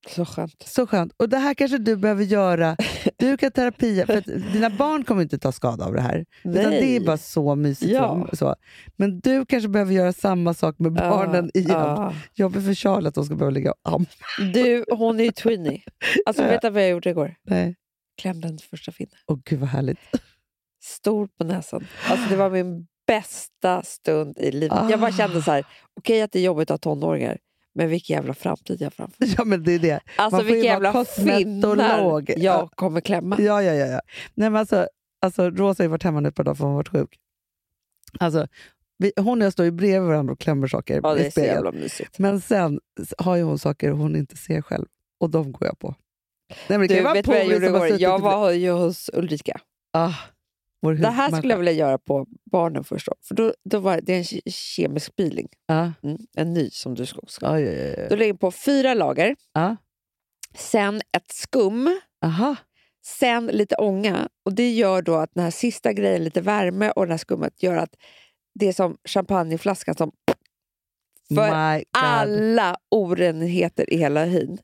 Så 0.08 0.24
skönt. 0.24 0.62
Så 0.66 0.86
skönt. 0.86 1.12
Och 1.16 1.28
det 1.28 1.38
här 1.38 1.54
kanske 1.54 1.78
du 1.78 1.96
behöver 1.96 2.24
göra. 2.24 2.76
Du 3.16 3.36
kan 3.36 3.50
terapia, 3.52 4.06
för 4.06 4.20
dina 4.52 4.70
barn 4.70 5.04
kommer 5.04 5.22
inte 5.22 5.38
ta 5.38 5.52
skada 5.52 5.84
av 5.84 5.94
det 5.94 6.00
här. 6.00 6.24
Det 6.44 6.96
är 6.96 7.00
bara 7.00 7.16
så 7.16 7.54
mysigt. 7.54 7.92
Ja. 7.92 8.28
Så. 8.32 8.54
Men 8.96 9.20
du 9.20 9.46
kanske 9.46 9.68
behöver 9.68 9.92
göra 9.92 10.12
samma 10.12 10.54
sak 10.54 10.78
med 10.78 10.92
barnen 10.92 11.50
igen. 11.54 11.70
Ja. 11.70 12.14
Jobbigt 12.34 12.64
för 12.64 12.74
Charlie 12.74 13.08
att 13.08 13.14
de 13.14 13.24
ska 13.24 13.34
behöva 13.34 13.50
ligga 13.54 13.70
och 13.70 13.78
amma. 13.92 14.06
Du, 14.54 14.84
hon 14.90 15.20
är 15.20 15.24
ju 15.24 15.32
tweenie. 15.32 15.82
Alltså, 16.26 16.42
vet 16.42 16.62
du 16.62 16.70
vad 16.70 16.82
jag 16.82 16.90
gjorde 16.90 17.10
igår? 17.10 17.34
Nej. 17.46 17.76
Klämde 18.20 18.48
hennes 18.48 18.62
första 18.62 18.92
finne. 18.92 19.10
Åh 19.26 19.38
gud 19.44 19.58
vad 19.60 19.68
härligt. 19.68 19.98
Stor 20.84 21.28
på 21.38 21.44
näsan. 21.44 21.86
Alltså, 22.08 22.30
det 22.30 22.36
var 22.36 22.50
min 22.50 22.86
bästa 23.06 23.82
stund 23.82 24.38
i 24.38 24.50
livet. 24.50 24.78
Jag 24.90 25.00
bara 25.00 25.10
Ah. 25.10 25.16
kände 25.16 25.42
så 25.42 25.50
här, 25.50 25.64
okej 26.00 26.22
att 26.22 26.32
det 26.32 26.38
är 26.38 26.42
jobbigt 26.44 26.70
att 26.70 26.84
ha 26.84 26.94
tonåringar, 26.94 27.38
men 27.74 27.88
vilken 27.88 28.14
jävla 28.14 28.34
framtid 28.34 28.80
jag 28.80 28.86
har 28.86 28.90
framför 28.90 29.26
mig. 29.26 29.34
Ja 29.38 29.44
men 29.44 29.62
det 29.62 29.72
är 29.72 29.78
det. 29.78 30.00
Alltså 30.16 30.42
vara 30.42 30.56
jävla 30.56 31.04
finnar 31.04 32.34
jag 32.36 32.70
kommer 32.70 33.00
klämma. 33.00 33.36
Ja, 33.38 33.62
ja, 33.62 33.74
ja. 33.74 33.86
ja. 33.86 34.00
Nej, 34.34 34.50
men 34.50 34.56
alltså, 34.56 34.88
alltså, 35.22 35.50
Rosa 35.50 35.82
har 35.82 35.88
varit 35.88 36.02
hemma 36.02 36.20
nu 36.20 36.28
ett 36.28 36.34
par 36.34 36.44
dagar 36.44 36.54
för 36.54 36.64
hon 36.64 36.70
har 36.70 36.76
varit 36.78 36.88
sjuk. 36.88 37.18
Alltså, 38.18 38.46
vi, 38.98 39.12
hon 39.16 39.40
och 39.40 39.46
jag 39.46 39.52
står 39.52 39.64
ju 39.64 39.70
bredvid 39.70 40.08
varandra 40.08 40.32
och 40.32 40.40
klämmer 40.40 40.66
saker 40.66 41.00
Ja, 41.02 41.14
det 41.14 41.26
är 41.26 41.30
så 41.30 41.40
jävla 41.40 41.72
mysigt. 41.72 42.18
Men 42.18 42.40
sen 42.40 42.80
har 43.18 43.36
ju 43.36 43.42
hon 43.42 43.58
saker 43.58 43.90
hon 43.90 44.16
inte 44.16 44.36
ser 44.36 44.62
själv 44.62 44.86
och 45.20 45.30
de 45.30 45.52
går 45.52 45.66
jag 45.66 45.78
på. 45.78 45.94
Nej, 46.68 46.78
men 46.78 46.88
det 46.88 46.94
Du, 46.94 47.02
vet 47.02 47.26
vad 47.26 47.36
jag 47.36 47.46
gjorde 47.46 47.66
igår? 47.66 48.00
Jag 48.00 48.18
var 48.18 48.50
ju 48.50 48.70
hos 48.70 49.10
Ulrika. 49.12 49.60
Ah, 49.92 50.14
Det 50.82 51.08
här 51.08 51.30
skulle 51.36 51.52
jag 51.52 51.58
vilja 51.58 51.72
göra 51.72 51.98
på 51.98 52.26
barnen 52.50 52.84
först. 52.84 53.06
Då. 53.06 53.14
För 53.28 53.34
då, 53.34 53.54
då 53.64 53.78
var 53.78 54.00
det 54.02 54.14
en 54.16 54.22
ke- 54.22 54.50
kemisk 54.50 55.16
peeling. 55.16 55.48
Ja, 55.66 55.92
Mm, 56.02 56.18
en 56.36 56.54
ny 56.54 56.70
som 56.70 56.94
du 56.94 57.06
ska 57.06 57.18
också. 57.18 57.38
ja, 57.42 57.60
ja, 57.60 57.72
ja, 57.72 58.08
Då 58.08 58.16
lägger 58.16 58.34
på 58.34 58.50
fyra 58.50 58.94
lager, 58.94 59.36
ja. 59.52 59.76
sen 60.54 60.96
ett 60.96 61.32
skum, 61.32 62.00
Aha. 62.24 62.56
sen 63.06 63.46
lite 63.46 63.74
ånga. 63.76 64.28
Och 64.44 64.54
Det 64.54 64.70
gör 64.70 65.02
då 65.02 65.14
att 65.16 65.30
den 65.34 65.44
här 65.44 65.50
sista 65.50 65.92
grejen, 65.92 66.24
lite 66.24 66.40
värme 66.40 66.90
och 66.90 67.06
det 67.06 67.12
här 67.12 67.18
skummet, 67.18 67.62
gör 67.62 67.76
att 67.76 67.94
det 68.54 68.68
är 68.68 68.72
som 68.72 68.96
champagneflaskan 69.04 69.94
som 69.94 70.12
för 71.34 71.48
alla 71.92 72.76
orenheter 72.90 73.92
i 73.92 73.96
hela 73.96 74.24
hyn. 74.24 74.58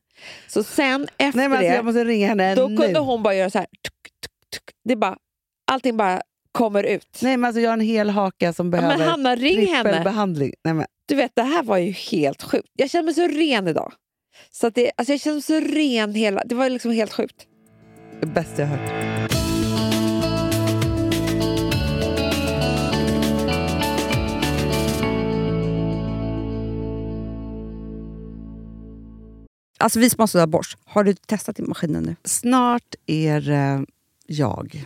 Så 0.47 0.63
sen 0.63 1.07
efter 1.17 1.37
Nej, 1.37 1.49
alltså, 1.77 2.03
det, 2.03 2.55
då 2.55 2.67
kunde 2.83 2.99
hon 2.99 3.23
bara 3.23 3.35
göra 3.35 3.49
så 3.49 3.57
här. 3.57 3.67
Tuk, 3.67 4.03
tuk, 4.21 4.31
tuk. 4.51 4.75
Det 4.83 4.91
är 4.91 4.97
bara, 4.97 5.17
allting 5.65 5.97
bara 5.97 6.21
kommer 6.51 6.83
ut. 6.83 7.19
Nej, 7.21 7.37
men 7.37 7.47
alltså, 7.47 7.61
jag 7.61 7.69
har 7.69 7.73
en 7.73 7.79
hel 7.85 8.09
haka 8.09 8.53
som 8.53 8.71
behöver 8.71 8.97
men 8.97 9.07
Hanna, 9.07 9.35
ring 9.35 9.67
henne. 9.67 9.83
trippelbehandling. 9.89 10.53
Nej, 10.63 10.73
men, 10.73 10.85
Du 11.05 11.15
vet, 11.15 11.31
det 11.35 11.43
här 11.43 11.63
var 11.63 11.77
ju 11.77 11.91
helt 11.91 12.43
sjukt. 12.43 12.67
Jag 12.73 12.89
känner 12.89 13.03
mig 13.03 13.13
så 13.13 13.27
ren 13.27 13.67
idag. 13.67 13.93
Så 14.51 14.67
att 14.67 14.75
det, 14.75 14.91
alltså 14.95 15.13
jag 15.13 15.19
känner 15.21 15.35
mig 15.35 15.41
så 15.41 15.59
ren 15.59 16.13
hela... 16.13 16.41
Det 16.45 16.55
var 16.55 16.69
liksom 16.69 16.91
helt 16.91 17.13
sjukt. 17.13 17.47
det 18.21 18.27
bästa 18.27 18.61
jag 18.61 18.69
hört. 18.69 18.91
Alltså 29.77 29.99
vi 29.99 30.09
som 30.09 30.19
har 30.19 30.47
borst, 30.47 30.77
har 30.85 31.03
du 31.03 31.13
testat 31.13 31.59
i 31.59 31.61
maskinen 31.61 32.03
nu? 32.03 32.15
Snart 32.23 32.95
är 33.05 33.41
det 33.41 33.85
jag 34.27 34.85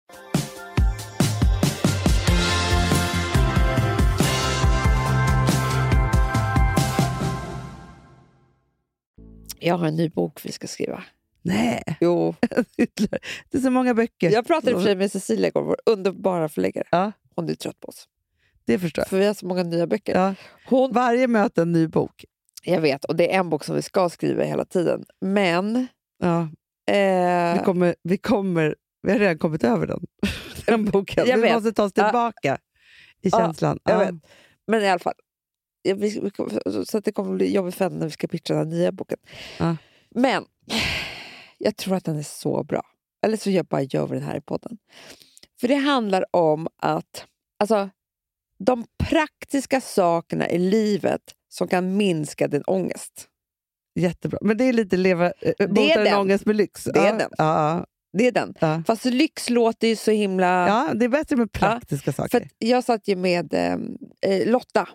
Jag 9.61 9.75
har 9.77 9.87
en 9.87 9.95
ny 9.95 10.09
bok 10.09 10.45
vi 10.45 10.51
ska 10.51 10.67
skriva. 10.67 11.03
Nej, 11.41 11.83
Jo. 12.01 12.35
det 13.51 13.57
är 13.57 13.59
så 13.59 13.69
många 13.71 13.93
böcker. 13.93 14.31
Jag 14.31 14.47
pratade 14.47 14.71
i 14.71 14.73
för 14.73 14.81
sig 14.81 14.95
med 14.95 15.11
Cecilia 15.11 15.47
igår, 15.47 15.61
vår 15.63 15.77
underbara 15.85 16.49
förläggare. 16.49 16.87
Ja. 16.91 17.11
Hon 17.35 17.49
är 17.49 17.53
trött 17.55 17.79
på 17.79 17.87
oss. 17.87 18.07
Det 18.65 18.79
förstår 18.79 19.01
jag. 19.01 19.07
För 19.09 19.17
vi 19.17 19.25
har 19.25 19.33
så 19.33 19.45
många 19.45 19.63
nya 19.63 19.87
böcker. 19.87 20.15
Ja. 20.15 20.35
Hon, 20.69 20.91
Varje 20.93 21.27
möte 21.27 21.61
en 21.61 21.71
ny 21.71 21.87
bok. 21.87 22.25
jag 22.63 22.81
vet, 22.81 23.05
och 23.05 23.15
det 23.15 23.33
är 23.35 23.39
en 23.39 23.49
bok 23.49 23.63
som 23.63 23.75
vi 23.75 23.81
ska 23.81 24.09
skriva 24.09 24.43
hela 24.43 24.65
tiden. 24.65 25.05
Men... 25.21 25.87
Ja, 26.19 26.47
Eh, 26.91 27.53
vi, 27.57 27.59
kommer, 27.65 27.95
vi, 28.03 28.17
kommer, 28.17 28.75
vi 29.03 29.11
har 29.11 29.19
redan 29.19 29.37
kommit 29.37 29.63
över 29.63 29.87
den, 29.87 29.99
den 30.65 30.85
boken. 30.85 31.27
Jag 31.27 31.35
vi 31.35 31.41
vet. 31.41 31.53
måste 31.53 31.71
ta 31.73 31.83
oss 31.83 31.91
Ja. 31.95 32.03
tillbaka 32.03 32.57
i 33.21 33.29
Ja, 33.29 33.37
känslan. 33.39 33.79
jag 33.83 33.93
Ja. 33.95 33.99
vet. 33.99 34.15
Men 34.67 34.81
i 34.83 34.89
alla 34.89 34.99
fall. 34.99 35.13
Så 36.85 36.97
att 36.97 37.05
det 37.05 37.11
kommer 37.11 37.35
bli 37.35 37.53
jobbigt 37.53 37.75
för 37.75 37.85
henne 37.85 37.97
när 37.97 38.05
vi 38.05 38.11
ska 38.11 38.27
pitcha 38.27 38.53
den 38.53 38.71
här 38.71 38.77
nya 38.77 38.91
boken. 38.91 39.17
Ja. 39.59 39.77
Men 40.09 40.45
jag 41.57 41.77
tror 41.77 41.95
att 41.95 42.05
den 42.05 42.17
är 42.17 42.23
så 42.23 42.63
bra. 42.63 42.83
Eller 43.25 43.37
så 43.37 43.49
jag 43.51 43.65
bara 43.65 43.81
gör 43.81 44.07
vi 44.07 44.15
den 44.15 44.27
här 44.27 44.37
i 44.37 44.41
podden. 44.41 44.77
För 45.59 45.67
det 45.67 45.75
handlar 45.75 46.25
om 46.35 46.67
att 46.77 47.25
alltså, 47.59 47.89
de 48.59 48.85
praktiska 49.03 49.81
sakerna 49.81 50.49
i 50.49 50.57
livet 50.57 51.21
som 51.49 51.67
kan 51.67 51.97
minska 51.97 52.47
din 52.47 52.63
ångest. 52.67 53.27
Jättebra. 53.95 54.39
Men 54.41 54.57
det 54.57 54.63
är 54.63 54.73
lite 54.73 54.97
leva, 54.97 55.25
äh, 55.25 55.67
den. 55.69 56.19
ångest 56.19 56.45
med 56.45 56.55
lyx. 56.55 56.83
Det 56.83 56.99
är 56.99 57.05
ja. 57.05 57.17
den. 57.17 57.29
Ja, 57.37 57.85
Det 58.17 58.27
är 58.27 58.31
den. 58.31 58.53
ja. 58.59 58.83
Fast 58.87 59.05
lyx 59.05 59.49
låter 59.49 59.87
ju 59.87 59.95
så 59.95 60.11
himla... 60.11 60.67
ja, 60.67 60.93
det 60.93 61.05
är 61.05 61.09
bättre 61.09 61.35
med 61.35 61.51
praktiska 61.51 62.11
För 62.13 62.23
saker. 62.23 62.37
att 62.41 62.47
jag 62.57 62.83
satt 62.83 63.07
ju 63.07 63.15
med 63.15 63.53
eh, 63.53 63.77
eh, 64.31 64.47
Lotta, 64.51 64.89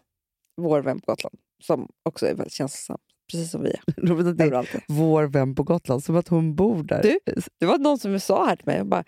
vår 0.57 0.80
vän 0.82 1.00
på 1.00 1.12
Gotland, 1.12 1.38
som 1.62 1.88
också 2.02 2.26
är 2.26 2.34
väldigt 2.34 2.52
känslosam, 2.52 2.98
precis 3.32 3.50
som 3.50 3.62
vi 3.62 3.70
är. 3.70 3.80
Det 4.34 4.44
är 4.44 4.82
vår 4.92 5.24
vän 5.24 5.54
på 5.54 5.62
Gotland, 5.62 6.04
som 6.04 6.16
att 6.16 6.28
hon 6.28 6.54
bor 6.54 6.82
där. 6.82 7.02
Du? 7.02 7.18
Det 7.61 7.66
var 7.66 7.78
någon 7.78 7.98
som 7.98 8.20
sa 8.20 8.46
här 8.46 8.57
till 8.57 8.66
mig, 8.66 8.84
bara, 8.84 9.04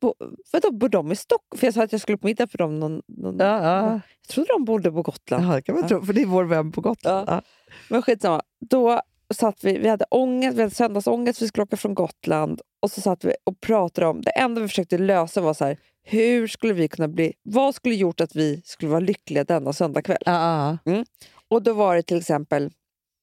"Då 0.00 0.14
vadå, 0.52 0.72
bor 0.72 0.88
de 0.88 1.12
i 1.12 1.16
Stockholm? 1.16 1.58
För 1.60 1.66
jag 1.66 1.74
sa 1.74 1.82
att 1.82 1.92
jag 1.92 2.00
skulle 2.00 2.18
på 2.18 2.26
middag 2.26 2.46
för 2.46 2.58
dem. 2.58 2.80
Någon, 2.80 3.02
någon, 3.06 3.36
Ja, 3.38 3.62
ja. 3.64 3.90
Jag 3.92 4.28
trodde 4.28 4.48
de 4.52 4.64
bodde 4.64 4.92
på 4.92 5.02
Gotland. 5.02 5.44
Ja, 5.46 5.54
det 5.54 5.62
kan 5.62 5.74
man 5.74 5.82
Ja. 5.82 5.88
tro, 5.88 6.02
för 6.02 6.12
det 6.12 6.22
är 6.22 6.26
vår 6.26 6.44
vän 6.44 6.72
på 6.72 6.80
Gotland. 6.80 7.28
Ja. 7.28 7.42
Men 7.88 8.02
skitsamma. 8.02 8.42
Då 8.70 9.00
satt 9.34 9.64
vi, 9.64 9.78
vi 9.78 9.88
hade 9.88 10.04
ångest, 10.10 10.58
vi 10.58 10.62
hade 10.62 10.74
söndagsångest, 10.74 11.42
vi 11.42 11.48
skulle 11.48 11.62
åka 11.64 11.76
från 11.76 11.94
Gotland. 11.94 12.60
Och 12.82 12.90
så 12.90 13.00
satt 13.00 13.24
vi 13.24 13.34
och 13.44 13.60
pratade 13.60 14.06
om, 14.06 14.20
det 14.22 14.30
enda 14.30 14.60
vi 14.60 14.68
försökte 14.68 14.98
lösa 14.98 15.40
var 15.40 15.54
så 15.54 15.64
här, 15.64 15.76
hur 16.04 16.46
skulle 16.46 16.72
vi 16.72 16.88
kunna 16.88 17.08
bli, 17.08 17.32
vad 17.42 17.74
skulle 17.74 17.94
gjort 17.94 18.20
att 18.20 18.36
vi 18.36 18.62
skulle 18.64 18.90
vara 18.90 19.00
lyckliga 19.00 19.44
denna 19.44 19.72
söndagkväll? 19.72 20.22
Ja, 20.24 20.78
ja. 20.84 21.04
Och 21.48 21.62
då 21.62 21.72
var 21.72 21.96
det 21.96 22.02
till 22.02 22.18
exempel, 22.18 22.70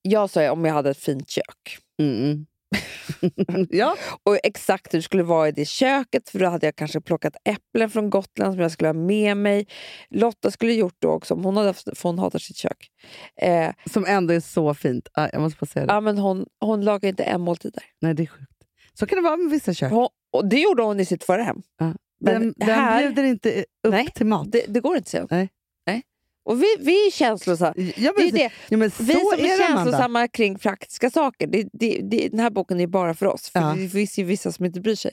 jag 0.01 0.29
sa 0.29 0.43
ju 0.43 0.49
om 0.49 0.65
jag 0.65 0.73
hade 0.73 0.89
ett 0.89 0.97
fint 0.97 1.29
kök. 1.29 1.77
Mm. 2.01 2.45
ja. 3.69 3.95
Och 4.23 4.37
exakt 4.43 4.93
hur 4.93 4.97
det 4.99 5.03
skulle 5.03 5.23
vara 5.23 5.47
i 5.47 5.51
det 5.51 5.65
köket, 5.65 6.29
för 6.29 6.39
då 6.39 6.45
hade 6.45 6.67
jag 6.67 6.75
kanske 6.75 7.01
plockat 7.01 7.35
äpplen 7.45 7.89
från 7.89 8.09
Gotland 8.09 8.53
som 8.53 8.61
jag 8.61 8.71
skulle 8.71 8.87
ha 8.87 8.93
med 8.93 9.37
mig. 9.37 9.67
Lotta 10.09 10.51
skulle 10.51 10.73
gjort 10.73 10.95
det 10.99 11.07
också, 11.07 11.33
hon 11.35 11.57
hade 11.57 11.73
för 11.73 12.03
hon 12.03 12.19
hatar 12.19 12.39
sitt 12.39 12.57
kök. 12.57 12.89
Eh, 13.41 13.69
Som 13.91 14.05
ändå 14.05 14.33
är 14.33 14.39
så 14.39 14.73
fint. 14.73 15.07
Ah, 15.13 15.29
jag 15.33 15.41
måste 15.41 15.57
bara 15.59 15.65
säga 15.65 15.85
det. 15.85 15.93
ja, 15.93 16.01
men 16.01 16.17
hon, 16.17 16.45
hon 16.59 16.81
lagar 16.85 17.09
inte 17.09 17.23
en 17.23 17.41
måltid 17.41 17.73
där. 17.73 17.83
Nej, 18.01 18.13
det 18.13 18.23
är 18.23 18.27
sjukt. 18.27 18.51
Så 18.93 19.05
kan 19.05 19.15
det 19.15 19.21
vara 19.21 19.37
med 19.37 19.51
vissa 19.51 19.73
kök. 19.73 19.91
Hon, 19.91 20.09
och 20.33 20.49
det 20.49 20.59
gjorde 20.59 20.83
hon 20.83 20.99
i 20.99 21.05
sitt 21.05 21.23
förra 21.23 21.43
hem. 21.43 21.61
Ja. 21.79 21.93
Men 22.19 22.41
Den, 22.41 22.53
den 22.57 22.69
här- 22.69 23.01
bjuder 23.05 23.23
inte 23.23 23.59
upp 23.83 23.91
Nej, 23.91 24.07
till 24.15 24.25
mat. 24.25 24.51
Det, 24.51 24.65
det 24.67 24.79
går 24.79 24.97
inte, 24.97 25.09
säger 25.09 25.21
hon. 25.29 25.37
Nej. 25.37 25.49
Nej. 25.87 26.03
Och 26.45 26.63
vi, 26.63 26.75
vi 26.79 27.07
är 27.07 27.11
känslosamma. 27.11 27.73
ja, 27.77 27.83
Det 27.95 28.07
är 28.07 28.13
men, 28.25 28.31
det. 28.33 28.51
Ja, 28.69 28.77
men 28.77 28.91
så 28.91 29.03
Vi 29.03 29.13
som 29.13 29.39
är 29.39 29.53
är 29.53 29.67
känslosamma 29.67 30.27
kring 30.27 30.59
praktiska 30.59 31.09
saker, 31.09 31.47
det, 31.47 31.67
det, 31.73 32.01
det, 32.03 32.27
den 32.29 32.39
här 32.39 32.49
boken 32.49 32.79
är 32.79 32.87
bara 32.87 33.13
för 33.13 33.25
oss. 33.25 33.49
För 33.49 33.59
Ja. 33.59 33.73
Det 33.77 33.89
finns 33.89 34.19
ju 34.19 34.23
vissa 34.23 34.51
som 34.51 34.65
inte 34.65 34.79
bryr 34.81 34.95
sig. 34.95 35.11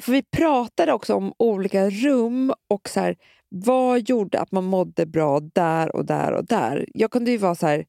För 0.00 0.12
Vi 0.12 0.22
pratade 0.22 0.92
också 0.92 1.14
om 1.14 1.32
olika 1.38 1.90
rum 1.90 2.52
och 2.70 2.88
så 2.88 3.00
här, 3.00 3.16
vad 3.48 4.08
gjorde 4.08 4.40
att 4.40 4.52
man 4.52 4.64
mådde 4.64 5.06
bra 5.06 5.40
där 5.40 5.96
och 5.96 6.04
där 6.04 6.32
och 6.32 6.44
där. 6.46 6.86
Jag 6.94 7.10
kunde 7.10 7.30
ju 7.30 7.36
vara 7.36 7.54
så 7.54 7.66
här, 7.66 7.84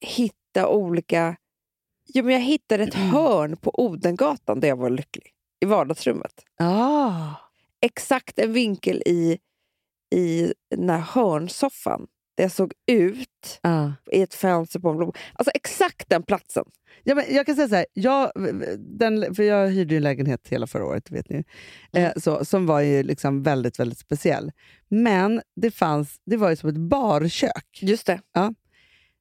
hitta 0.00 0.68
olika... 0.68 1.36
Jo, 2.14 2.24
men 2.24 2.34
jag 2.34 2.40
hittade 2.40 2.84
ett 2.84 2.94
Mm. 2.96 3.08
hörn 3.08 3.56
på 3.56 3.80
Odengatan 3.84 4.60
där 4.60 4.68
jag 4.68 4.76
var 4.76 4.90
lycklig, 4.90 5.30
i 5.60 5.66
vardagsrummet. 5.66 6.44
Ah. 6.58 7.34
Exakt 7.80 8.38
en 8.38 8.52
vinkel 8.52 9.02
i, 9.06 9.38
i 10.14 10.52
den 10.70 10.90
här 10.90 10.98
hörnsoffan 10.98 12.06
där 12.36 12.44
jag 12.44 12.52
såg 12.52 12.72
ut 12.86 13.58
Ah. 13.62 13.88
i 14.12 14.22
ett 14.22 14.34
fönster 14.34 14.80
på 14.80 14.88
en 14.88 14.96
blom. 14.96 15.12
Alltså 15.34 15.50
exakt 15.54 16.08
den 16.08 16.22
platsen. 16.22 16.64
Ja, 17.02 17.14
men 17.14 17.24
jag 17.28 17.46
kan 17.46 17.56
säga 17.56 17.68
så 17.68 17.74
här, 17.74 17.86
jag, 17.92 18.32
den, 18.78 19.34
för 19.34 19.42
jag 19.42 19.68
hyrde 19.70 19.94
ju 19.94 19.96
en 19.96 20.02
lägenhet 20.02 20.48
hela 20.48 20.66
förra 20.66 20.84
året, 20.84 21.10
vet 21.10 21.28
ni. 21.28 21.44
Mm. 21.92 22.06
Eh, 22.06 22.12
så, 22.16 22.44
som 22.44 22.66
var 22.66 22.80
ju 22.80 23.02
liksom 23.02 23.42
väldigt, 23.42 23.80
väldigt 23.80 23.98
speciell. 23.98 24.52
Men 24.88 25.42
det, 25.56 25.70
fanns, 25.70 26.20
det 26.26 26.36
var 26.36 26.50
ju 26.50 26.56
som 26.56 26.68
ett 26.68 26.76
barkök. 26.76 27.78
Just 27.80 28.06
det. 28.06 28.20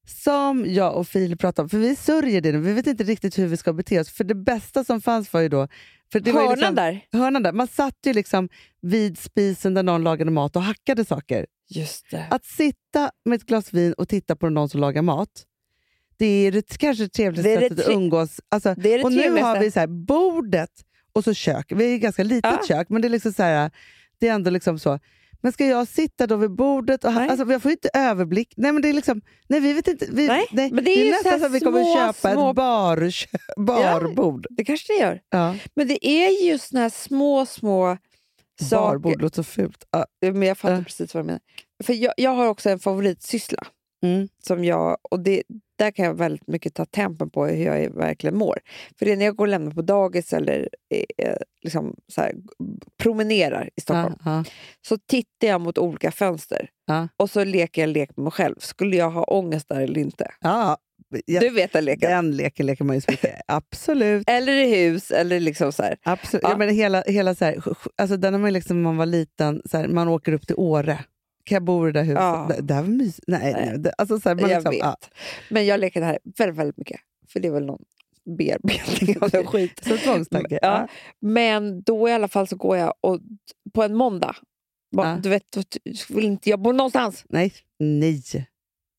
Som 0.06 0.66
jag 0.74 0.96
och 0.96 1.08
Filip 1.08 1.40
pratade 1.40 1.64
om, 1.64 1.70
för 1.70 1.78
vi 1.78 1.96
sörjer 1.96 2.42
det 2.42 2.52
nu. 2.52 2.60
Vi 2.60 2.74
vet 2.74 2.88
inte 2.88 3.04
riktigt 3.04 3.38
hur 3.38 3.48
vi 3.48 3.58
ska 3.58 3.74
bete 3.74 4.00
oss. 4.00 4.10
För 4.10 4.24
det 4.24 4.36
bästa 4.36 4.84
som 4.84 5.02
fanns 5.02 5.34
var 5.34 5.42
ju 5.42 5.50
då... 5.50 5.68
För 6.12 6.20
det 6.20 6.32
var 6.32 6.42
Hörnan 6.42 6.56
liksom, 6.58 6.76
där. 6.76 7.06
Hörnan 7.12 7.44
där. 7.44 7.52
Man 7.52 7.68
satt 7.68 7.98
ju 8.06 8.14
liksom 8.14 8.50
vid 8.82 9.18
spisen 9.18 9.74
där 9.74 9.84
någon 9.84 10.04
lagade 10.04 10.32
mat 10.32 10.56
och 10.56 10.62
hackade 10.62 11.06
saker. 11.06 11.46
Just 11.70 12.12
det. 12.12 12.26
Att 12.30 12.46
sitta 12.46 13.12
med 13.26 13.36
ett 13.36 13.46
glas 13.46 13.74
vin 13.74 13.94
och 13.94 14.10
titta 14.10 14.36
på 14.36 14.50
någon 14.50 14.70
som 14.70 14.82
lagar 14.82 15.02
mat, 15.02 15.30
det 16.18 16.26
är 16.26 16.52
det 16.52 16.78
kanske 16.78 17.08
trevligaste 17.08 17.56
Det 17.56 17.70
sättet 17.70 17.88
att 17.88 17.94
umgås. 17.94 18.42
Alltså, 18.50 18.76
Det 18.78 18.94
är 18.94 18.98
det 18.98 19.04
och 19.04 19.12
nu 19.12 19.18
trevligaste. 19.22 19.48
har 19.48 19.60
vi 19.60 19.72
så 19.72 19.80
här, 19.80 19.88
bordet 19.88 20.72
och 21.14 21.24
så 21.24 21.34
kök. 21.34 21.72
Vi 21.76 21.92
är 21.92 21.96
ett 21.96 22.02
ganska 22.02 22.24
litet 22.24 22.52
Ja. 22.62 22.68
kök, 22.68 22.90
men 22.90 23.02
det 23.02 23.08
är 23.08 23.10
liksom 23.10 23.34
så 23.34 23.44
här, 23.44 23.72
det 24.20 24.28
är 24.28 24.34
ändå 24.34 24.50
liksom 24.50 24.80
så. 24.80 25.00
Men 25.46 25.52
ska 25.52 25.66
jag 25.66 25.88
sitta 25.88 26.28
då 26.28 26.36
vid 26.36 26.52
bordet? 26.52 27.04
Och 27.04 27.12
ha, 27.14 27.20
Nej. 27.20 27.30
alltså, 27.30 27.52
jag 27.52 27.62
får 27.62 27.70
ju 27.70 27.74
inte 27.74 27.90
överblick. 27.94 28.54
Nej, 28.58 28.72
men 28.72 28.82
det 28.82 28.90
är 28.90 28.94
liksom, 28.94 29.22
nej, 29.48 29.60
vi 29.60 29.74
vet 29.74 29.88
inte. 29.88 30.08
Vi, 30.12 30.28
Nej, 30.28 30.48
men 30.52 30.84
det 30.84 30.92
är 30.92 31.06
ju 31.06 31.12
så 31.12 31.18
nästan 31.24 31.40
så 31.40 31.46
att 31.46 31.52
vi 31.52 31.60
kommer 31.60 31.84
små, 31.84 31.96
köpa 31.96 32.32
små- 32.34 32.50
ett 32.50 32.56
bar, 32.56 33.12
barbord. 33.58 34.48
Det 34.50 34.66
kanske 34.66 34.94
det 34.94 35.00
gör. 35.00 35.22
Ja. 35.30 35.56
Men 35.76 35.88
det 35.88 36.08
är 36.08 36.30
ju 36.44 36.50
just 36.50 36.70
såna 36.70 36.82
här 36.82 36.90
små, 36.90 37.46
små 37.46 37.98
saker. 38.62 38.86
Barbord 38.86 39.22
låter 39.22 39.36
så 39.36 39.44
fult. 39.44 39.84
Ja. 39.92 40.06
Men 40.22 40.42
jag 40.42 40.58
fattar 40.58 40.76
Ja. 40.76 40.84
precis 40.84 41.14
vad 41.14 41.24
du 41.24 41.26
menar. 41.26 41.42
För 41.84 41.94
jag, 41.94 42.14
jag 42.18 42.32
har 42.32 42.48
också 42.48 42.70
en 42.70 42.80
favoritsyssla. 42.80 43.64
Mm. 44.06 44.28
Som 44.44 44.64
jag, 44.66 44.98
och 45.12 45.20
det, 45.20 45.44
där 45.78 45.92
kan 45.92 46.06
jag 46.06 46.14
väldigt 46.14 46.48
mycket 46.48 46.74
ta 46.74 46.86
tempen 46.86 47.30
på 47.30 47.46
hur 47.46 47.66
jag 47.66 47.90
verkligen 47.90 48.38
mår. 48.38 48.60
För 49.00 49.06
det 49.06 49.12
är 49.12 49.18
när 49.18 49.26
jag 49.26 49.36
går 49.36 49.46
och 49.46 49.50
lämnar 49.50 49.72
på 49.72 49.82
dagis 49.82 50.34
eller 50.34 50.70
eh, 51.18 51.36
liksom 51.64 51.96
så 52.14 52.22
här, 52.22 52.34
promenerar 53.04 53.70
i 53.76 53.82
Stockholm. 53.82 54.16
Ja, 54.26 54.32
ja. 54.38 54.44
så 54.88 54.98
tittar 54.98 55.48
jag 55.48 55.62
mot 55.62 55.78
olika 55.78 56.12
fönster 56.12 56.70
Ja. 56.88 57.08
och 57.18 57.30
så 57.30 57.44
leker 57.44 57.82
jag 57.82 57.90
lek 57.90 58.10
med 58.18 58.24
mig 58.24 58.32
själv. 58.32 58.56
Skulle 58.60 58.96
jag 58.98 59.12
ha 59.12 59.24
ångest 59.24 59.70
där 59.70 59.82
eller 59.82 60.02
inte? 60.02 60.32
Ja, 60.42 60.78
ja, 61.26 61.40
Du 61.40 61.50
vet 61.50 61.74
den 61.74 61.86
leken? 61.86 62.10
den 62.12 62.32
leken 62.32 62.66
leker 62.66 62.84
man 62.84 62.96
ju 62.96 63.02
så 63.02 63.12
mycket. 63.12 63.42
Absolut. 63.48 64.30
Eller 64.30 64.54
i 64.54 64.76
hus, 64.76 65.12
eller 65.12 65.40
liksom 65.40 65.72
så 65.72 65.84
här. 65.84 65.98
Absolut. 66.04 66.44
Ja. 66.44 66.58
Men 66.58 66.70
hela, 66.70 67.04
hela 67.08 67.36
så 67.36 67.46
här, 67.46 67.64
alltså 67.96 68.18
den 68.18 68.34
har 68.34 68.42
man 68.42 68.54
liksom, 68.54 68.78
när 68.78 68.84
man 68.84 68.98
var 68.98 69.06
liten, 69.06 69.62
så 69.66 69.78
här, 69.78 69.88
man 69.88 70.08
åker 70.08 70.32
upp 70.34 70.48
till 70.48 70.56
Åre. 70.56 71.00
Kan 71.46 71.56
jag 71.56 71.64
bo 71.64 71.88
i 71.88 71.92
det 71.92 72.00
där 72.00 72.06
huset? 72.06 72.22
Ja. 72.22 72.46
Det, 72.50 72.62
det 72.62 72.74
här 72.74 72.82
var 72.82 72.90
mysigt. 72.90 73.28
Nej, 73.28 73.54
Nej. 73.54 73.80
Det, 73.80 73.92
alltså, 73.98 74.20
så 74.20 74.30
här, 74.30 74.36
man 74.36 74.50
jag 74.50 74.58
liksom, 74.58 74.72
vet. 74.72 74.80
ja. 74.80 74.98
Men 75.50 75.66
jag 75.66 75.80
leker 75.80 76.00
det 76.00 76.06
här 76.06 76.20
väldigt, 76.38 76.60
väldigt 76.60 76.78
mycket. 76.78 77.00
För 77.28 77.40
det 77.40 77.48
är 77.48 77.52
väl 77.52 77.66
någon 77.66 77.84
bearbetning 78.38 79.18
av 79.22 79.30
den 79.30 79.46
skit. 79.52 79.84
Så 79.88 79.98
tvångstanke. 79.98 80.60
Ja. 80.62 80.68
Ja. 80.68 80.88
Men 81.22 81.82
då 81.82 82.10
i 82.10 82.12
alla 82.14 82.28
fall 82.28 82.48
så 82.48 82.56
går 82.56 82.78
jag 82.78 82.94
och 83.02 83.20
på 83.74 83.84
en 83.84 83.96
måndag. 83.96 84.36
Bara, 84.96 85.10
Ja. 85.10 85.18
Du 85.24 85.30
vet, 85.30 85.52
då 85.52 85.62
vill 86.10 86.26
inte 86.26 86.50
jag 86.50 86.60
bo 86.60 86.72
någonstans. 86.72 87.26
Nej, 87.30 87.54
nej. 87.80 88.24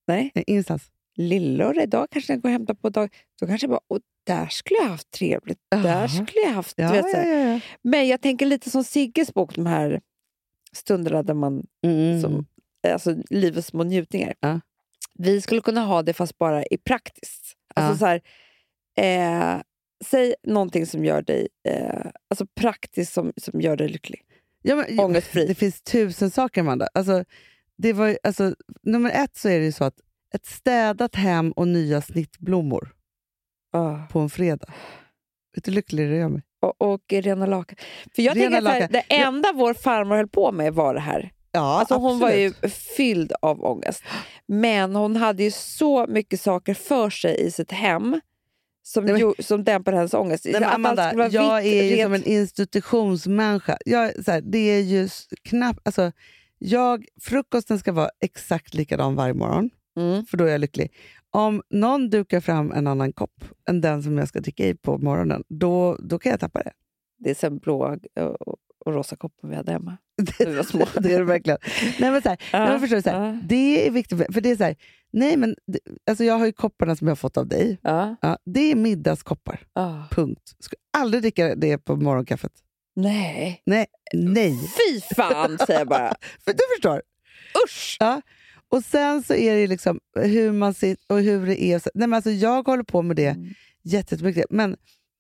Nej. 0.07 0.31
nej 0.35 0.45
ingenstans. 0.47 0.91
Lillördag 1.17 1.83
idag 1.83 2.07
kanske 2.11 2.33
jag 2.33 2.43
går 2.43 2.49
och 2.49 2.53
hämtar 2.53 2.75
på 2.75 2.89
dag. 2.89 3.15
Då 3.41 3.47
kanske 3.47 3.65
jag 3.65 3.71
bara, 3.71 3.81
och 3.89 4.01
där 4.27 4.47
skulle 4.47 4.79
jag 4.81 4.89
haft 4.89 5.11
trevligt. 5.11 5.59
Där 5.71 6.09
skulle 6.09 6.41
jag 6.45 6.51
haft... 6.53 6.75
Ja, 6.77 6.89
du 6.89 7.03
vet, 7.03 7.13
ja. 7.13 7.61
Men 7.83 8.09
jag 8.09 8.21
tänker 8.21 8.47
lite 8.47 8.71
som 8.71 8.85
Sigges 8.85 9.35
bok, 9.35 9.55
de 9.55 9.67
här 9.67 10.01
stunderna 10.77 11.23
där 11.23 11.35
man 11.35 11.67
Mm. 11.87 12.21
som, 12.21 12.47
alltså 12.89 13.17
livets 13.31 13.67
små 13.69 13.85
njutningar. 13.85 14.35
Ja. 14.41 14.61
Vi 15.19 15.41
skulle 15.41 15.61
kunna 15.61 15.81
ha 15.81 16.03
det 16.03 16.13
fast 16.13 16.39
bara 16.39 16.65
i 16.65 16.79
praktiskt. 16.79 17.53
Alltså 17.75 17.93
Ja. 17.93 17.99
så 17.99 18.07
här, 18.07 18.21
eh, 19.57 19.63
säg 20.05 20.35
någonting 20.47 20.87
som 20.87 21.05
gör 21.05 21.23
dig 21.23 21.49
eh, 21.69 22.07
alltså 22.31 22.47
praktiskt 22.61 23.13
som, 23.13 23.33
som 23.37 23.61
gör 23.61 23.77
dig 23.77 23.89
lycklig. 23.89 24.23
Ja, 24.63 24.77
men, 24.77 25.01
Ångestfri. 25.01 25.47
Det 25.47 25.55
finns 25.55 25.83
tusen 25.83 26.31
saker, 26.31 26.61
Amanda. 26.61 26.89
Alltså, 26.95 27.25
det 27.79 27.93
var, 27.93 28.19
alltså, 28.23 28.55
nummer 28.83 29.11
ett 29.11 29.37
så 29.37 29.49
är 29.49 29.59
det 29.59 29.65
ju 29.65 29.73
så 29.73 29.85
att 29.85 30.01
ett 30.35 30.47
städat 30.47 31.15
hem 31.15 31.53
och 31.53 31.69
nya 31.69 32.01
snittblommor 32.01 32.93
Ah. 33.73 33.99
på 34.11 34.19
en 34.21 34.31
fredag. 34.31 34.73
Vet 35.55 35.65
du 35.65 35.71
hur 35.71 35.75
lycklig 35.77 36.09
det 36.11 36.17
gör 36.17 36.29
mig? 36.29 36.43
Och, 36.67 36.83
och 36.95 37.01
rena 37.09 37.47
lakan. 37.47 37.77
För 38.15 38.23
jag 38.23 38.37
Rena 38.37 38.61
tänker 38.61 38.85
att 38.85 38.93
det 38.93 39.05
enda 39.15 39.53
vår 39.53 39.75
farmor 39.75 40.17
höll 40.17 40.29
på 40.29 40.53
med 40.53 40.75
var 40.75 40.95
det 40.95 41.01
här. 41.01 41.31
Ja, 41.53 41.79
Alltså 41.79 41.95
hon 41.95 42.19
var 42.19 42.31
ju 42.31 42.47
absolut. 42.47 42.73
fylld 42.75 43.33
av 43.43 43.65
ångest. 43.65 44.03
Men 44.49 44.95
hon 44.95 45.17
hade 45.17 45.43
ju 45.43 45.51
så 45.51 46.07
mycket 46.07 46.41
saker 46.41 46.75
för 46.75 47.11
sig 47.11 47.41
i 47.47 47.51
sitt 47.51 47.73
hem 47.73 48.21
som, 48.83 49.05
Nej, 49.05 49.23
men- 49.25 49.35
som 49.45 49.65
dämpade 49.65 49.97
hennes 49.97 50.15
ångest. 50.15 50.45
Nej, 50.45 50.61
men 50.61 50.65
Amanda, 50.71 51.29
jag 51.29 51.63
vitt, 51.63 51.73
är 51.75 51.83
ju 51.83 51.97
rent. 51.97 52.03
som 52.03 52.13
en 52.15 52.25
institutionsmänniska. 52.25 53.79
Jag, 53.85 54.25
så 54.25 54.31
här, 54.31 54.41
det 54.41 54.59
är 54.59 54.81
ju 54.81 55.09
knappt... 55.45 55.81
Alltså, 55.85 56.13
jag, 56.59 57.05
frukosten 57.21 57.79
ska 57.79 57.93
vara 57.93 58.11
exakt 58.21 58.75
likadan 58.75 59.15
varje 59.15 59.35
morgon, 59.35 59.71
Mm. 59.97 60.27
för 60.27 60.37
då 60.37 60.45
är 60.45 60.49
jag 60.49 60.61
lycklig. 60.61 60.93
Om 61.37 61.63
någon 61.71 62.11
dukar 62.11 62.41
fram 62.41 62.73
en 62.73 62.87
annan 62.87 63.13
kopp 63.13 63.45
än 63.69 63.81
den 63.81 64.03
som 64.03 64.19
jag 64.19 64.29
ska 64.29 64.41
dricka 64.41 64.67
i 64.67 64.75
på 64.75 64.99
morgonen, 64.99 65.45
då, 65.49 65.97
då 66.01 66.19
kan 66.19 66.31
jag 66.31 66.41
tappa 66.41 66.63
det. 66.63 66.73
Det 67.19 67.31
är 67.31 67.35
sen 67.35 67.59
blå 67.59 67.97
och, 68.21 68.59
och 68.87 68.95
rosa 68.95 69.17
koppen 69.17 69.51
vi 69.51 69.57
hade 69.57 69.73
hemma. 69.73 69.97
När 70.41 70.47
vi 70.47 70.55
var 70.57 70.63
små. 70.63 70.87
det 71.01 71.13
är 71.15 71.19
det 71.19 71.25
verkligen. 71.25 71.59
Nej, 72.01 72.11
men 72.11 72.23
så 72.23 72.29
här, 72.29 72.39
Ja, 72.53 72.59
nej, 72.59 72.69
men 72.71 72.81
förstår 72.81 73.01
så 73.01 73.11
här, 73.11 73.27
ja. 73.27 73.39
Det 73.49 73.87
är 73.87 73.91
viktigt, 73.91 74.19
för- 74.35 74.41
det 74.41 74.51
är 74.51 74.57
så 74.57 74.65
här, 74.65 74.77
nej, 75.13 75.37
men, 75.37 75.57
det, 75.67 75.79
alltså 76.11 76.25
jag 76.25 76.35
har 76.39 76.47
ju 76.47 76.53
kopparna 76.53 76.97
som 76.97 77.07
jag 77.07 77.11
har 77.11 77.17
fått 77.17 77.37
av 77.37 77.47
dig. 77.49 77.79
Ja. 77.83 78.17
Ja, 78.23 78.39
det 78.45 78.61
är 78.73 78.75
middagskoppar, 78.77 79.61
punkt. 80.11 80.55
Ska 80.59 80.77
aldrig 80.99 81.23
dricka 81.23 81.55
det 81.55 81.79
på 81.79 81.97
morgonkaffet. 81.97 82.53
Nej. 82.97 83.63
Nej, 83.67 83.87
nej. 84.15 84.53
Fy 84.53 85.01
fan, 85.15 85.59
säger 85.67 85.81
jag 85.81 85.89
bara. 85.89 86.09
För 86.45 86.53
du 86.53 86.59
förstår. 86.77 87.03
Usch! 87.65 87.97
Ja. 88.01 88.21
Och 88.73 88.85
sen 88.85 89.23
så 89.23 89.35
är 89.35 89.55
det 89.57 89.67
liksom 89.67 90.01
hur 90.21 90.53
man 90.53 90.75
sitter 90.75 91.15
och 91.15 91.21
hur 91.21 91.47
det 91.47 91.63
är. 91.63 91.81
Nej, 91.95 92.09
men 92.09 92.15
alltså 92.15 92.31
jag 92.31 92.67
håller 92.67 92.83
på 92.83 93.03
med 93.03 93.17
det 93.17 93.27
Mm. 93.27 93.49
jättemycket. 93.83 94.45
Men 94.51 94.77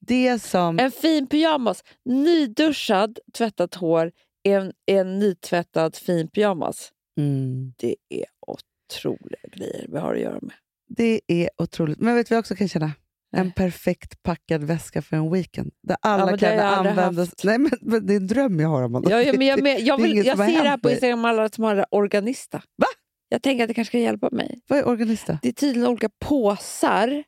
det 0.06 0.42
som... 0.42 0.78
En 0.78 0.90
fin 0.90 1.26
pyjamas. 1.26 1.84
Nyduschad, 2.04 3.18
tvättat 3.34 3.74
hår, 3.74 4.12
en, 4.42 4.72
en 4.86 5.18
nytvättad 5.18 5.96
fin 5.96 6.28
pyjamas. 6.28 6.92
Mm, 7.18 7.72
Det 7.78 7.96
är 8.08 8.24
otroliga 8.46 9.40
grejer 9.56 9.86
vi 9.92 9.98
har 9.98 10.14
att 10.14 10.20
göra 10.20 10.38
med. 10.42 10.52
det 10.88 11.20
är 11.26 11.50
otroligt. 11.58 12.00
Men 12.00 12.14
vet 12.14 12.26
du 12.28 12.34
vad 12.34 12.36
jag 12.36 12.42
också 12.42 12.54
kan 12.54 12.68
känna? 12.68 12.92
En 13.36 13.52
perfekt 13.52 14.22
packad 14.22 14.64
väska 14.64 15.02
för 15.02 15.16
en 15.16 15.32
weekend. 15.32 15.70
Där 15.82 15.96
alla 16.02 16.24
har 16.30 16.36
kläder 16.38 16.62
används. 16.64 17.18
haft. 17.18 17.44
Nej, 17.44 17.58
men, 17.58 17.70
men 17.80 18.06
det 18.06 18.12
är 18.12 18.16
en 18.16 18.26
dröm 18.26 18.60
jag 18.60 18.68
har, 18.68 18.82
Amanda. 18.82 19.10
Ja, 19.10 19.22
ja, 19.22 19.32
men 19.38 19.46
jag, 19.46 19.62
men, 19.62 19.84
jag, 19.84 20.02
vill, 20.02 20.16
jag 20.26 20.38
ser 20.38 20.62
det 20.62 20.68
här 20.68 20.78
på. 20.78 20.90
Instagram, 20.90 21.24
alla 21.24 21.48
som 21.48 21.64
har 21.64 21.86
Organista. 21.90 22.62
Va? 22.76 22.86
Jag 23.28 23.42
tänker 23.42 23.64
att 23.64 23.68
det 23.68 23.74
kanske 23.74 23.92
kan 23.92 24.00
hjälpa 24.00 24.28
mig. 24.32 24.60
Vad 24.66 24.78
är 24.78 24.88
organista? 24.88 25.38
Det 25.42 25.48
är 25.48 25.52
tydligen 25.52 25.88
olika 25.88 26.08
påsar 26.18 27.24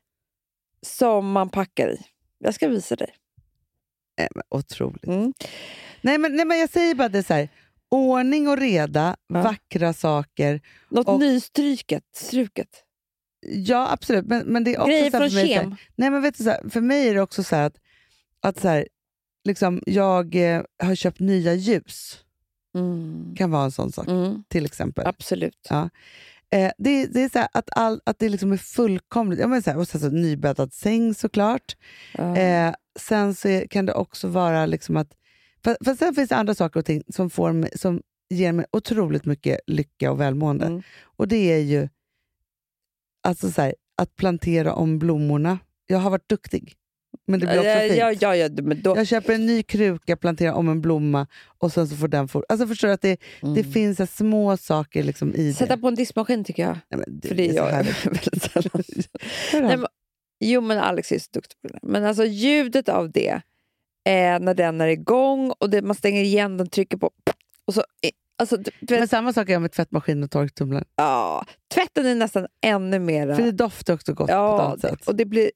som 0.81 1.31
man 1.31 1.49
packar 1.49 1.89
i. 1.91 2.01
Jag 2.37 2.53
ska 2.55 2.67
visa 2.67 2.95
dig. 2.95 3.09
Nej, 4.17 4.27
men, 4.35 4.43
otroligt. 4.49 5.05
Mm. 5.07 5.33
Nej, 6.01 6.17
men, 6.17 6.35
nej, 6.35 6.45
men 6.45 6.59
jag 6.59 6.69
säger 6.69 6.95
bara 6.95 7.09
det 7.09 7.23
så 7.23 7.33
här. 7.33 7.49
Ordning 7.89 8.47
och 8.47 8.57
reda, 8.57 9.15
Ja. 9.27 9.41
vackra 9.41 9.93
saker. 9.93 10.61
Något 10.89 11.07
Och- 11.07 11.19
nystruket. 11.19 12.03
Struket. 12.15 12.83
Ja, 13.47 13.91
absolut. 13.91 14.25
Men, 14.25 14.41
men 14.45 14.63
det 14.63 14.75
är 14.75 14.79
också 14.79 14.89
Grejer 14.89 15.11
från 15.11 15.29
för 15.29 15.35
mig, 15.35 15.47
så 15.47 15.53
här, 15.53 15.61
kem. 15.63 15.75
Nej, 15.95 16.09
men 16.09 16.21
vet 16.21 16.37
du, 16.37 16.43
så 16.43 16.49
här, 16.49 16.69
för 16.69 16.81
mig 16.81 17.09
är 17.09 17.13
det 17.13 17.21
också 17.21 17.43
så 17.43 17.55
här 17.55 17.63
att, 17.65 17.77
att 18.41 18.59
så 18.59 18.67
här, 18.67 18.87
liksom, 19.43 19.83
jag 19.85 20.35
eh, 20.35 20.61
har 20.83 20.95
köpt 20.95 21.19
nya 21.19 21.53
ljus. 21.53 22.23
Mm. 22.75 23.35
kan 23.37 23.51
vara 23.51 23.63
en 23.63 23.71
sån 23.71 23.91
sak, 23.91 24.07
Mm. 24.07 24.43
till 24.47 24.65
exempel. 24.65 25.07
Absolut. 25.07 25.67
Ja. 25.69 25.89
Eh, 26.51 26.71
det, 26.77 27.05
det 27.05 27.23
är 27.23 27.29
så 27.29 27.47
att, 27.51 27.69
all, 27.71 28.01
att 28.05 28.19
det 28.19 28.29
liksom 28.29 28.51
är 28.51 28.57
fullkomligt... 28.57 29.39
Ja, 29.39 29.47
men 29.47 29.63
så 29.63 29.71
här, 29.71 29.77
och 29.77 29.87
sen 29.87 30.01
så 30.01 30.09
nybäddad 30.09 30.73
säng 30.73 31.13
såklart. 31.13 31.77
Ja. 32.13 32.37
Eh, 32.37 32.73
sen 32.99 33.35
så 33.35 33.47
är, 33.47 33.67
kan 33.67 33.85
det 33.85 33.93
också 33.93 34.27
vara 34.27 34.65
liksom 34.65 34.97
att... 34.97 35.13
För, 35.63 35.77
för 35.85 35.95
sen 35.95 36.13
finns 36.15 36.29
det 36.29 36.35
andra 36.35 36.55
saker 36.55 36.79
och 36.79 36.85
ting 36.85 37.03
som, 37.13 37.29
får 37.29 37.53
mig, 37.53 37.71
som 37.75 38.01
ger 38.29 38.51
mig 38.51 38.65
otroligt 38.71 39.25
mycket 39.25 39.59
lycka 39.67 40.11
och 40.11 40.19
välmående. 40.21 40.65
Mm. 40.65 40.81
Och 41.01 41.27
det 41.27 41.51
är 41.53 41.59
ju 41.59 41.89
alltså 43.23 43.51
så 43.51 43.61
här, 43.61 43.75
att 43.97 44.15
plantera 44.15 44.73
om 44.73 44.99
blommorna. 44.99 45.59
Jag 45.87 45.97
har 45.99 46.09
varit 46.09 46.29
duktig, 46.29 46.73
men 47.29 47.39
det 47.39 47.45
blir 47.45 47.57
också 47.57 47.69
ja, 47.69 47.79
fint. 47.79 47.97
ja, 47.97 48.13
ja, 48.13 48.35
ja, 48.35 48.49
men 48.63 48.81
då, 48.81 48.97
Jag 48.97 49.07
köper 49.07 49.33
en 49.33 49.45
ny 49.45 49.63
kruka, 49.63 50.17
planterar 50.17 50.53
om 50.53 50.69
en 50.69 50.81
blomma 50.81 51.27
och 51.57 51.71
sen 51.71 51.87
så 51.87 51.95
får 51.95 52.07
den... 52.07 52.27
For... 52.27 52.45
Alltså 52.49 52.67
förstår 52.67 52.87
du 52.87 52.93
att 52.93 53.01
det, 53.01 53.19
det 53.41 53.47
Mm. 53.47 53.71
finna 53.71 54.07
små 54.07 54.57
saker 54.57 55.03
liksom 55.03 55.35
i 55.35 55.53
Sätta 55.53 55.75
det. 55.75 55.81
på 55.81 55.87
en 55.87 55.95
diskmaskin 55.95 56.43
tycker 56.43 56.63
jag. 56.63 56.77
Nej, 56.89 57.03
men 57.07 57.21
För 57.27 57.35
det 57.35 57.45
är 57.45 57.49
är 57.49 57.53
så 57.53 57.57
jag 57.57 58.11
väldigt 58.11 58.41
sällan. 58.43 58.83
Nej, 59.67 59.77
men, 59.77 59.87
jo, 60.39 60.61
men 60.61 60.77
Alex 60.77 61.11
är 61.11 61.19
så 61.19 61.29
duktig 61.33 61.61
på 61.61 61.67
det. 61.67 61.79
Men 61.81 62.05
alltså 62.05 62.25
ljudet 62.25 62.89
av 62.89 63.11
det, 63.11 63.41
eh, 64.07 64.39
när 64.39 64.53
den 64.53 64.81
är 64.81 64.87
igång 64.87 65.51
och 65.59 65.69
det, 65.69 65.81
man 65.81 65.95
stänger 65.95 66.21
igen 66.23 66.57
den, 66.57 66.69
trycker 66.69 66.97
på... 66.97 67.11
Och 67.65 67.73
så, 67.73 67.79
eh, 67.79 68.09
alltså, 68.37 68.57
Men 68.89 69.07
samma 69.07 69.33
sak 69.33 69.49
är 69.49 69.59
med 69.59 69.71
tvättmaskin 69.71 70.23
och 70.23 70.31
torktumlaren. 70.31 70.85
ja, 70.95 71.45
tvätten 71.73 72.05
är 72.05 72.15
nästan 72.15 72.47
ännu 72.61 72.99
mera... 72.99 73.35
För 73.35 73.43
det 73.43 73.51
doftar 73.51 73.93
också 73.93 74.13
gott 74.13 74.17
på 74.27 74.33
ett 74.33 74.37
ja, 74.37 74.61
annat 74.61 74.81
sätt. 74.81 75.07
och 75.07 75.15
det 75.15 75.25
blir... 75.25 75.51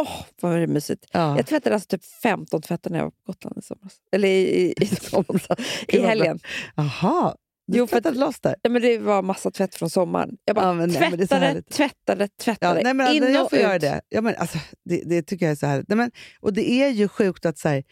Åh, 0.00 0.24
vad 0.40 0.52
är 0.52 0.60
det 0.60 0.66
mysigt. 0.66 1.06
Ja. 1.12 1.36
Jag 1.36 1.46
tvättade 1.46 1.74
alltså 1.74 1.86
typ 1.88 2.04
15 2.04 2.62
tvättar 2.62 2.90
när 2.90 2.98
jag 2.98 3.04
var 3.04 3.10
på 3.10 3.22
Gotland 3.26 3.58
i 3.58 3.62
somras. 3.62 3.92
Eller 4.12 4.28
i, 4.28 4.40
i, 4.40 4.74
i, 4.82 4.86
somras, 5.00 5.46
i 5.88 5.98
vad 5.98 6.08
helgen. 6.08 6.40
Jaha, 6.76 7.34
du 7.66 7.78
Jo, 7.78 7.86
jo, 7.92 8.00
för 8.02 8.12
loss 8.12 8.40
där. 8.40 8.56
Ja, 8.62 8.70
men 8.70 8.82
det 8.82 8.98
var 8.98 9.22
massa 9.22 9.50
tvätt 9.50 9.74
från 9.74 9.90
sommaren. 9.90 10.36
Jag 10.44 10.56
bara 10.56 10.66
Ja, 10.66 10.72
men 10.72 10.88
nej, 10.88 10.96
är 11.02 11.16
tvättade, 11.16 11.46
härligt. 11.46 11.70
tvättade, 11.70 12.24
Ja, 12.24 12.44
tvättade. 12.44 12.80
nej, 12.82 12.94
men, 12.94 13.12
in 13.12 13.22
när 13.22 13.30
jag 13.30 13.44
och 13.44 13.50
får 13.50 13.58
göra 13.58 13.74
ut. 13.76 13.80
det, 13.80 14.00
ja, 14.08 14.20
men, 14.20 14.34
alltså, 14.36 14.58
det, 14.84 15.02
det 15.04 15.22
tycker 15.22 15.46
jag 15.46 15.50
är 15.52 15.56
så 15.56 15.66
härligt. 15.66 15.88
Nej, 15.88 15.96
men, 15.96 16.10
och 16.40 16.52
det 16.52 16.70
är 16.70 16.88
ju 16.88 17.08
sjukt 17.08 17.46
att 17.46 17.58
så 17.58 17.68
här, 17.68 17.84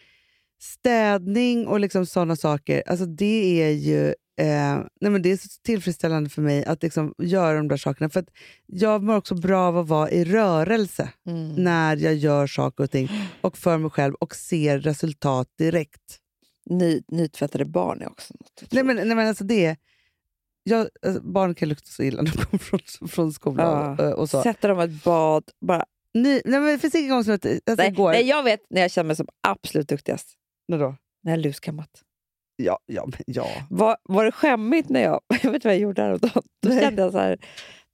städning 0.60 1.66
och 1.66 1.80
liksom 1.80 2.06
sådana 2.06 2.36
saker, 2.36 2.82
alltså, 2.86 3.06
det 3.06 3.62
är 3.62 3.70
ju 3.70 4.14
eh, 4.36 4.76
nej, 5.00 5.10
men 5.10 5.22
det 5.22 5.32
är 5.32 5.36
så 5.36 5.48
tillfredsställande 5.62 6.30
för 6.30 6.42
mig 6.42 6.64
att 6.64 6.82
liksom 6.82 7.14
göra 7.18 7.56
de 7.56 7.68
där 7.68 7.76
sakerna. 7.76 8.10
För 8.10 8.20
att 8.20 8.28
jag 8.66 9.02
mår 9.02 9.16
också 9.16 9.34
bra 9.34 9.60
av 9.68 9.78
att 9.78 9.88
vara 9.88 10.10
i 10.10 10.24
rörelse 10.24 11.12
Mm. 11.26 11.48
när 11.54 11.96
jag 11.96 12.14
gör 12.14 12.46
saker 12.46 12.84
och 12.84 12.90
ting 12.90 13.08
och 13.40 13.58
för 13.58 13.78
mig 13.78 13.90
själv 13.90 14.14
och 14.14 14.34
ser 14.36 14.78
resultat 14.78 15.48
direkt. 15.58 16.18
Ny, 16.70 17.02
nytvättade 17.08 17.64
barn 17.64 18.02
är 18.02 18.06
också 18.08 18.34
något. 18.40 18.72
Nej, 18.72 18.84
men, 18.84 18.96
nej, 18.96 19.06
men 19.16 19.28
alltså 19.28 19.44
det 19.44 19.76
jag, 20.62 20.88
alltså, 21.06 21.22
barn 21.22 21.54
kan 21.54 21.68
lukta 21.68 21.86
så 21.86 22.02
illa 22.02 22.22
när 22.22 22.30
de 22.30 22.38
kommer 22.44 22.58
från, 22.58 23.08
från 23.08 23.32
skolan. 23.32 23.96
Ja. 23.98 24.08
Och, 24.12 24.18
och 24.18 24.30
så. 24.30 24.42
Sätta 24.42 24.68
dem 24.68 24.80
i 24.80 24.84
ett 24.84 25.04
bad. 25.04 25.44
Bara, 25.60 25.84
Ny, 26.14 26.40
nej, 26.44 26.60
men 26.60 26.64
det 26.64 26.78
finns 26.78 26.94
ingen 26.94 27.10
gång 27.10 27.24
som 27.24 27.32
alltså, 27.32 27.48
nej, 27.76 27.88
igår, 27.88 28.12
nej, 28.12 28.28
jag 28.28 28.42
vet 28.42 28.60
när 28.70 28.80
jag 28.80 28.90
känner 28.90 29.06
mig 29.06 29.16
som 29.16 29.26
absolut 29.48 29.88
duktigast. 29.88 30.28
när 30.68 30.78
då? 30.78 30.96
När 31.22 31.32
jag 31.32 31.40
luskammat. 31.40 31.90
Ja, 32.56 32.78
ja, 32.86 33.06
ja. 33.26 33.46
Var, 33.70 33.96
var 34.02 34.24
det 34.24 34.32
skämmigt 34.32 34.88
när 34.88 35.02
jag... 35.02 35.20
Jag 35.42 35.50
vet 35.52 35.64
vad 35.64 35.74
jag 35.74 35.80
gjorde 35.80 36.02
häromdagen. 36.02 36.42
Då 36.62 36.68
Nej. 36.68 36.80
kände 36.80 37.02
jag 37.02 37.12
så 37.12 37.18
här... 37.18 37.38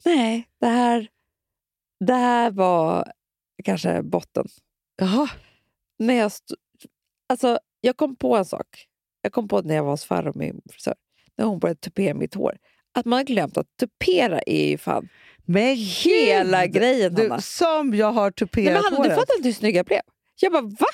Nej, 0.05 0.49
det 0.61 0.67
här, 0.67 1.09
det 2.07 2.15
här 2.15 2.51
var 2.51 3.13
kanske 3.65 4.03
botten. 4.03 4.47
Jaha. 4.97 5.31
När 5.99 6.15
jag, 6.15 6.33
alltså, 7.29 7.59
jag 7.81 7.97
kom 7.97 8.17
på 8.17 8.37
en 8.37 8.45
sak. 8.45 8.67
Jag 9.23 9.33
kom 9.33 9.49
på 9.49 9.61
när 9.63 9.75
jag 9.75 9.83
var 9.85 9.91
hos 9.91 10.05
Farao, 10.05 10.33
min 10.35 10.61
frisör. 10.71 10.95
När 11.37 11.45
hon 11.45 11.59
började 11.59 11.81
tupera 11.81 12.15
mitt 12.15 12.35
hår. 12.35 12.59
Att 12.95 13.05
man 13.05 13.17
har 13.17 13.25
glömt 13.25 13.57
att 13.57 13.67
tupera 13.81 14.41
är 14.47 14.69
ju 14.69 14.79
fan 14.79 15.09
Men 15.45 15.77
hela 15.77 16.67
gud! 16.67 16.75
grejen, 16.75 17.15
Du, 17.15 17.23
Hanna. 17.23 17.41
som 17.41 17.95
jag 17.95 18.13
har 18.13 18.25
Nej, 18.25 18.33
tuperat 18.33 18.65
men 18.67 18.75
Hanna, 18.85 18.91
du 18.91 18.97
håret. 18.97 19.15
fattar 19.15 19.37
inte 19.37 19.49
hur 19.49 19.53
snygg 19.55 19.77
jag 19.77 19.87
blev. 19.87 20.01
Jag 20.41 20.53
bara, 20.53 20.63
va? 20.63 20.87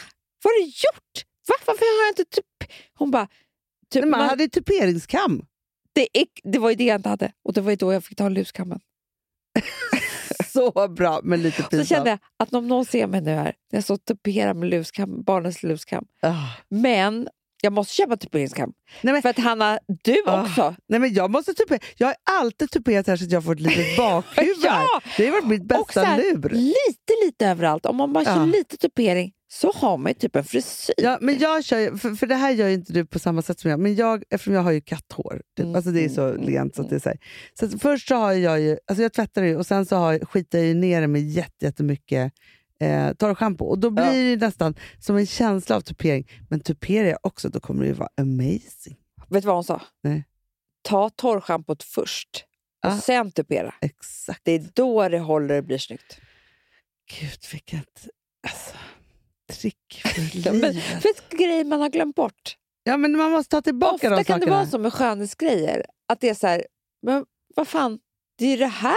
Vad 0.42 0.52
har 0.52 0.58
du 0.60 0.64
gjort? 0.64 1.24
Va? 1.48 1.54
Varför 1.66 1.80
har 2.00 2.06
jag 2.06 2.10
inte 2.10 2.24
tup... 2.24 2.72
Hon 2.94 3.10
bara, 3.10 3.28
typ, 3.92 4.02
man 4.02 4.10
man, 4.10 4.28
hade 4.28 4.48
tuperingskam. 4.48 5.42
det, 5.92 6.08
det 6.44 6.58
var 6.58 6.70
ju 6.70 6.76
det 6.76 6.84
jag 6.84 6.98
inte 6.98 7.08
hade. 7.08 7.32
Och 7.44 7.52
det 7.52 7.60
var 7.60 7.70
ju 7.70 7.76
då 7.76 7.92
jag 7.92 8.04
fick 8.04 8.16
ta 8.18 8.28
luskammen. 8.28 8.80
Så 10.52 10.88
bra, 10.88 11.20
men 11.22 11.42
lite 11.42 11.62
Så 11.62 11.68
pinsamt. 11.68 11.88
kände 11.88 12.10
jag 12.10 12.18
att 12.36 12.54
om 12.54 12.68
någon 12.68 12.84
ser 12.84 13.06
mig 13.06 13.20
nu 13.20 13.30
här, 13.30 13.44
när 13.44 13.76
jag 13.76 13.84
står 13.84 13.94
och 13.94 14.04
tuperar 14.04 14.54
med 14.54 14.68
luskam, 14.70 15.22
barnens 15.22 15.62
luskam. 15.62 16.04
Ah. 16.22 16.34
Men 16.68 17.28
jag 17.62 17.72
måste 17.72 17.94
köpa 17.94 18.16
tuperingskam. 18.16 18.72
Nej, 19.02 19.12
men- 19.12 19.22
För 19.22 19.28
att 19.28 19.38
Hanna, 19.38 19.78
du 20.04 20.22
Ah. 20.26 20.42
också. 20.42 20.74
Nej, 20.88 21.00
men 21.00 21.14
jag 21.14 21.30
måste 21.30 21.54
tupera. 21.54 21.78
Jag 21.96 22.06
har 22.06 22.16
alltid 22.40 22.70
tuperat 22.70 23.06
här 23.06 23.16
så 23.16 23.24
att 23.24 23.32
jag 23.32 23.44
får 23.44 23.52
ett 23.52 23.60
litet 23.60 23.96
bakhuvud. 23.96 24.56
Ja! 24.62 25.00
Det 25.16 25.26
har 25.26 25.32
varit 25.32 25.46
mitt 25.48 25.64
bästa 25.64 25.92
så 25.92 26.00
här, 26.00 26.16
lur. 26.18 26.48
Lite, 26.50 27.12
lite 27.26 27.46
överallt. 27.46 27.86
Om 27.86 27.96
man 27.96 28.12
bara 28.12 28.24
kör 28.24 28.36
Ja. 28.36 28.44
lite 28.44 28.76
tupering 28.76 29.32
så 29.50 29.72
har 29.72 29.96
man 29.96 30.10
ju 30.10 30.14
typ 30.14 30.36
en 30.36 30.44
frisyr. 30.44 30.94
Ja, 30.98 31.18
men 31.20 31.38
jag 31.38 31.64
kör, 31.64 31.96
för, 31.96 32.14
för 32.14 32.26
det 32.26 32.34
här 32.34 32.50
gör 32.50 32.68
ju 32.68 32.74
inte 32.74 32.92
du 32.92 33.06
på 33.06 33.18
samma 33.18 33.42
sätt 33.42 33.60
som 33.60 33.70
jag, 33.70 33.80
men 33.80 33.94
jag, 33.94 34.24
eftersom 34.30 34.54
jag 34.54 34.62
har 34.62 34.70
ju 34.70 34.80
katthår. 34.80 35.42
Typ. 35.56 35.64
Mm, 35.64 35.74
Alltså 35.76 35.90
det 35.90 36.04
är 36.04 36.08
så 36.08 36.26
mm, 36.28 36.42
lent. 36.46 36.74
Så, 36.76 36.82
att 36.82 36.90
det 36.90 36.96
är 37.06 37.18
så, 37.60 37.68
så 37.70 37.78
först 37.78 38.08
så 38.08 38.14
har 38.14 38.32
jag 38.32 38.60
ju, 38.60 38.78
alltså 38.86 39.02
jag 39.02 39.12
tvättar 39.12 39.42
det 39.42 39.56
och 39.56 39.66
sen 39.66 39.86
så 39.86 39.96
har, 39.96 40.18
skitar 40.18 40.58
jag 40.58 40.76
ner 40.76 41.00
det 41.00 41.06
med 41.06 41.22
jätte, 41.22 41.64
jättemycket 41.64 42.32
eh, 42.80 43.12
torrschampo. 43.12 43.64
Och 43.64 43.78
då 43.78 43.90
blir 43.90 44.04
Ja. 44.04 44.10
det 44.12 44.30
ju 44.30 44.36
nästan 44.36 44.74
som 44.98 45.16
en 45.16 45.26
känsla 45.26 45.76
av 45.76 45.80
tupering. 45.80 46.28
Men 46.48 46.60
tuperar 46.60 47.08
jag 47.08 47.18
också, 47.22 47.48
då 47.48 47.60
kommer 47.60 47.80
det 47.82 47.86
ju 47.88 47.94
vara 47.94 48.08
amazing. 48.20 48.96
Vet 49.28 49.42
du 49.42 49.46
vad 49.46 49.56
hon 49.56 49.64
sa? 49.64 49.82
Nej. 50.02 50.24
Ta 50.82 51.10
torrschampot 51.10 51.82
först 51.82 52.44
och 52.84 52.90
Ah. 52.92 52.98
sen 52.98 53.32
tupera. 53.32 53.74
Exakt. 53.80 54.40
Det 54.44 54.52
är 54.52 54.64
då 54.74 55.08
det 55.08 55.18
håller 55.18 55.58
och 55.58 55.64
blir 55.64 55.78
snyggt. 55.78 56.18
Gud, 57.20 57.38
vilket 57.52 58.08
alltså, 58.48 58.76
trick 59.52 60.02
för 60.04 60.38
Ja, 60.46 60.52
men, 60.52 60.60
livet. 60.60 61.02
för 61.02 61.08
ett 61.08 61.28
grej 61.30 61.64
man 61.64 61.80
har 61.80 61.88
glömt 61.88 62.16
bort. 62.16 62.56
Ja, 62.82 62.96
men 62.96 63.16
man 63.16 63.30
måste 63.30 63.50
ta 63.50 63.62
tillbaka 63.62 63.94
Ofta 63.94 64.08
de 64.10 64.16
kan 64.16 64.24
sakerna. 64.24 64.44
det 64.46 64.50
vara 64.50 64.66
så 64.66 64.78
med 64.78 64.92
skönhetsgrejer. 64.92 65.84
Att 66.08 66.20
det 66.20 66.28
är 66.28 66.34
så 66.34 66.46
här, 66.46 66.64
men 67.02 67.24
vad 67.56 67.68
fan, 67.68 67.98
det 68.38 68.44
är 68.44 68.50
ju 68.50 68.56
det 68.56 68.66
här 68.66 68.94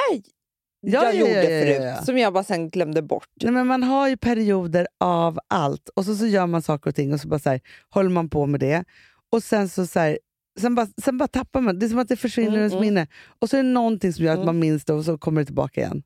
Ja, 0.84 1.04
jag 1.04 1.16
ja, 1.16 1.20
gjorde 1.20 1.34
ja, 1.34 1.49
ja, 1.49 1.95
förut 1.95 2.06
som 2.06 2.18
jag 2.18 2.34
bara 2.34 2.43
sen 2.43 2.70
glömde 2.70 3.02
bort. 3.02 3.28
Nej, 3.43 3.52
men 3.54 3.68
man 3.68 3.84
har 3.84 4.08
ju 4.08 4.18
perioder 4.18 4.88
av 4.99 5.39
allt 5.47 5.89
och 5.89 6.06
så, 6.06 6.16
så 6.16 6.26
gör 6.28 6.47
man 6.47 6.62
saker 6.62 6.89
och 6.89 6.95
ting 6.95 7.14
och 7.14 7.20
så 7.20 7.28
bara 7.28 7.39
så 7.39 7.49
här, 7.49 7.62
håller 7.89 8.10
man 8.10 8.30
på 8.30 8.45
med 8.45 8.60
det. 8.60 8.84
Och 9.32 9.43
sen 9.43 9.70
så, 9.70 9.88
så 9.88 9.99
här, 9.99 10.20
sen, 10.60 10.76
bara, 10.76 10.88
sen 11.04 11.18
bara 11.18 11.28
tappar 11.28 11.62
man. 11.62 11.80
Det 11.80 11.86
är 11.86 11.89
som 11.89 11.99
att 11.99 12.08
det 12.08 12.16
försvinner 12.18 12.49
Mm, 12.49 12.60
ens 12.60 12.74
mm. 12.74 12.86
minne. 12.86 13.08
Och 13.39 13.49
så 13.49 13.58
är 13.58 13.64
det 13.64 13.70
någonting 13.70 14.14
som 14.14 14.26
gör 14.26 14.32
att 14.32 14.38
Mm. 14.38 14.45
man 14.45 14.60
minns 14.60 14.86
det 14.86 14.93
och 14.93 15.06
så 15.06 15.18
kommer 15.18 15.41
det 15.41 15.45
tillbaka 15.45 15.82
igen. 15.82 16.04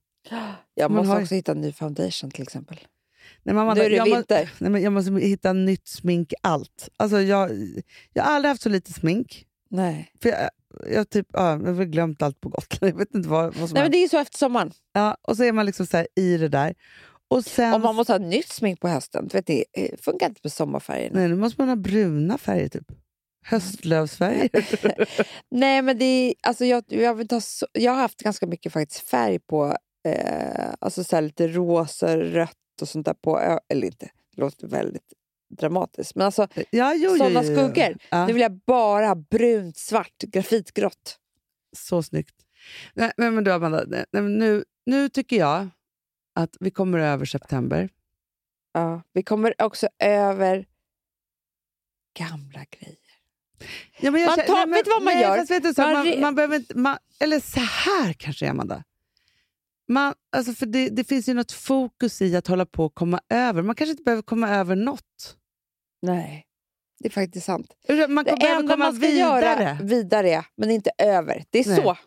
Jag 0.73 0.91
Man 0.91 0.97
måste 0.97 1.13
har 1.15 1.21
också 1.21 1.35
hitta 1.35 1.51
en 1.51 1.61
ny 1.61 1.71
foundation 1.71 2.31
till 2.31 2.43
exempel. 2.43 2.79
Nej, 3.45 3.55
men 3.55 3.65
man, 3.65 3.77
nu 3.77 3.83
är 3.83 3.89
det 3.89 3.95
jag, 3.95 4.09
må, 4.09 4.15
vinter. 4.15 4.51
nej, 4.59 4.71
men 4.71 4.81
jag 4.81 4.93
måste 4.93 5.11
hitta 5.11 5.53
nytt 5.53 5.87
smink, 5.87 6.33
allt. 6.41 6.89
Alltså, 6.97 7.21
jag, 7.21 7.51
jag 8.13 8.23
har 8.23 8.31
aldrig 8.31 8.49
haft 8.49 8.61
så 8.61 8.69
lite 8.69 8.93
smink. 8.93 9.45
Nej. 9.69 10.11
För 10.21 10.29
jag, 10.29 10.49
jag, 10.91 11.09
typ, 11.09 11.27
ja, 11.33 11.51
jag 11.51 11.73
har 11.73 11.83
glömt 11.83 12.21
allt 12.21 12.41
på 12.41 12.49
Gotland. 12.49 12.93
Jag 12.93 12.97
vet 12.97 13.15
inte 13.15 13.29
vad, 13.29 13.55
vad 13.55 13.69
som 13.69 13.73
Nej, 13.73 13.83
men 13.83 13.91
det 13.91 13.97
är 13.97 14.01
ju 14.01 14.09
så 14.09 14.17
efter 14.17 14.37
sommaren. 14.37 14.71
ja, 14.93 15.17
Och 15.21 15.37
så 15.37 15.43
är 15.43 15.51
man 15.51 15.65
liksom 15.65 15.85
så 15.85 15.97
här, 15.97 16.07
i 16.15 16.37
det 16.37 16.47
där. 16.47 16.75
Och 17.27 17.45
sen, 17.45 17.73
Om 17.73 17.81
man 17.81 17.95
måste 17.95 18.13
ha 18.13 18.19
nytt 18.19 18.49
smink 18.49 18.79
på 18.79 18.87
hösten. 18.87 19.29
Vet, 19.33 19.45
det 19.47 19.65
eh, 19.73 19.97
funkar 20.01 20.29
inte 20.29 20.41
med 20.43 20.51
sommarfärgerna. 20.53 21.19
nej, 21.19 21.27
nu 21.27 21.35
måste 21.35 21.61
man 21.61 21.69
ha 21.69 21.75
bruna 21.75 22.37
färger 22.37 22.69
typ. 22.69 22.91
Höstlövsfärger. 23.45 24.49
Nej, 25.51 25.81
men 25.81 25.97
det 25.97 26.05
är, 26.05 26.33
alltså 26.43 26.65
jag, 26.65 26.83
jag, 26.87 27.13
vill 27.13 27.27
ta 27.27 27.41
så, 27.41 27.67
jag 27.73 27.91
har 27.91 27.99
haft 27.99 28.23
ganska 28.23 28.47
mycket 28.47 28.73
faktiskt 28.73 29.09
färg 29.09 29.39
på, 29.39 29.77
eh, 30.07 30.73
alltså 30.79 31.03
så 31.03 31.21
lite 31.21 31.47
rosa, 31.47 32.17
rött 32.17 32.57
och 32.81 32.89
sånt 32.89 33.05
där 33.05 33.13
på, 33.13 33.59
eller 33.69 33.85
inte, 33.87 34.09
det 34.35 34.41
låter 34.41 34.67
väldigt 34.67 35.13
dramatiskt, 35.49 36.15
men 36.15 36.25
alltså 36.25 36.47
ja, 36.69 36.93
jo, 36.93 37.17
sådana 37.17 37.43
jo, 37.43 37.49
jo. 37.51 37.57
skuggor. 37.57 37.97
Ja. 38.09 38.27
Nu 38.27 38.33
vill 38.33 38.41
jag 38.41 38.51
bara 38.51 39.07
ha 39.07 39.15
brunt, 39.15 39.77
svart, 39.77 40.17
grafitgrått. 40.17 41.19
Så 41.77 42.03
snyggt. 42.03 42.35
Nej, 42.93 43.11
men, 43.17 43.35
men 43.35 43.43
du 43.43 43.51
Amanda, 43.53 43.83
nej, 43.87 44.05
men 44.11 44.37
nu, 44.37 44.63
nu 44.85 45.09
tycker 45.09 45.35
jag 45.35 45.67
att 46.35 46.55
vi 46.59 46.71
kommer 46.71 46.99
över 46.99 47.25
september. 47.25 47.89
Ja, 48.73 49.01
vi 49.13 49.23
kommer 49.23 49.61
också 49.61 49.87
över 49.99 50.65
gamla 52.19 52.65
grejer. 52.69 52.97
Ja, 53.99 54.11
men 54.11 54.21
jag 54.21 54.27
Man 54.29 54.45
tar- 54.45 54.53
nej, 54.53 54.65
men- 54.65 54.71
vet 54.71 54.85
du 54.85 54.91
vad 54.91 55.03
man 55.03 55.13
nej, 55.13 55.23
gör? 55.23 55.37
Fast 55.37 55.51
vet 55.51 55.63
du, 55.63 55.73
så, 55.73 55.81
Man 55.81 55.93
man, 55.93 56.19
man, 56.19 56.35
behöver 56.35 56.55
inte, 56.55 56.77
man, 56.77 56.97
eller 57.19 57.39
så 57.39 57.59
här 57.59 58.13
kanske, 58.13 58.49
Amanda. 58.49 58.83
Man, 59.87 60.13
alltså 60.35 60.53
för 60.53 60.65
det, 60.65 60.89
det 60.89 61.03
finns 61.03 61.29
ju 61.29 61.33
något 61.33 61.51
fokus 61.51 62.21
i 62.21 62.35
att 62.35 62.47
hålla 62.47 62.65
på 62.65 62.85
och 62.85 62.95
komma 62.95 63.19
över. 63.29 63.61
Man 63.61 63.75
kanske 63.75 63.91
inte 63.91 64.03
behöver 64.03 64.21
komma 64.23 64.49
över 64.49 64.75
något. 64.75 65.35
Nej, 66.01 66.45
det 66.99 67.07
är 67.07 67.11
faktiskt 67.11 67.45
sant. 67.45 67.67
Man 68.09 68.23
Det 68.25 68.31
enda 68.31 68.73
komma 68.73 68.85
man 68.85 68.95
ska 68.95 69.07
vidare. 69.07 69.45
göra 69.45 69.77
vidare, 69.83 70.45
men 70.57 70.71
inte 70.71 70.91
över. 70.97 71.43
Det 71.49 71.59
är 71.59 71.67
Nej. 71.67 71.75
så. 71.75 71.97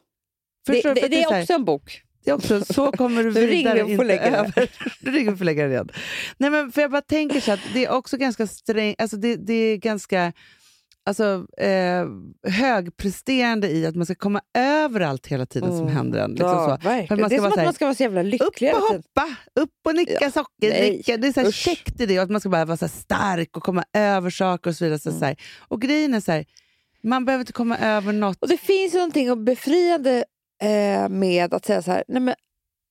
Det, 0.67 0.73
Förstår 0.75 0.95
du? 0.95 1.01
För 1.01 1.09
det, 1.09 1.17
det 1.17 1.23
här- 1.23 1.37
är 1.39 1.41
också 1.43 1.53
en 1.53 1.65
bok. 1.65 2.03
det 2.25 2.31
är 2.31 2.35
också, 2.35 2.65
så 2.65 2.93
kommer 2.93 3.25
du 3.25 3.31
vidare, 3.47 3.81
inte 3.91 4.05
det. 4.05 4.19
över. 4.19 4.71
Nu 5.05 5.11
ringer 5.11 5.25
vi 5.31 5.35
och 5.35 5.39
får 5.39 5.45
lägga 5.45 5.65
det 5.67 5.71
igen. 5.73 5.89
Nej, 6.39 6.51
men 6.51 6.73
för 6.73 6.81
jag 6.81 6.91
bara 6.91 7.03
tänker 7.03 7.41
så 7.41 7.53
att 7.53 7.61
det 7.75 7.85
är 7.85 7.91
också 7.91 8.17
ganska 8.17 8.47
sträng, 8.47 8.95
alltså 8.99 9.17
det, 9.17 9.37
det 9.37 9.53
är 9.55 9.77
ganska 9.77 10.33
alltså, 11.09 11.47
eh, 11.65 12.07
högpresterande 12.53 13.71
i 13.71 13.87
att 13.87 13.95
man 13.97 14.07
ska 14.07 14.15
komma 14.15 14.41
över 14.59 15.01
allt 15.01 15.27
hela 15.27 15.47
tiden 15.47 15.71
som 15.71 15.81
Mm. 15.81 15.95
händer 15.97 16.19
en. 16.21 16.31
Liksom 16.31 16.49
ja, 16.49 16.79
så. 16.83 16.89
Verkligen. 16.89 17.21
man 17.21 17.29
det 17.29 17.35
är 17.37 17.39
ska 17.39 17.45
som 17.45 17.53
att 17.53 17.59
här, 17.59 17.65
man 17.65 17.75
ska 17.75 17.85
vara 17.85 17.95
så 17.95 18.03
jävla 18.03 18.21
Upp 18.21 18.27
lycklig 18.27 18.49
och 18.51 18.61
hela 18.61 18.81
tiden. 18.81 19.03
hoppa, 19.15 19.37
upp 19.61 19.71
och 19.87 19.95
nicka, 19.95 20.19
Ja, 20.21 20.31
sockerdricka. 20.31 21.17
Det 21.17 21.27
är 21.29 21.33
så 21.33 21.41
här 21.41 21.49
usch. 21.49 21.55
käckt 21.55 22.01
i 22.01 22.07
det 22.07 22.19
och 22.19 22.23
att 22.25 22.31
man 22.31 22.41
ska 22.41 22.49
bara 22.49 22.65
vara 22.65 22.77
så 22.77 22.89
stark 22.89 23.57
och 23.57 23.63
komma 23.63 23.85
över 23.93 24.31
saker 24.31 24.71
och 24.71 24.77
så 24.77 24.85
vidare. 24.85 24.99
Så 24.99 25.09
Mm. 25.09 25.19
så 25.21 25.25
här. 25.27 25.37
Och 25.69 25.81
grejen 25.83 26.15
är 26.15 26.21
så 26.21 26.33
här, 26.33 26.45
man 27.03 27.25
behöver 27.25 27.43
inte 27.43 27.53
komma 27.53 27.79
över 27.79 28.13
något. 28.13 28.43
Och 28.43 28.49
det 28.49 28.57
finns 28.59 28.95
någonting 28.95 29.45
befriande 29.45 30.25
eh, 30.63 31.09
med 31.09 31.55
att 31.55 31.65
säga 31.67 31.83
så 31.83 31.91
här, 31.91 32.05
nej 32.09 32.23
men, 32.23 32.35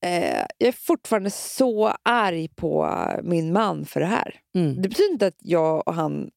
eh, 0.06 0.38
jag 0.58 0.68
är 0.68 0.72
fortfarande 0.72 1.30
så 1.30 1.94
arg 2.04 2.48
på 2.56 2.90
min 3.24 3.54
man 3.54 3.86
för 3.86 4.00
det 4.00 4.06
här. 4.06 4.36
Mm. 4.56 4.82
Det 4.82 4.90
betyder 4.90 5.12
inte 5.12 5.28
att 5.28 5.38
jag 5.40 5.88
och 5.88 5.94
han... 5.94 6.30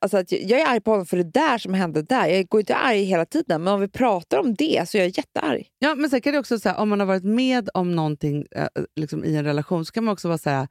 Alltså 0.00 0.16
att 0.16 0.32
jag 0.32 0.60
är 0.60 0.66
arg 0.66 0.80
på 0.80 0.90
honom 0.90 1.06
för 1.06 1.16
det 1.16 1.30
där 1.30 1.58
som 1.58 1.74
hände 1.74 2.02
där. 2.02 2.26
Jag 2.26 2.48
går 2.48 2.60
inte 2.60 2.76
arg 2.76 3.02
hela 3.02 3.24
tiden, 3.24 3.62
men 3.64 3.74
om 3.74 3.80
vi 3.80 3.88
pratar 3.88 4.38
om 4.38 4.54
det 4.54 4.88
så 4.88 4.98
är 4.98 5.02
jag 5.02 5.08
jättearg. 5.16 5.68
Ja, 5.78 5.94
men 5.94 6.10
sen 6.10 6.20
kan 6.20 6.32
det 6.32 6.38
också, 6.38 6.58
så 6.58 6.68
här, 6.68 6.78
om 6.78 6.88
man 6.88 7.00
har 7.00 7.06
varit 7.06 7.24
med 7.24 7.68
om 7.74 7.96
någonting 7.96 8.46
eh, 8.50 8.66
liksom 8.96 9.24
i 9.24 9.36
en 9.36 9.44
relation, 9.44 9.84
så 9.84 9.92
kan 9.92 10.04
man 10.04 10.12
också 10.12 10.28
vara 10.28 10.38
så 10.38 10.50
här, 10.50 10.68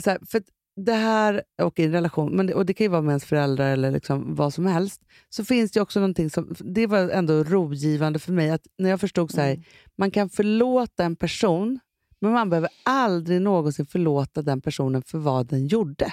så 0.00 0.10
här 0.10 0.18
för 0.30 0.38
att 0.38 0.44
det 0.76 0.92
här, 0.92 1.42
och 1.62 1.78
i 1.78 1.84
en 1.84 1.92
relation, 1.92 2.36
men 2.36 2.46
det, 2.46 2.54
och 2.54 2.66
det 2.66 2.74
kan 2.74 2.84
ju 2.84 2.88
vara 2.88 3.02
med 3.02 3.10
ens 3.10 3.24
föräldrar 3.24 3.72
eller 3.72 3.90
liksom 3.90 4.34
vad 4.34 4.54
som 4.54 4.66
helst, 4.66 5.00
så 5.28 5.44
finns 5.44 5.72
det 5.72 5.80
också 5.80 6.00
någonting 6.00 6.30
som, 6.30 6.54
det 6.58 6.86
var 6.86 6.98
ändå 6.98 7.44
rogivande 7.44 8.18
för 8.18 8.32
mig, 8.32 8.50
att 8.50 8.66
när 8.78 8.90
jag 8.90 9.00
förstod 9.00 9.30
så 9.30 9.40
här, 9.40 9.50
Mm. 9.50 9.62
man 9.98 10.10
kan 10.10 10.30
förlåta 10.30 11.04
en 11.04 11.16
person, 11.16 11.80
men 12.20 12.32
man 12.32 12.50
behöver 12.50 12.70
aldrig 12.84 13.40
någonsin 13.40 13.86
förlåta 13.86 14.42
den 14.42 14.60
personen 14.60 15.02
för 15.02 15.18
vad 15.18 15.46
den 15.46 15.66
gjorde. 15.66 16.12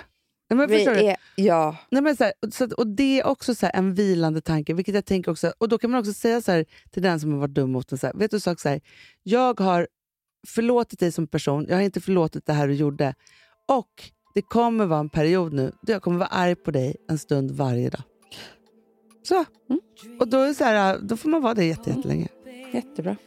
Nej, 0.49 0.57
men 0.57 0.69
förstår 0.69 0.91
du? 0.91 0.99
är, 0.99 1.15
ja, 1.35 1.77
Nej, 1.91 2.01
men 2.01 2.15
så 2.17 2.23
här, 2.23 2.33
så 2.51 2.67
och 2.77 2.87
Det 2.87 3.19
är 3.19 3.27
också 3.27 3.55
så 3.55 3.69
en 3.73 3.93
vilande 3.93 4.41
tanke. 4.41 4.73
Vilket 4.73 4.95
jag 4.95 5.05
tänker 5.05 5.31
också, 5.31 5.53
och 5.57 5.69
Då 5.69 5.77
kan 5.77 5.91
man 5.91 5.99
också 5.99 6.13
säga 6.13 6.41
så 6.41 6.51
här, 6.51 6.65
till 6.91 7.03
den 7.03 7.19
som 7.19 7.31
har 7.31 7.39
varit 7.39 7.53
dum 7.53 7.71
mot 7.71 7.91
en. 7.91 7.97
Så 7.97 8.07
här, 8.07 8.13
vet 8.13 8.31
du 8.31 8.39
sak, 8.39 8.59
så 8.59 8.79
jag 9.23 9.59
har 9.59 9.87
förlåtit 10.47 10.99
dig 10.99 11.11
som 11.11 11.27
person, 11.27 11.65
jag 11.69 11.75
har 11.75 11.81
inte 11.81 12.01
förlåtit 12.01 12.45
det 12.45 12.53
här 12.53 12.67
du 12.67 12.73
gjorde. 12.73 13.15
Och 13.67 14.11
det 14.33 14.41
kommer 14.41 14.85
vara 14.85 14.99
en 14.99 15.09
period 15.09 15.53
nu 15.53 15.71
då 15.81 15.91
jag 15.93 16.01
kommer 16.01 16.17
vara 16.17 16.29
arg 16.29 16.55
på 16.55 16.71
dig 16.71 16.95
en 17.09 17.17
stund 17.17 17.51
varje 17.51 17.89
dag. 17.89 18.01
Så. 19.23 19.35
Mm. 19.69 19.81
Och 20.19 20.27
då, 20.27 20.37
är 20.37 20.53
så 20.53 20.63
här, 20.63 20.99
då 21.01 21.17
får 21.17 21.29
man 21.29 21.41
vara 21.41 21.53
det 21.53 21.65
jätte- 21.65 21.89
jättelänge. 21.89 22.27
jättebra. 22.73 23.15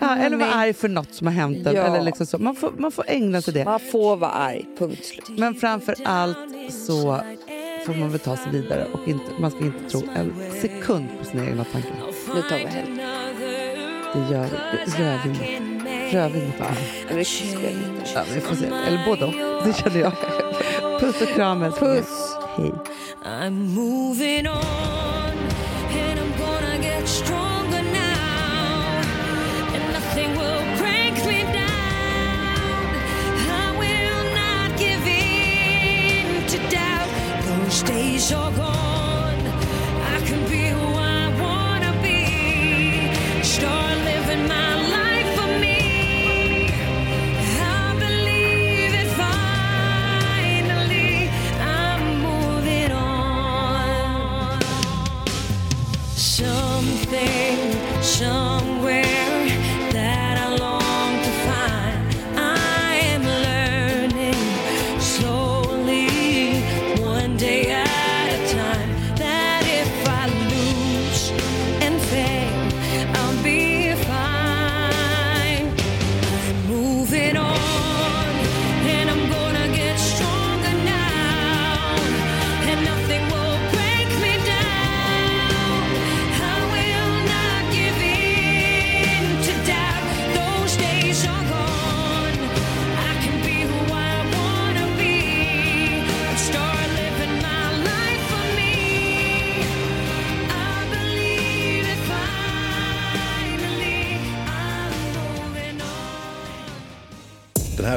Ja, 0.00 0.16
eller 0.16 0.36
vara 0.36 0.50
arg 0.50 0.72
för 0.72 0.88
något 0.88 1.14
som 1.14 1.26
har 1.26 1.34
hänt 1.34 1.66
en. 1.66 1.74
Ja. 1.74 1.82
Eller 1.82 2.02
liksom 2.02 2.26
så. 2.26 2.38
Man, 2.38 2.54
får, 2.54 2.72
man 2.76 2.92
får 2.92 3.04
ägna 3.08 3.42
sig 3.42 3.54
det. 3.54 3.64
Man 3.64 3.80
får 3.80 4.16
vara 4.16 4.30
arg, 4.30 4.66
punkt 4.78 5.04
slut. 5.04 5.38
Men 5.38 5.54
framför 5.54 5.94
allt 6.04 6.38
så 6.70 7.20
får 7.86 7.94
man 7.94 8.10
väl 8.10 8.20
ta 8.20 8.36
sig 8.36 8.52
vidare 8.52 8.86
och 8.92 9.08
inte, 9.08 9.24
man 9.40 9.50
ska 9.50 9.60
inte 9.60 9.90
tro 9.90 10.02
en 10.14 10.34
sekund 10.60 11.08
på 11.18 11.24
sina 11.24 11.44
egna 11.44 11.64
tankar. 11.64 11.92
Nu 12.34 12.42
tar 12.42 12.56
vi 12.56 12.64
helg. 12.66 13.02
Det 14.14 14.34
gör 14.34 14.42
det. 14.42 15.02
Rödvin. 15.04 15.36
Rödvin. 16.10 16.52
Rysk 17.08 17.44
spelning. 17.48 18.00
Ja, 18.14 18.22
vi 18.34 18.40
får 18.40 18.56
se. 18.56 18.66
Eller 18.66 19.06
både 19.06 19.24
och. 19.24 19.66
Det 19.66 19.72
känner 19.76 20.00
jag. 20.00 20.12
Puss 21.00 21.22
och 21.22 21.28
kram 21.28 21.62
älsklingar. 21.62 21.94
Puss! 21.94 22.36
Hej. 22.56 22.72
jogou 38.20 38.69